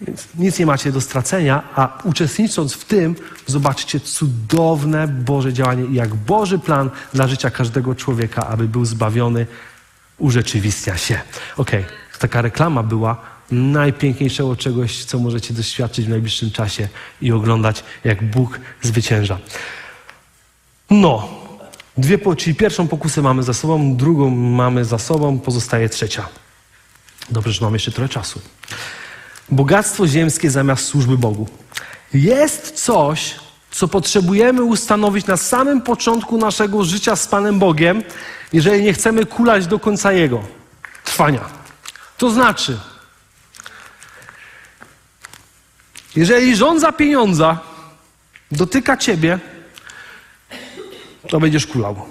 Więc 0.01 0.29
nic 0.39 0.59
nie 0.59 0.67
macie 0.67 0.93
do 0.93 1.01
stracenia, 1.01 1.63
a 1.75 1.99
uczestnicząc 2.05 2.75
w 2.75 2.85
tym, 2.85 3.17
zobaczycie 3.47 4.01
cudowne 4.01 5.09
Boże 5.09 5.53
działanie 5.53 5.85
i 5.85 5.95
jak 5.95 6.15
Boży 6.15 6.59
plan 6.59 6.91
dla 7.15 7.29
życia 7.29 7.51
każdego 7.51 7.95
człowieka, 7.95 8.47
aby 8.47 8.69
był 8.69 8.85
zbawiony, 8.85 9.47
urzeczywistnia 10.19 10.97
się. 10.97 11.21
Okej, 11.57 11.81
okay. 11.81 12.19
taka 12.19 12.43
reklama 12.43 12.83
była 12.83 13.36
najpiękniejszego 13.51 14.57
czegoś, 14.57 15.05
co 15.05 15.19
możecie 15.19 15.55
doświadczyć 15.55 16.07
w 16.07 16.09
najbliższym 16.09 16.51
czasie 16.51 16.89
i 17.23 17.33
oglądać, 17.33 17.85
jak 18.05 18.31
Bóg 18.31 18.61
zwycięża. 18.83 19.39
No, 20.91 21.29
dwie, 21.99 22.19
czyli 22.37 22.57
pierwszą 22.57 22.89
pokusę 22.89 23.23
mamy 23.23 23.43
za 23.43 23.55
sobą, 23.55 23.97
drugą 23.97 24.31
mamy 24.31 24.85
za 24.85 24.99
sobą, 24.99 25.39
pozostaje 25.39 25.89
trzecia. 25.89 26.29
Dobrze, 27.31 27.53
że 27.53 27.65
mamy 27.65 27.75
jeszcze 27.75 27.93
trochę 27.93 28.09
czasu. 28.09 28.41
Bogactwo 29.49 30.07
ziemskie 30.07 30.51
zamiast 30.51 30.85
służby 30.87 31.19
Bogu. 31.19 31.49
Jest 32.15 32.85
coś, 32.85 33.35
co 33.71 33.89
potrzebujemy 33.89 34.63
ustanowić 34.63 35.27
na 35.27 35.37
samym 35.37 35.83
początku 35.83 36.39
naszego 36.39 36.85
życia 36.85 37.17
z 37.17 37.27
Panem 37.27 37.59
Bogiem, 37.59 38.03
jeżeli 38.53 38.83
nie 38.83 38.93
chcemy 38.93 39.27
kulać 39.27 39.67
do 39.67 39.79
końca 39.79 40.13
Jego 40.13 40.43
trwania. 41.05 41.45
To 42.19 42.31
znaczy, 42.31 42.79
jeżeli 46.17 46.57
rządza 46.57 46.93
pieniądza 46.93 47.59
dotyka 48.51 48.97
Ciebie, 48.97 49.39
to 51.29 51.41
będziesz 51.41 51.67
kulał. 51.67 52.07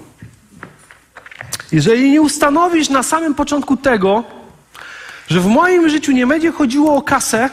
Jeżeli 1.72 2.10
nie 2.10 2.22
ustanowisz 2.22 2.88
na 2.88 3.02
samym 3.02 3.34
początku 3.34 3.76
tego, 3.76 4.24
że 5.28 5.40
w 5.40 5.46
moim 5.46 5.88
życiu 5.88 6.12
nie 6.12 6.26
będzie 6.26 6.52
chodziło 6.52 6.96
o 6.96 7.02
kasę, 7.02 7.50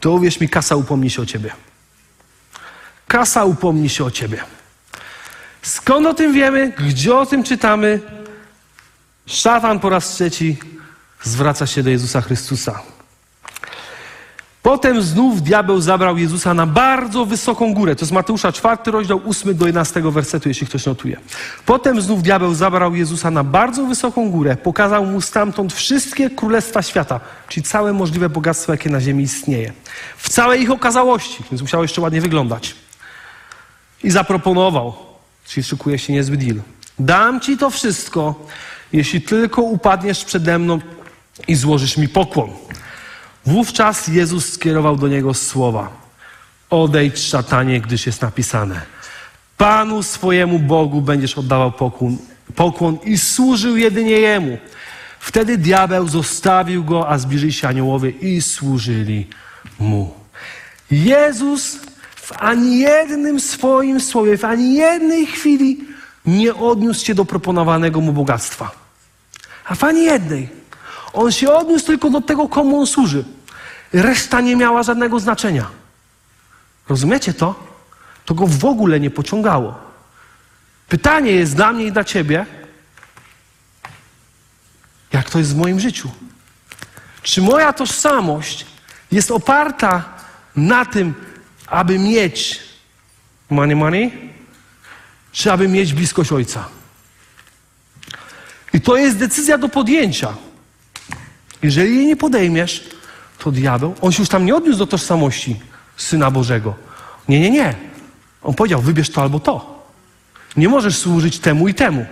to 0.00 0.12
uwierz 0.12 0.40
mi, 0.40 0.48
kasa 0.48 0.76
upomni 0.76 1.10
się 1.10 1.22
o 1.22 1.26
ciebie. 1.26 1.52
Kasa 3.08 3.44
upomni 3.44 3.88
się 3.88 4.04
o 4.04 4.10
ciebie. 4.10 4.44
Skąd 5.62 6.06
o 6.06 6.14
tym 6.14 6.32
wiemy? 6.32 6.72
Gdzie 6.88 7.16
o 7.16 7.26
tym 7.26 7.42
czytamy? 7.42 8.00
Szatan 9.26 9.80
po 9.80 9.90
raz 9.90 10.08
trzeci 10.08 10.56
zwraca 11.22 11.66
się 11.66 11.82
do 11.82 11.90
Jezusa 11.90 12.20
Chrystusa. 12.20 12.82
Potem 14.68 15.02
znów 15.02 15.42
diabeł 15.42 15.80
zabrał 15.80 16.18
Jezusa 16.18 16.54
na 16.54 16.66
bardzo 16.66 17.26
wysoką 17.26 17.74
górę. 17.74 17.96
To 17.96 18.04
jest 18.04 18.12
Mateusza 18.12 18.52
4, 18.52 18.76
rozdział 18.86 19.20
8 19.28 19.56
do 19.56 19.66
11 19.66 20.02
wersetu, 20.02 20.48
jeśli 20.48 20.66
ktoś 20.66 20.86
notuje. 20.86 21.16
Potem 21.66 22.00
znów 22.00 22.22
diabeł 22.22 22.54
zabrał 22.54 22.94
Jezusa 22.94 23.30
na 23.30 23.44
bardzo 23.44 23.86
wysoką 23.86 24.30
górę. 24.30 24.56
Pokazał 24.56 25.06
mu 25.06 25.20
stamtąd 25.20 25.72
wszystkie 25.72 26.30
królestwa 26.30 26.82
świata, 26.82 27.20
czyli 27.48 27.66
całe 27.66 27.92
możliwe 27.92 28.28
bogactwo, 28.28 28.72
jakie 28.72 28.90
na 28.90 29.00
ziemi 29.00 29.24
istnieje. 29.24 29.72
W 30.16 30.28
całej 30.28 30.62
ich 30.62 30.70
okazałości, 30.70 31.42
więc 31.50 31.62
musiało 31.62 31.84
jeszcze 31.84 32.00
ładnie 32.00 32.20
wyglądać. 32.20 32.74
I 34.04 34.10
zaproponował, 34.10 34.94
czyli 35.46 35.64
szykuje 35.64 35.98
się 35.98 36.12
niezły 36.12 36.36
deal. 36.36 36.60
Dam 36.98 37.40
ci 37.40 37.56
to 37.56 37.70
wszystko, 37.70 38.46
jeśli 38.92 39.20
tylko 39.20 39.62
upadniesz 39.62 40.24
przede 40.24 40.58
mną 40.58 40.78
i 41.48 41.54
złożysz 41.54 41.96
mi 41.96 42.08
pokłon. 42.08 42.50
Wówczas 43.48 44.08
Jezus 44.08 44.52
skierował 44.52 44.96
do 44.96 45.08
niego 45.08 45.34
słowa: 45.34 45.90
Odejdź, 46.70 47.18
szatanie, 47.18 47.80
gdyż 47.80 48.06
jest 48.06 48.22
napisane: 48.22 48.80
Panu 49.56 50.02
swojemu 50.02 50.58
Bogu 50.58 51.00
będziesz 51.00 51.38
oddawał 51.38 51.72
pokłon, 51.72 52.16
pokłon 52.54 52.98
i 53.04 53.18
służył 53.18 53.76
jedynie 53.76 54.10
Jemu. 54.10 54.58
Wtedy 55.20 55.58
diabeł 55.58 56.08
zostawił 56.08 56.84
go, 56.84 57.08
a 57.08 57.18
zbliżyli 57.18 57.52
się 57.52 57.68
aniołowie 57.68 58.10
i 58.10 58.42
służyli 58.42 59.26
mu. 59.78 60.14
Jezus 60.90 61.76
w 62.16 62.32
ani 62.32 62.78
jednym 62.78 63.40
swoim 63.40 64.00
słowie, 64.00 64.38
w 64.38 64.44
ani 64.44 64.74
jednej 64.74 65.26
chwili 65.26 65.84
nie 66.26 66.54
odniósł 66.54 67.04
się 67.04 67.14
do 67.14 67.24
proponowanego 67.24 68.00
mu 68.00 68.12
bogactwa. 68.12 68.70
A 69.64 69.74
w 69.74 69.84
ani 69.84 70.04
jednej. 70.04 70.48
On 71.12 71.32
się 71.32 71.52
odniósł 71.52 71.86
tylko 71.86 72.10
do 72.10 72.20
tego, 72.20 72.48
komu 72.48 72.80
on 72.80 72.86
służy. 72.86 73.24
Reszta 73.92 74.40
nie 74.40 74.56
miała 74.56 74.82
żadnego 74.82 75.20
znaczenia. 75.20 75.70
Rozumiecie 76.88 77.34
to? 77.34 77.68
To 78.24 78.34
go 78.34 78.46
w 78.46 78.64
ogóle 78.64 79.00
nie 79.00 79.10
pociągało. 79.10 79.80
Pytanie 80.88 81.30
jest 81.30 81.56
dla 81.56 81.72
mnie 81.72 81.84
i 81.84 81.92
dla 81.92 82.04
ciebie, 82.04 82.46
jak 85.12 85.30
to 85.30 85.38
jest 85.38 85.54
w 85.54 85.56
moim 85.56 85.80
życiu? 85.80 86.10
Czy 87.22 87.42
moja 87.42 87.72
tożsamość 87.72 88.66
jest 89.12 89.30
oparta 89.30 90.04
na 90.56 90.84
tym, 90.84 91.14
aby 91.66 91.98
mieć 91.98 92.60
money, 93.50 93.76
money, 93.76 94.32
czy 95.32 95.52
aby 95.52 95.68
mieć 95.68 95.94
bliskość 95.94 96.32
Ojca? 96.32 96.68
I 98.72 98.80
to 98.80 98.96
jest 98.96 99.16
decyzja 99.16 99.58
do 99.58 99.68
podjęcia. 99.68 100.34
Jeżeli 101.62 101.96
jej 101.96 102.06
nie 102.06 102.16
podejmiesz, 102.16 102.97
to 103.38 103.52
diabeł, 103.52 103.94
on 104.00 104.12
się 104.12 104.22
już 104.22 104.28
tam 104.28 104.44
nie 104.46 104.56
odniósł 104.56 104.78
do 104.78 104.86
tożsamości 104.86 105.60
Syna 105.96 106.30
Bożego. 106.30 106.74
Nie, 107.28 107.40
nie, 107.40 107.50
nie. 107.50 107.74
On 108.42 108.54
powiedział, 108.54 108.80
wybierz 108.80 109.10
to 109.10 109.22
albo 109.22 109.40
to. 109.40 109.84
Nie 110.56 110.68
możesz 110.68 110.98
służyć 110.98 111.38
temu 111.38 111.68
i 111.68 111.74
temu. 111.74 112.06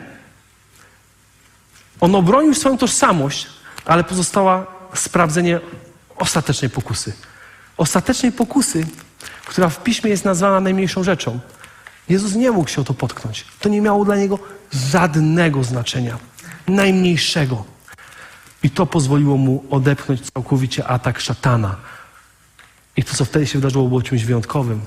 On 2.00 2.14
obronił 2.14 2.54
swoją 2.54 2.78
tożsamość, 2.78 3.46
ale 3.84 4.04
pozostała 4.04 4.66
sprawdzenie 4.94 5.60
ostatecznej 6.16 6.70
pokusy. 6.70 7.12
Ostatecznej 7.76 8.32
pokusy, 8.32 8.86
która 9.44 9.68
w 9.68 9.82
piśmie 9.82 10.10
jest 10.10 10.24
nazwana 10.24 10.60
najmniejszą 10.60 11.04
rzeczą. 11.04 11.40
Jezus 12.08 12.34
nie 12.34 12.50
mógł 12.50 12.70
się 12.70 12.80
o 12.80 12.84
to 12.84 12.94
potknąć. 12.94 13.44
To 13.60 13.68
nie 13.68 13.80
miało 13.80 14.04
dla 14.04 14.16
niego 14.16 14.38
żadnego 14.72 15.64
znaczenia. 15.64 16.18
Najmniejszego. 16.68 17.64
I 18.66 18.70
to 18.70 18.86
pozwoliło 18.86 19.36
mu 19.36 19.64
odepchnąć 19.70 20.20
całkowicie 20.30 20.86
atak 20.86 21.20
szatana. 21.20 21.76
I 22.96 23.04
to, 23.04 23.14
co 23.14 23.24
wtedy 23.24 23.46
się 23.46 23.58
wydarzyło, 23.58 23.88
było 23.88 24.02
czymś 24.02 24.24
wyjątkowym. 24.24 24.80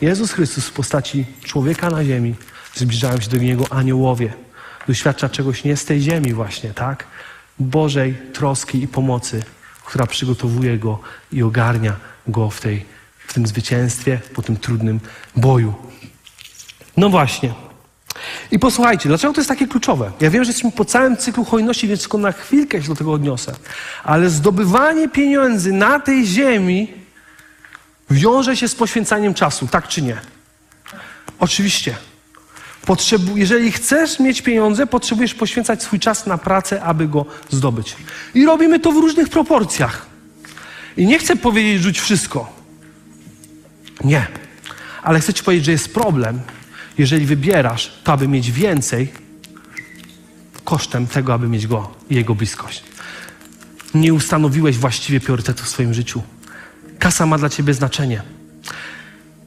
Jezus 0.00 0.32
Chrystus 0.32 0.66
w 0.66 0.72
postaci 0.72 1.26
człowieka 1.44 1.90
na 1.90 2.04
ziemi, 2.04 2.34
zbliżają 2.74 3.20
się 3.20 3.30
do 3.30 3.36
Niego 3.36 3.64
aniołowie. 3.70 4.32
Doświadcza 4.88 5.28
czegoś 5.28 5.64
nie 5.64 5.76
z 5.76 5.84
tej 5.84 6.00
ziemi 6.00 6.32
właśnie, 6.32 6.74
tak? 6.74 7.06
Bożej 7.58 8.18
troski 8.32 8.82
i 8.82 8.88
pomocy, 8.88 9.42
która 9.84 10.06
przygotowuje 10.06 10.78
Go 10.78 10.98
i 11.32 11.42
ogarnia 11.42 11.96
Go 12.26 12.50
w, 12.50 12.60
tej, 12.60 12.86
w 13.26 13.34
tym 13.34 13.46
zwycięstwie, 13.46 14.20
po 14.34 14.42
tym 14.42 14.56
trudnym 14.56 15.00
boju. 15.36 15.74
No 16.96 17.10
właśnie. 17.10 17.69
I 18.50 18.58
posłuchajcie, 18.58 19.08
dlaczego 19.08 19.32
to 19.32 19.40
jest 19.40 19.48
takie 19.48 19.66
kluczowe? 19.66 20.12
Ja 20.20 20.30
wiem, 20.30 20.44
że 20.44 20.48
jesteśmy 20.48 20.72
po 20.72 20.84
całym 20.84 21.16
cyklu 21.16 21.44
hojności, 21.44 21.88
więc 21.88 22.00
tylko 22.00 22.18
na 22.18 22.32
chwilkę 22.32 22.82
się 22.82 22.88
do 22.88 22.94
tego 22.94 23.12
odniosę. 23.12 23.54
Ale 24.04 24.30
zdobywanie 24.30 25.08
pieniędzy 25.08 25.72
na 25.72 26.00
tej 26.00 26.26
ziemi 26.26 26.92
wiąże 28.10 28.56
się 28.56 28.68
z 28.68 28.74
poświęcaniem 28.74 29.34
czasu, 29.34 29.66
tak 29.66 29.88
czy 29.88 30.02
nie? 30.02 30.16
Oczywiście. 31.38 31.94
Potrzebu 32.86 33.36
jeżeli 33.36 33.72
chcesz 33.72 34.18
mieć 34.20 34.42
pieniądze, 34.42 34.86
potrzebujesz 34.86 35.34
poświęcać 35.34 35.82
swój 35.82 36.00
czas 36.00 36.26
na 36.26 36.38
pracę, 36.38 36.82
aby 36.82 37.08
go 37.08 37.26
zdobyć. 37.50 37.96
I 38.34 38.46
robimy 38.46 38.80
to 38.80 38.92
w 38.92 38.96
różnych 38.96 39.28
proporcjach. 39.28 40.06
I 40.96 41.06
nie 41.06 41.18
chcę 41.18 41.36
powiedzieć, 41.36 41.82
rzuć 41.82 42.00
wszystko. 42.00 42.52
Nie. 44.04 44.26
Ale 45.02 45.20
chcę 45.20 45.34
ci 45.34 45.44
powiedzieć, 45.44 45.64
że 45.64 45.72
jest 45.72 45.94
problem, 45.94 46.40
jeżeli 46.98 47.26
wybierasz 47.26 47.92
to, 48.04 48.12
aby 48.12 48.28
mieć 48.28 48.50
więcej, 48.52 49.12
kosztem 50.64 51.06
tego, 51.06 51.34
aby 51.34 51.48
mieć 51.48 51.66
go 51.66 51.90
i 52.10 52.14
jego 52.14 52.34
bliskość. 52.34 52.84
Nie 53.94 54.14
ustanowiłeś 54.14 54.78
właściwie 54.78 55.20
priorytetu 55.20 55.64
w 55.64 55.68
swoim 55.68 55.94
życiu. 55.94 56.22
Kasa 56.98 57.26
ma 57.26 57.38
dla 57.38 57.48
ciebie 57.48 57.74
znaczenie. 57.74 58.22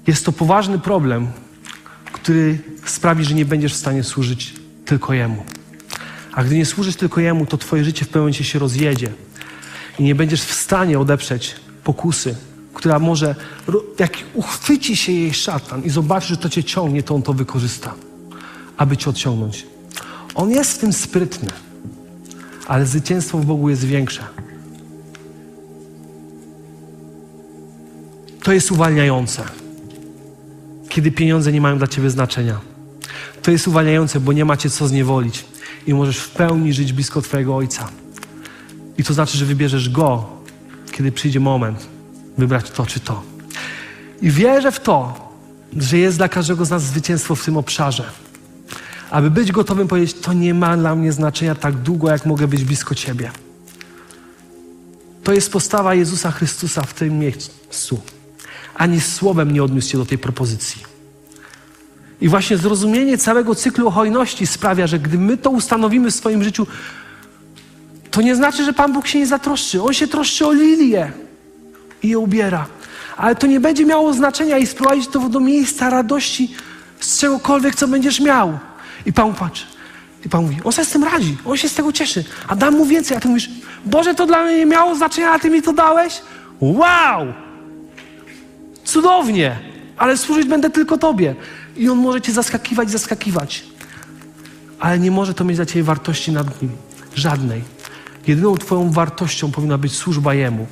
Jest 0.08 0.26
to 0.26 0.32
poważny 0.32 0.80
problem, 0.80 1.28
który 2.12 2.60
sprawi, 2.86 3.26
że 3.26 3.34
nie 3.34 3.46
będziesz 3.46 3.74
w 3.74 3.78
stanie 3.78 4.04
służyć 4.04 4.54
tylko 4.86 5.14
Jemu. 5.14 5.46
A 6.34 6.44
gdy 6.44 6.56
nie 6.56 6.66
służysz 6.66 6.96
tylko 6.96 7.22
Jemu, 7.22 7.46
to 7.46 7.58
Twoje 7.58 7.84
życie 7.84 8.06
w 8.06 8.08
pewnym 8.08 8.22
momencie 8.22 8.44
się 8.44 8.60
rozjedzie 8.60 9.12
i 10.00 10.04
nie 10.04 10.16
będziesz 10.16 10.42
w 10.42 10.54
stanie 10.54 11.00
odeprzeć 11.00 11.56
pokusy, 11.84 12.36
która 12.74 13.00
może, 13.00 13.36
jak 14.00 14.18
uchwyci 14.34 14.98
się 14.98 15.12
jej 15.12 15.34
szatan 15.34 15.84
i 15.84 15.90
zobaczy, 15.90 16.28
że 16.28 16.38
to 16.38 16.50
cię 16.50 16.64
ciągnie, 16.64 17.04
to 17.04 17.16
on 17.16 17.22
to 17.22 17.34
wykorzysta, 17.34 17.94
aby 18.78 18.98
cię 18.98 19.10
odciągnąć. 19.10 19.68
On 20.36 20.50
jest 20.50 20.74
w 20.74 20.78
tym 20.78 20.94
sprytny, 20.94 21.50
ale 22.68 22.86
zwycięstwo 22.86 23.38
w 23.38 23.46
Bogu 23.46 23.70
jest 23.70 23.84
większe. 23.84 24.24
To 28.44 28.54
jest 28.54 28.72
uwalniające, 28.72 29.44
kiedy 30.90 31.12
pieniądze 31.12 31.52
nie 31.52 31.62
mają 31.62 31.78
dla 31.78 31.88
ciebie 31.88 32.10
znaczenia. 32.10 32.60
To 33.42 33.52
jest 33.52 33.68
uwalniające, 33.68 34.20
bo 34.20 34.34
nie 34.34 34.46
macie 34.46 34.70
co 34.70 34.88
zniewolić 34.88 35.46
i 35.88 35.94
możesz 35.94 36.18
w 36.18 36.30
pełni 36.30 36.74
żyć 36.74 36.94
blisko 36.94 37.22
Twojego 37.22 37.56
Ojca. 37.56 37.90
I 38.98 39.04
to 39.04 39.14
znaczy, 39.14 39.38
że 39.38 39.46
wybierzesz 39.46 39.90
Go, 39.90 40.30
kiedy 40.92 41.12
przyjdzie 41.12 41.40
moment, 41.40 41.93
wybrać 42.38 42.72
to 42.72 42.86
czy 42.86 43.00
to. 43.00 43.24
I 44.22 44.32
wierzę 44.32 44.72
w 44.72 44.80
to, 44.80 45.30
że 45.78 45.98
jest 45.98 46.18
dla 46.18 46.30
każdego 46.30 46.66
z 46.66 46.70
nas 46.70 46.84
zwycięstwo 46.84 47.36
w 47.36 47.46
tym 47.46 47.58
obszarze. 47.58 48.04
Aby 49.12 49.30
być 49.32 49.52
gotowym 49.52 49.88
powiedzieć, 49.88 50.14
to 50.14 50.34
nie 50.34 50.54
ma 50.54 50.78
dla 50.78 50.96
mnie 50.96 51.12
znaczenia 51.12 51.56
tak 51.56 51.76
długo, 51.76 52.10
jak 52.10 52.26
mogę 52.26 52.48
być 52.48 52.64
blisko 52.64 52.96
Ciebie. 52.96 53.32
To 55.24 55.34
jest 55.34 55.52
postawa 55.52 55.96
Jezusa 55.96 56.32
Chrystusa 56.32 56.82
w 56.82 56.94
tym 56.94 57.20
miejscu. 57.20 58.02
Ani 58.76 59.02
słowem 59.02 59.52
nie 59.52 59.64
odniósł 59.64 59.90
się 59.90 59.98
do 59.98 60.06
tej 60.06 60.18
propozycji. 60.18 60.84
I 62.22 62.30
właśnie 62.30 62.58
zrozumienie 62.58 63.18
całego 63.18 63.56
cyklu 63.56 63.92
hojności 63.92 64.48
sprawia, 64.48 64.88
że 64.88 65.00
gdy 65.00 65.18
my 65.18 65.38
to 65.38 65.50
ustanowimy 65.50 66.12
w 66.12 66.16
swoim 66.16 66.44
życiu, 66.44 66.68
to 68.12 68.22
nie 68.22 68.36
znaczy, 68.36 68.66
że 68.66 68.74
Pan 68.74 68.94
Bóg 68.94 69.08
się 69.08 69.20
nie 69.20 69.28
zatroszczy. 69.28 69.84
On 69.84 69.94
się 69.94 70.08
troszczy 70.08 70.48
o 70.48 70.54
lilię 70.54 71.12
i 72.04 72.10
je 72.10 72.20
ubiera. 72.20 72.66
Ale 73.18 73.36
to 73.36 73.48
nie 73.48 73.60
będzie 73.60 73.86
miało 73.86 74.14
znaczenia 74.14 74.58
i 74.58 74.68
sprowadzić 74.68 75.08
to 75.08 75.30
do 75.30 75.40
miejsca 75.40 75.90
radości 75.90 76.56
z 77.00 77.20
czegokolwiek, 77.20 77.76
co 77.76 77.88
będziesz 77.88 78.20
miał. 78.20 78.60
I 79.06 79.14
Pan 79.14 79.34
patrzy. 79.34 79.66
I 80.26 80.30
Pan 80.30 80.44
mówi, 80.44 80.58
on 80.64 80.72
sobie 80.72 80.86
z 80.86 80.90
tym 80.90 81.04
radzi, 81.04 81.38
on 81.46 81.58
się 81.58 81.70
z 81.70 81.76
tego 81.76 81.92
cieszy. 81.92 82.24
A 82.48 82.56
dam 82.56 82.74
mu 82.74 82.86
więcej, 82.86 83.18
a 83.18 83.20
ty 83.20 83.28
mówisz, 83.28 83.50
Boże, 83.86 84.16
to 84.16 84.26
dla 84.26 84.44
mnie 84.44 84.58
nie 84.58 84.66
miało 84.66 84.96
znaczenia, 84.96 85.32
a 85.32 85.40
ty 85.40 85.50
mi 85.50 85.62
to 85.62 85.74
dałeś? 85.74 86.22
Wow! 86.62 87.34
Cudownie! 88.86 89.60
Ale 89.98 90.18
służyć 90.18 90.48
będę 90.48 90.70
tylko 90.70 90.98
Tobie. 90.98 91.36
I 91.78 91.90
on 91.90 91.98
może 91.98 92.22
cię 92.22 92.32
zaskakiwać, 92.32 92.92
zaskakiwać. 92.92 93.64
Ale 94.80 95.00
nie 95.00 95.12
może 95.12 95.34
to 95.34 95.44
mieć 95.44 95.56
dla 95.56 95.66
ciebie 95.66 95.84
wartości 95.84 96.32
nad 96.32 96.62
nim. 96.62 96.72
Żadnej. 97.16 97.64
Jedyną 98.28 98.58
twoją 98.58 98.92
wartością 98.92 99.52
powinna 99.52 99.78
być 99.78 99.96
służba 99.96 100.34
Jemu. 100.34 100.68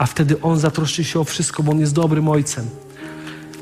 A 0.00 0.06
wtedy 0.06 0.40
On 0.42 0.58
zatroszczy 0.58 1.04
się 1.04 1.20
o 1.20 1.24
wszystko, 1.24 1.62
bo 1.62 1.72
On 1.72 1.80
jest 1.80 1.94
dobrym 1.94 2.28
Ojcem. 2.28 2.66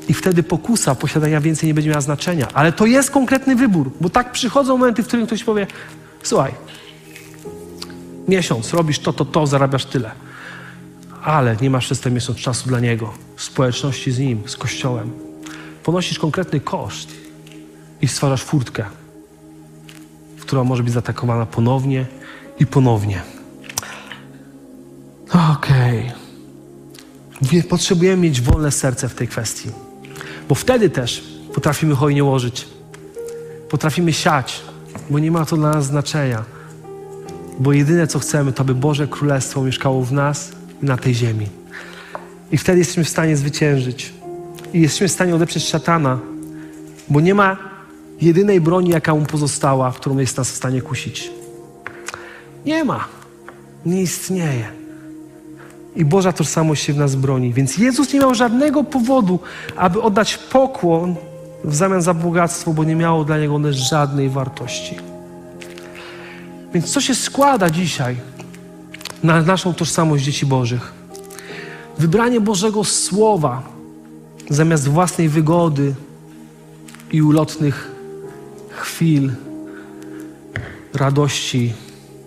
I 0.07 0.13
wtedy 0.13 0.43
pokusa 0.43 0.95
posiadania 0.95 1.41
więcej 1.41 1.67
nie 1.67 1.73
będzie 1.73 1.89
miała 1.89 2.01
znaczenia. 2.01 2.47
Ale 2.53 2.71
to 2.71 2.85
jest 2.85 3.11
konkretny 3.11 3.55
wybór, 3.55 3.91
bo 4.01 4.09
tak 4.09 4.31
przychodzą 4.31 4.77
momenty, 4.77 5.03
w 5.03 5.07
których 5.07 5.25
ktoś 5.25 5.43
powie 5.43 5.67
słuchaj, 6.23 6.51
miesiąc 8.27 8.73
robisz 8.73 8.99
to, 8.99 9.13
to, 9.13 9.25
to, 9.25 9.47
zarabiasz 9.47 9.85
tyle. 9.85 10.11
Ale 11.23 11.57
nie 11.61 11.69
masz 11.69 11.85
przez 11.85 11.99
ten 11.99 12.13
miesiąc 12.13 12.39
czasu 12.39 12.67
dla 12.67 12.79
Niego, 12.79 13.13
społeczności 13.37 14.11
z 14.11 14.19
Nim, 14.19 14.41
z 14.45 14.57
Kościołem. 14.57 15.11
Ponosisz 15.83 16.19
konkretny 16.19 16.59
koszt 16.59 17.11
i 18.01 18.07
stwarzasz 18.07 18.43
furtkę, 18.43 18.85
która 20.41 20.63
może 20.63 20.83
być 20.83 20.93
zaatakowana 20.93 21.45
ponownie 21.45 22.05
i 22.59 22.65
ponownie. 22.65 23.21
Okej. 25.29 25.99
Okay. 25.99 26.18
Potrzebujemy 27.69 28.21
mieć 28.21 28.41
wolne 28.41 28.71
serce 28.71 29.09
w 29.09 29.15
tej 29.15 29.27
kwestii, 29.27 29.69
bo 30.49 30.55
wtedy 30.55 30.89
też 30.89 31.23
potrafimy 31.53 31.95
hojnie 31.95 32.23
łożyć. 32.23 32.67
Potrafimy 33.69 34.13
siać, 34.13 34.61
bo 35.09 35.19
nie 35.19 35.31
ma 35.31 35.45
to 35.45 35.57
dla 35.57 35.69
nas 35.71 35.85
znaczenia. 35.85 36.43
Bo 37.59 37.73
jedyne 37.73 38.07
co 38.07 38.19
chcemy, 38.19 38.53
to 38.53 38.61
aby 38.61 38.75
Boże 38.75 39.07
Królestwo 39.07 39.63
mieszkało 39.63 40.03
w 40.03 40.11
nas 40.11 40.51
i 40.83 40.85
na 40.85 40.97
tej 40.97 41.15
ziemi. 41.15 41.47
I 42.51 42.57
wtedy 42.57 42.79
jesteśmy 42.79 43.03
w 43.03 43.09
stanie 43.09 43.37
zwyciężyć. 43.37 44.13
I 44.73 44.81
jesteśmy 44.81 45.07
w 45.07 45.11
stanie 45.11 45.35
odeprzeć 45.35 45.63
szatana, 45.67 46.19
bo 47.09 47.21
nie 47.21 47.35
ma 47.35 47.57
jedynej 48.21 48.61
broni, 48.61 48.89
jaka 48.89 49.15
mu 49.15 49.25
pozostała, 49.25 49.91
którą 49.91 50.17
jest 50.17 50.37
nas 50.37 50.51
w 50.51 50.55
stanie 50.55 50.81
kusić. 50.81 51.31
Nie 52.65 52.83
ma. 52.83 53.05
Nie 53.85 54.01
istnieje. 54.01 54.78
I 55.99 56.05
Boża 56.05 56.33
tożsamość 56.33 56.83
się 56.83 56.93
w 56.93 56.97
nas 56.97 57.15
broni. 57.15 57.53
Więc 57.53 57.77
Jezus 57.77 58.13
nie 58.13 58.19
miał 58.19 58.35
żadnego 58.35 58.83
powodu, 58.83 59.39
aby 59.75 60.01
oddać 60.01 60.37
pokłon 60.37 61.15
w 61.63 61.75
zamian 61.75 62.01
za 62.01 62.13
bogactwo, 62.13 62.73
bo 62.73 62.83
nie 62.83 62.95
miało 62.95 63.25
dla 63.25 63.37
Niego 63.37 63.55
one 63.55 63.73
żadnej 63.73 64.29
wartości. 64.29 64.95
Więc 66.73 66.91
co 66.91 67.01
się 67.01 67.15
składa 67.15 67.69
dzisiaj 67.69 68.15
na 69.23 69.41
naszą 69.41 69.73
tożsamość 69.73 70.23
dzieci 70.23 70.45
Bożych? 70.45 70.93
Wybranie 71.97 72.41
Bożego 72.41 72.83
Słowa 72.83 73.63
zamiast 74.49 74.87
własnej 74.87 75.29
wygody 75.29 75.95
i 77.11 77.21
ulotnych 77.21 77.91
chwil 78.69 79.31
radości 80.93 81.73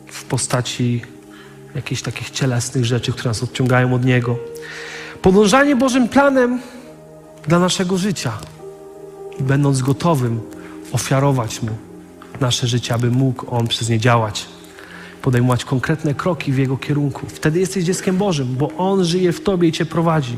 w 0.07 0.25
postaci 0.25 1.12
jakichś 1.75 2.03
takich 2.03 2.31
cielesnych 2.31 2.85
rzeczy, 2.85 3.13
które 3.13 3.31
nas 3.31 3.43
odciągają 3.43 3.95
od 3.95 4.05
Niego. 4.05 4.39
Podążanie 5.23 5.77
Bożym 5.77 6.09
planem 6.09 6.61
dla 7.49 7.59
naszego 7.59 7.99
życia, 7.99 8.33
będąc 9.41 9.83
gotowym 9.83 10.41
ofiarować 10.93 11.63
Mu 11.63 11.71
nasze 12.41 12.67
życie, 12.67 12.95
aby 12.95 13.11
mógł 13.11 13.47
On 13.57 13.69
przez 13.69 13.89
nie 13.89 13.99
działać. 13.99 14.47
Podejmować 15.23 15.65
konkretne 15.65 16.15
kroki 16.15 16.53
w 16.53 16.59
Jego 16.59 16.77
kierunku. 16.77 17.27
Wtedy 17.29 17.61
jesteś 17.61 17.85
dzieckiem 17.85 18.17
Bożym, 18.17 18.57
bo 18.57 18.71
On 18.79 19.05
żyje 19.05 19.33
w 19.33 19.41
Tobie 19.41 19.69
i 19.69 19.73
Cię 19.73 19.87
prowadzi. 19.87 20.37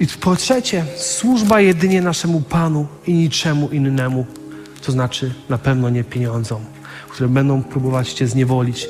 I 0.00 0.06
po 0.06 0.36
trzecie, 0.36 0.84
służba 0.96 1.60
jedynie 1.60 2.02
naszemu 2.02 2.40
Panu 2.40 2.86
i 3.06 3.14
niczemu 3.14 3.68
innemu. 3.68 4.26
To 4.82 4.92
znaczy 4.92 5.34
na 5.48 5.58
pewno 5.58 5.90
nie 5.90 6.04
pieniądzom, 6.04 6.60
które 7.08 7.28
będą 7.28 7.62
próbować 7.62 8.12
Cię 8.12 8.26
zniewolić. 8.26 8.88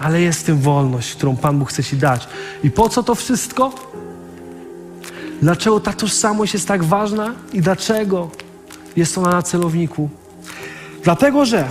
Ale 0.00 0.20
jest 0.20 0.40
w 0.40 0.44
tym 0.44 0.58
wolność, 0.58 1.14
którą 1.14 1.36
Pan 1.36 1.58
Bóg 1.58 1.70
chce 1.70 1.84
Ci 1.84 1.96
dać. 1.96 2.28
I 2.64 2.70
po 2.70 2.88
co 2.88 3.02
to 3.02 3.14
wszystko? 3.14 3.72
Dlaczego 5.42 5.80
ta 5.80 5.92
tożsamość 5.92 6.54
jest 6.54 6.68
tak 6.68 6.84
ważna 6.84 7.34
i 7.52 7.60
dlaczego 7.60 8.30
jest 8.96 9.18
ona 9.18 9.30
na 9.30 9.42
celowniku? 9.42 10.10
Dlatego, 11.04 11.44
że 11.44 11.68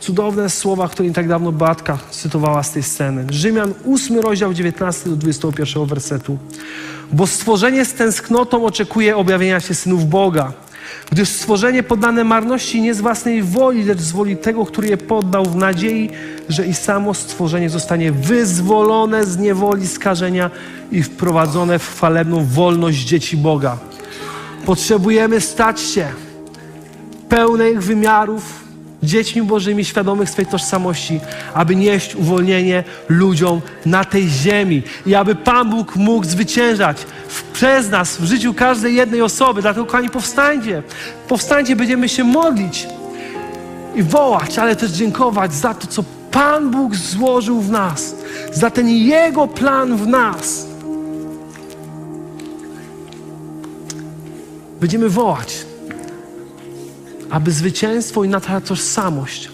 cudowne 0.00 0.50
słowa, 0.50 0.88
które 0.88 1.08
nie 1.08 1.14
tak 1.14 1.28
dawno 1.28 1.52
Batka 1.52 1.98
cytowała 2.10 2.62
z 2.62 2.72
tej 2.72 2.82
sceny. 2.82 3.26
Rzymian 3.30 3.74
8 3.94 4.20
rozdział 4.20 4.54
19 4.54 5.10
do 5.10 5.16
21 5.16 5.86
wersetu. 5.86 6.38
Bo 7.12 7.26
stworzenie 7.26 7.84
z 7.84 7.94
tęsknotą 7.94 8.64
oczekuje 8.64 9.16
objawienia 9.16 9.60
się 9.60 9.74
synów 9.74 10.08
Boga. 10.08 10.52
Gdyż 11.10 11.28
stworzenie 11.28 11.82
poddane 11.82 12.24
marności 12.24 12.80
nie 12.80 12.94
z 12.94 13.00
własnej 13.00 13.42
woli, 13.42 13.84
lecz 13.84 14.00
z 14.00 14.12
woli 14.12 14.36
tego, 14.36 14.66
który 14.66 14.88
je 14.88 14.96
poddał 14.96 15.44
w 15.44 15.56
nadziei, 15.56 16.10
że 16.48 16.66
i 16.66 16.74
samo 16.74 17.14
stworzenie 17.14 17.70
zostanie 17.70 18.12
wyzwolone 18.12 19.24
z 19.24 19.38
niewoli 19.38 19.88
skażenia 19.88 20.50
i 20.92 21.02
wprowadzone 21.02 21.78
w 21.78 21.88
chwalebną 21.88 22.44
wolność 22.44 22.98
dzieci 22.98 23.36
Boga. 23.36 23.78
Potrzebujemy 24.66 25.40
stać 25.40 25.80
się 25.80 26.06
pełnych 27.28 27.82
wymiarów 27.82 28.66
dziećmi 29.02 29.42
Bożymi, 29.42 29.84
świadomych 29.84 30.30
swej 30.30 30.46
tożsamości, 30.46 31.20
aby 31.54 31.76
nieść 31.76 32.14
uwolnienie 32.14 32.84
ludziom 33.08 33.60
na 33.86 34.04
tej 34.04 34.28
ziemi 34.28 34.82
i 35.06 35.14
aby 35.14 35.34
Pan 35.34 35.70
Bóg 35.70 35.96
mógł 35.96 36.26
zwyciężać 36.26 36.96
przez 37.52 37.90
nas 37.90 38.16
w 38.16 38.24
życiu 38.24 38.54
każdej 38.54 38.94
jednej 38.94 39.22
osoby. 39.22 39.62
Dlatego, 39.62 39.86
kochani, 39.86 40.10
powstańcie. 40.10 40.82
Powstańcie, 41.28 41.76
będziemy 41.76 42.08
się 42.08 42.24
modlić 42.24 42.86
i 43.94 44.02
wołać, 44.02 44.58
ale 44.58 44.76
też 44.76 44.90
dziękować 44.90 45.54
za 45.54 45.74
to, 45.74 45.86
co 45.86 46.04
Pan 46.36 46.70
Bóg 46.70 46.94
złożył 46.94 47.60
w 47.60 47.70
nas, 47.70 48.14
za 48.52 48.70
ten 48.70 48.88
Jego 48.88 49.48
plan 49.48 49.96
w 49.96 50.06
nas. 50.06 50.66
Będziemy 54.80 55.08
wołać 55.08 55.66
aby 57.30 57.52
zwycięstwo 57.52 58.24
i 58.24 58.28
nasza 58.28 58.60
tożsamość 58.60 59.50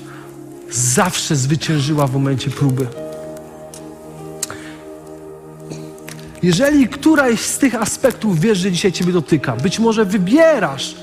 zawsze 0.71 1.37
zwyciężyła 1.37 2.07
w 2.07 2.13
momencie 2.13 2.51
próby. 2.51 2.87
Jeżeli 6.43 6.89
któraś 6.89 7.41
z 7.41 7.59
tych 7.59 7.75
aspektów 7.75 8.41
wiesz, 8.41 8.59
że 8.59 8.73
dzisiaj 8.73 8.93
Ciebie 8.93 9.13
dotyka, 9.13 9.57
być 9.57 9.79
może 9.79 10.05
wybierasz 10.05 10.97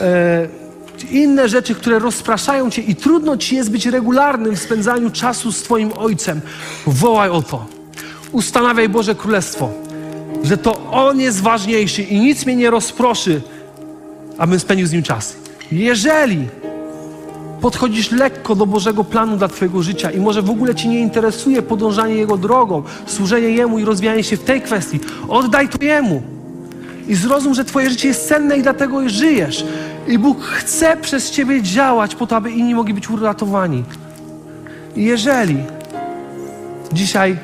e, 0.00 0.67
inne 1.12 1.48
rzeczy, 1.48 1.74
które 1.74 1.98
rozpraszają 1.98 2.70
Cię 2.70 2.82
i 2.82 2.94
trudno 2.94 3.36
Ci 3.36 3.56
jest 3.56 3.70
być 3.70 3.86
regularnym 3.86 4.56
w 4.56 4.58
spędzaniu 4.58 5.10
czasu 5.10 5.52
z 5.52 5.62
Twoim 5.62 5.92
Ojcem, 5.96 6.40
wołaj 6.86 7.30
o 7.30 7.42
to. 7.42 7.66
Ustanawiaj 8.32 8.88
Boże 8.88 9.14
Królestwo, 9.14 9.70
że 10.42 10.56
to 10.56 10.90
On 10.90 11.20
jest 11.20 11.40
ważniejszy 11.40 12.02
i 12.02 12.20
nic 12.20 12.46
mnie 12.46 12.56
nie 12.56 12.70
rozproszy, 12.70 13.42
abym 14.38 14.60
spędził 14.60 14.86
z 14.86 14.92
Nim 14.92 15.02
czas. 15.02 15.36
Jeżeli 15.72 16.46
podchodzisz 17.60 18.10
lekko 18.10 18.54
do 18.54 18.66
Bożego 18.66 19.04
planu 19.04 19.36
dla 19.36 19.48
Twojego 19.48 19.82
życia 19.82 20.10
i 20.10 20.20
może 20.20 20.42
w 20.42 20.50
ogóle 20.50 20.74
Cię 20.74 20.88
nie 20.88 21.00
interesuje 21.00 21.62
podążanie 21.62 22.14
Jego 22.14 22.36
drogą, 22.36 22.82
służenie 23.06 23.48
Jemu 23.48 23.78
i 23.78 23.84
rozwijanie 23.84 24.24
się 24.24 24.36
w 24.36 24.44
tej 24.44 24.62
kwestii, 24.62 25.00
oddaj 25.28 25.68
to 25.68 25.84
Jemu. 25.84 26.22
I 27.08 27.14
zrozum, 27.14 27.54
że 27.54 27.64
Twoje 27.64 27.90
życie 27.90 28.08
jest 28.08 28.28
cenne 28.28 28.58
i 28.58 28.62
dlatego 28.62 29.08
żyjesz. 29.08 29.64
I 30.08 30.18
Bóg 30.18 30.42
chce 30.42 30.96
przez 30.96 31.30
Ciebie 31.30 31.62
działać 31.62 32.14
po 32.14 32.26
to, 32.26 32.36
aby 32.36 32.50
inni 32.50 32.74
mogli 32.74 32.94
być 32.94 33.10
uratowani. 33.10 33.84
I 34.96 35.04
jeżeli 35.04 35.56
dzisiaj 36.92 37.38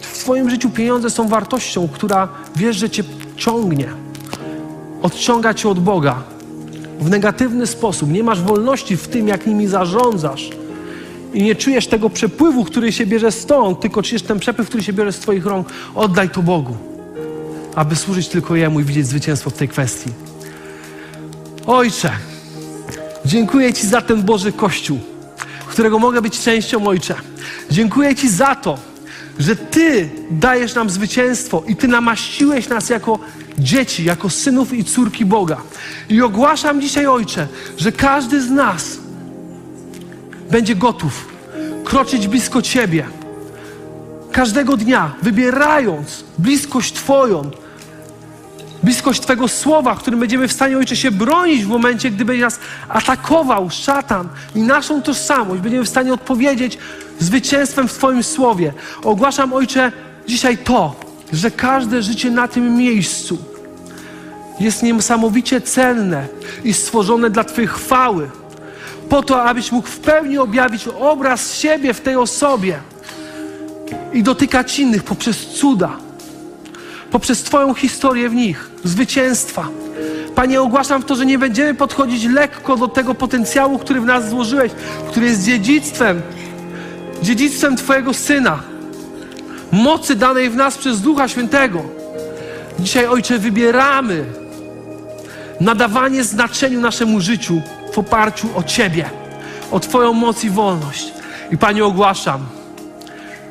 Twoim 0.00 0.50
życiu 0.50 0.70
pieniądze 0.70 1.10
są 1.10 1.28
wartością, 1.28 1.88
która 1.88 2.28
wiesz, 2.56 2.76
że 2.76 2.90
Cię 2.90 3.02
ciągnie, 3.36 3.88
odciąga 5.02 5.54
Cię 5.54 5.68
od 5.68 5.80
Boga 5.80 6.22
w 7.00 7.10
negatywny 7.10 7.66
sposób. 7.66 8.10
Nie 8.10 8.22
masz 8.22 8.42
wolności 8.42 8.96
w 8.96 9.08
tym, 9.08 9.28
jak 9.28 9.46
nimi 9.46 9.66
zarządzasz. 9.66 10.50
I 11.34 11.42
nie 11.42 11.54
czujesz 11.54 11.86
tego 11.86 12.10
przepływu, 12.10 12.64
który 12.64 12.92
się 12.92 13.06
bierze 13.06 13.32
stąd, 13.32 13.80
tylko 13.80 14.02
czujesz 14.02 14.22
ten 14.22 14.38
przepływ, 14.38 14.68
który 14.68 14.82
się 14.82 14.92
bierze 14.92 15.12
z 15.12 15.18
Twoich 15.18 15.46
rąk. 15.46 15.68
Oddaj 15.94 16.30
to 16.30 16.42
Bogu, 16.42 16.76
aby 17.74 17.96
służyć 17.96 18.28
tylko 18.28 18.56
Jemu 18.56 18.80
i 18.80 18.84
widzieć 18.84 19.06
zwycięstwo 19.06 19.50
w 19.50 19.54
tej 19.54 19.68
kwestii. 19.68 20.29
Ojcze, 21.66 22.12
dziękuję 23.24 23.72
Ci 23.72 23.86
za 23.86 24.00
ten 24.00 24.22
Boży 24.22 24.52
Kościół, 24.52 25.00
którego 25.66 25.98
mogę 25.98 26.22
być 26.22 26.40
częścią, 26.40 26.86
Ojcze. 26.86 27.14
Dziękuję 27.70 28.14
Ci 28.14 28.28
za 28.28 28.54
to, 28.54 28.78
że 29.38 29.56
Ty 29.56 30.10
dajesz 30.30 30.74
nam 30.74 30.90
zwycięstwo 30.90 31.62
i 31.66 31.76
Ty 31.76 31.88
namaściłeś 31.88 32.68
nas 32.68 32.90
jako 32.90 33.18
dzieci, 33.58 34.04
jako 34.04 34.30
synów 34.30 34.72
i 34.72 34.84
córki 34.84 35.24
Boga. 35.24 35.56
I 36.08 36.22
ogłaszam 36.22 36.80
dzisiaj, 36.80 37.06
Ojcze, 37.06 37.46
że 37.78 37.92
każdy 37.92 38.42
z 38.42 38.50
nas 38.50 38.98
będzie 40.50 40.76
gotów 40.76 41.28
kroczyć 41.84 42.28
blisko 42.28 42.62
Ciebie. 42.62 43.06
Każdego 44.32 44.76
dnia, 44.76 45.14
wybierając 45.22 46.24
bliskość 46.38 46.92
Twoją, 46.92 47.50
bliskość 48.82 49.20
Twego 49.20 49.48
słowa, 49.48 49.96
którym 49.96 50.20
będziemy 50.20 50.48
w 50.48 50.52
stanie, 50.52 50.78
Ojcze, 50.78 50.96
się 50.96 51.10
bronić 51.10 51.64
w 51.64 51.68
momencie, 51.68 52.10
gdy 52.10 52.24
będzie 52.24 52.44
nas 52.44 52.58
atakował 52.88 53.70
szatan 53.70 54.28
i 54.54 54.60
naszą 54.60 55.02
tożsamość. 55.02 55.62
Będziemy 55.62 55.84
w 55.84 55.88
stanie 55.88 56.12
odpowiedzieć 56.12 56.78
zwycięstwem 57.18 57.88
w 57.88 57.92
Twoim 57.92 58.22
słowie. 58.22 58.72
Ogłaszam, 59.04 59.52
Ojcze, 59.52 59.92
dzisiaj 60.26 60.58
to, 60.58 60.96
że 61.32 61.50
każde 61.50 62.02
życie 62.02 62.30
na 62.30 62.48
tym 62.48 62.76
miejscu 62.76 63.38
jest 64.60 64.82
niesamowicie 64.82 65.60
cenne 65.60 66.26
i 66.64 66.74
stworzone 66.74 67.30
dla 67.30 67.44
Twojej 67.44 67.68
chwały. 67.68 68.30
Po 69.08 69.22
to, 69.22 69.42
abyś 69.42 69.72
mógł 69.72 69.88
w 69.88 69.98
pełni 69.98 70.38
objawić 70.38 70.88
obraz 70.88 71.54
siebie 71.54 71.94
w 71.94 72.00
tej 72.00 72.16
osobie 72.16 72.78
i 74.12 74.22
dotykać 74.22 74.78
innych 74.78 75.02
poprzez 75.02 75.46
cuda, 75.46 75.96
poprzez 77.10 77.42
Twoją 77.42 77.74
historię 77.74 78.28
w 78.28 78.34
nich, 78.34 78.69
zwycięstwa. 78.84 79.68
Panie, 80.34 80.60
ogłaszam 80.60 81.02
w 81.02 81.04
to, 81.04 81.14
że 81.16 81.26
nie 81.26 81.38
będziemy 81.38 81.74
podchodzić 81.74 82.24
lekko 82.24 82.76
do 82.76 82.88
tego 82.88 83.14
potencjału, 83.14 83.78
który 83.78 84.00
w 84.00 84.04
nas 84.04 84.28
złożyłeś, 84.28 84.72
który 85.10 85.26
jest 85.26 85.44
dziedzictwem, 85.44 86.22
dziedzictwem 87.22 87.76
Twojego 87.76 88.14
Syna, 88.14 88.62
mocy 89.72 90.16
danej 90.16 90.50
w 90.50 90.56
nas 90.56 90.78
przez 90.78 91.00
Ducha 91.00 91.28
Świętego. 91.28 91.82
Dzisiaj, 92.78 93.06
Ojcze, 93.06 93.38
wybieramy 93.38 94.24
nadawanie 95.60 96.24
znaczeniu 96.24 96.80
naszemu 96.80 97.20
życiu 97.20 97.62
w 97.92 97.98
oparciu 97.98 98.48
o 98.54 98.62
Ciebie, 98.62 99.10
o 99.70 99.80
Twoją 99.80 100.12
moc 100.12 100.44
i 100.44 100.50
wolność. 100.50 101.12
I 101.50 101.58
Panie, 101.58 101.84
ogłaszam, 101.84 102.46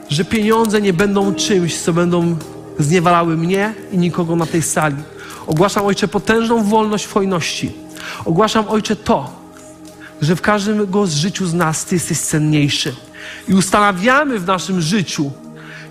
że 0.09 0.25
pieniądze 0.25 0.81
nie 0.81 0.93
będą 0.93 1.35
czymś, 1.35 1.77
co 1.77 1.93
będą 1.93 2.35
zniewalały 2.79 3.37
mnie 3.37 3.73
i 3.91 3.97
nikogo 3.97 4.35
na 4.35 4.45
tej 4.45 4.61
sali. 4.61 4.95
Ogłaszam, 5.49 5.85
Ojcze, 5.85 6.07
potężną 6.07 6.63
wolność 6.63 7.05
w 7.05 7.13
hojności. 7.13 7.71
Ogłaszam, 8.25 8.65
Ojcze, 8.67 8.95
to, 8.95 9.33
że 10.21 10.35
w 10.35 10.41
każdym 10.41 10.91
go 10.91 11.07
z 11.07 11.15
życiu 11.15 11.47
z 11.47 11.53
nas 11.53 11.85
Ty 11.85 11.95
jesteś 11.95 12.19
cenniejszy. 12.19 12.95
I 13.47 13.53
ustanawiamy 13.53 14.39
w 14.39 14.47
naszym 14.47 14.81
życiu 14.81 15.31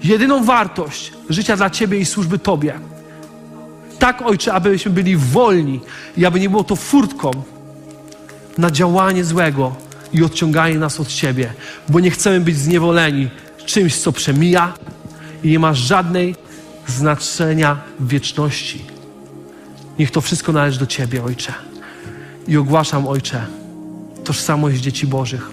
jedyną 0.05 0.45
wartość 0.45 1.13
życia 1.31 1.57
dla 1.57 1.71
Ciebie 1.71 1.99
i 1.99 2.05
służby 2.05 2.39
Tobie. 2.39 2.81
Tak, 3.99 4.23
Ojcze, 4.23 4.53
abyśmy 4.53 4.91
byli 4.91 5.17
wolni 5.17 5.81
i 6.17 6.27
aby 6.27 6.41
nie 6.41 6.51
było 6.51 6.65
to 6.65 6.77
furtką 6.77 7.31
na 8.59 8.71
działanie 8.71 9.25
złego 9.25 9.75
i 10.13 10.25
odciąganie 10.25 10.75
nas 10.75 11.01
od 11.01 11.09
Ciebie, 11.09 11.53
bo 11.89 12.01
nie 12.01 12.11
chcemy 12.11 12.41
być 12.41 12.57
zniewoleni 12.57 13.31
czymś, 13.67 13.97
co 13.97 14.13
przemija 14.13 14.75
i 15.45 15.51
nie 15.51 15.59
ma 15.59 15.75
żadnej 15.75 16.37
znaczenia 16.87 17.77
w 18.01 18.09
wieczności. 18.09 18.98
Niech 19.99 20.11
to 20.11 20.21
wszystko 20.21 20.53
należy 20.53 20.79
do 20.79 20.87
Ciebie, 20.87 21.25
Ojcze. 21.25 21.55
I 22.49 22.57
ogłaszam, 22.57 23.07
Ojcze, 23.07 23.47
tożsamość 24.25 24.81
dzieci 24.81 25.07
Bożych, 25.07 25.51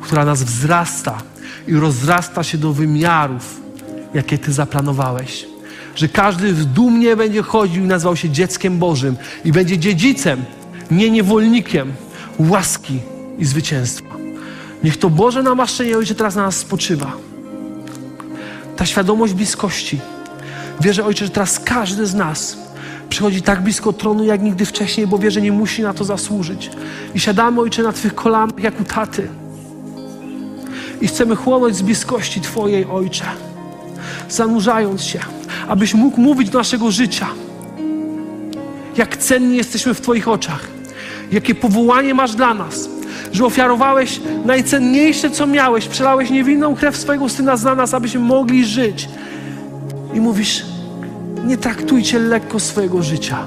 która 0.00 0.24
nas 0.24 0.42
wzrasta 0.42 1.18
i 1.66 1.74
rozrasta 1.74 2.42
się 2.42 2.58
do 2.58 2.72
wymiarów, 2.72 3.60
jakie 4.14 4.38
Ty 4.38 4.52
zaplanowałeś. 4.52 5.46
Że 5.96 6.08
każdy 6.08 6.52
w 6.52 6.64
dumnie 6.64 7.16
będzie 7.16 7.42
chodził 7.42 7.84
i 7.84 7.86
nazywał 7.86 8.16
się 8.16 8.30
dzieckiem 8.30 8.78
Bożym 8.78 9.16
i 9.44 9.52
będzie 9.52 9.78
dziedzicem, 9.78 10.44
nie 10.90 11.10
niewolnikiem 11.10 11.92
łaski 12.38 12.98
i 13.38 13.44
zwycięstwa. 13.44 14.16
Niech 14.84 14.96
to 14.96 15.10
Boże 15.10 15.42
namaszczenie, 15.42 15.98
Ojcze, 15.98 16.14
teraz 16.14 16.34
na 16.34 16.42
nas 16.42 16.56
spoczywa. 16.56 17.12
Ta 18.76 18.86
świadomość 18.86 19.32
bliskości. 19.32 20.00
Wierzę, 20.80 21.04
Ojcze, 21.04 21.24
że 21.24 21.30
teraz 21.30 21.60
każdy 21.60 22.06
z 22.06 22.14
nas 22.14 22.65
przychodzi 23.08 23.42
tak 23.42 23.62
blisko 23.62 23.92
tronu, 23.92 24.24
jak 24.24 24.42
nigdy 24.42 24.64
wcześniej, 24.64 25.06
bo 25.06 25.18
wie, 25.18 25.30
że 25.30 25.40
nie 25.40 25.52
musi 25.52 25.82
na 25.82 25.94
to 25.94 26.04
zasłużyć. 26.04 26.70
I 27.14 27.20
siadamy, 27.20 27.60
Ojcze, 27.60 27.82
na 27.82 27.92
Twych 27.92 28.14
kolanach, 28.14 28.58
jak 28.58 28.80
u 28.80 28.84
taty. 28.84 29.28
I 31.00 31.08
chcemy 31.08 31.36
chłonąć 31.36 31.76
z 31.76 31.82
bliskości 31.82 32.40
Twojej, 32.40 32.86
Ojcze. 32.86 33.24
Zanurzając 34.28 35.04
się, 35.04 35.18
abyś 35.68 35.94
mógł 35.94 36.20
mówić 36.20 36.50
do 36.50 36.58
naszego 36.58 36.90
życia. 36.90 37.26
Jak 38.96 39.16
cenni 39.16 39.56
jesteśmy 39.56 39.94
w 39.94 40.00
Twoich 40.00 40.28
oczach. 40.28 40.66
Jakie 41.32 41.54
powołanie 41.54 42.14
masz 42.14 42.34
dla 42.34 42.54
nas. 42.54 42.88
Że 43.32 43.44
ofiarowałeś 43.44 44.20
najcenniejsze, 44.44 45.30
co 45.30 45.46
miałeś. 45.46 45.88
Przelałeś 45.88 46.30
niewinną 46.30 46.74
krew 46.74 46.96
swojego 46.96 47.28
Syna 47.28 47.56
za 47.56 47.74
nas, 47.74 47.94
abyśmy 47.94 48.20
mogli 48.20 48.64
żyć. 48.64 49.08
I 50.14 50.20
mówisz, 50.20 50.64
nie 51.46 51.56
traktujcie 51.56 52.18
lekko 52.18 52.60
swojego 52.60 53.02
życia, 53.02 53.38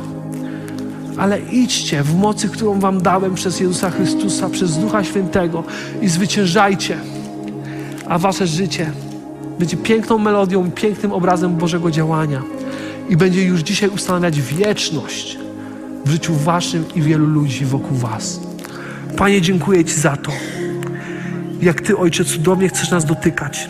ale 1.18 1.40
idźcie 1.40 2.04
w 2.04 2.16
mocy, 2.16 2.50
którą 2.50 2.80
Wam 2.80 3.02
dałem 3.02 3.36
przez 3.36 3.60
Jezusa 3.60 3.90
Chrystusa, 3.90 4.50
przez 4.50 4.78
Ducha 4.78 5.04
Świętego 5.04 5.64
i 6.02 6.08
zwyciężajcie, 6.08 6.98
a 8.08 8.20
Wasze 8.20 8.48
życie 8.48 8.92
będzie 9.60 9.78
piękną 9.78 10.18
melodią, 10.18 10.72
pięknym 10.72 11.12
obrazem 11.12 11.56
Bożego 11.56 11.92
działania 11.92 12.42
i 13.10 13.18
będzie 13.18 13.44
już 13.44 13.62
dzisiaj 13.62 13.90
ustanawiać 13.90 14.42
wieczność 14.42 15.38
w 16.06 16.10
życiu 16.10 16.34
Waszym 16.34 16.86
i 16.96 17.02
wielu 17.02 17.26
ludzi 17.26 17.66
wokół 17.66 17.98
Was. 17.98 18.40
Panie, 19.18 19.42
dziękuję 19.42 19.86
Ci 19.86 19.94
za 20.00 20.18
to, 20.18 20.32
jak 21.62 21.82
Ty, 21.82 21.98
Ojcze, 21.98 22.26
cudownie 22.26 22.70
chcesz 22.70 22.92
nas 22.92 23.06
dotykać 23.06 23.70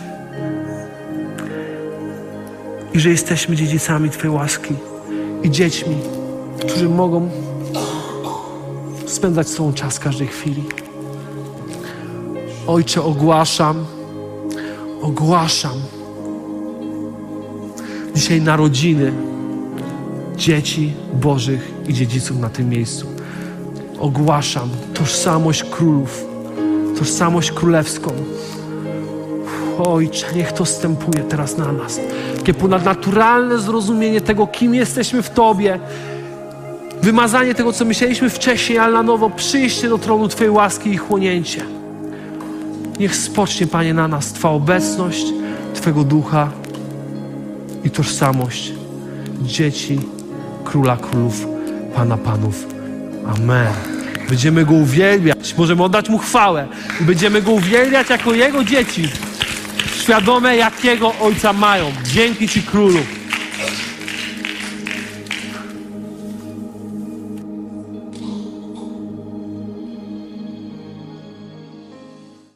i 2.94 3.00
że 3.00 3.10
jesteśmy 3.10 3.56
dziedzicami 3.56 4.10
Twojej 4.10 4.36
łaski 4.36 4.74
i 5.42 5.50
dziećmi, 5.50 5.96
którzy 6.60 6.88
mogą 6.88 7.30
spędzać 9.06 9.48
z 9.48 9.54
Tobą 9.54 9.72
czas 9.72 9.96
w 9.96 10.00
każdej 10.00 10.28
chwili. 10.28 10.64
Ojcze, 12.66 13.02
ogłaszam, 13.02 13.86
ogłaszam 15.02 15.74
dzisiaj 18.14 18.42
narodziny 18.42 19.12
dzieci 20.36 20.92
Bożych 21.14 21.72
i 21.88 21.94
dziedziców 21.94 22.38
na 22.38 22.48
tym 22.48 22.68
miejscu. 22.68 23.06
Ogłaszam 23.98 24.70
tożsamość 24.94 25.64
królów, 25.64 26.24
tożsamość 26.98 27.52
królewską. 27.52 28.10
Ojcze, 29.78 30.26
niech 30.36 30.52
to 30.52 30.66
stępuje 30.66 31.24
teraz 31.24 31.56
na 31.56 31.72
nas. 31.72 32.00
Takie 32.40 32.54
ponadnaturalne 32.54 33.58
zrozumienie 33.58 34.20
tego, 34.20 34.46
kim 34.46 34.74
jesteśmy 34.74 35.22
w 35.22 35.30
Tobie. 35.30 35.78
Wymazanie 37.02 37.54
tego, 37.54 37.72
co 37.72 37.84
myśleliśmy 37.84 38.30
wcześniej, 38.30 38.78
ale 38.78 38.92
na 38.92 39.02
nowo 39.02 39.30
przyjście 39.30 39.88
do 39.88 39.98
tronu 39.98 40.28
Twojej 40.28 40.50
łaski 40.50 40.90
i 40.90 40.96
chłonięcie. 40.96 41.62
Niech 43.00 43.16
spocznie, 43.16 43.66
Panie, 43.66 43.94
na 43.94 44.08
nas 44.08 44.32
Twa 44.32 44.50
obecność, 44.50 45.26
Twego 45.74 46.04
ducha 46.04 46.50
i 47.84 47.90
tożsamość 47.90 48.72
dzieci 49.42 50.00
Króla 50.64 50.96
Królów, 50.96 51.46
Pana 51.94 52.16
Panów. 52.16 52.66
Amen. 53.36 53.72
Będziemy 54.28 54.64
Go 54.64 54.74
uwielbiać, 54.74 55.54
możemy 55.58 55.82
oddać 55.82 56.08
Mu 56.08 56.18
chwałę 56.18 56.68
i 57.00 57.04
będziemy 57.04 57.42
Go 57.42 57.50
uwielbiać 57.50 58.10
jako 58.10 58.34
Jego 58.34 58.64
dzieci, 58.64 59.08
świadome 60.10 60.56
jakiego 60.56 61.12
Ojca 61.20 61.52
mają. 61.52 61.92
Dzięki 62.04 62.48
Ci 62.48 62.62
Królu. 62.62 62.98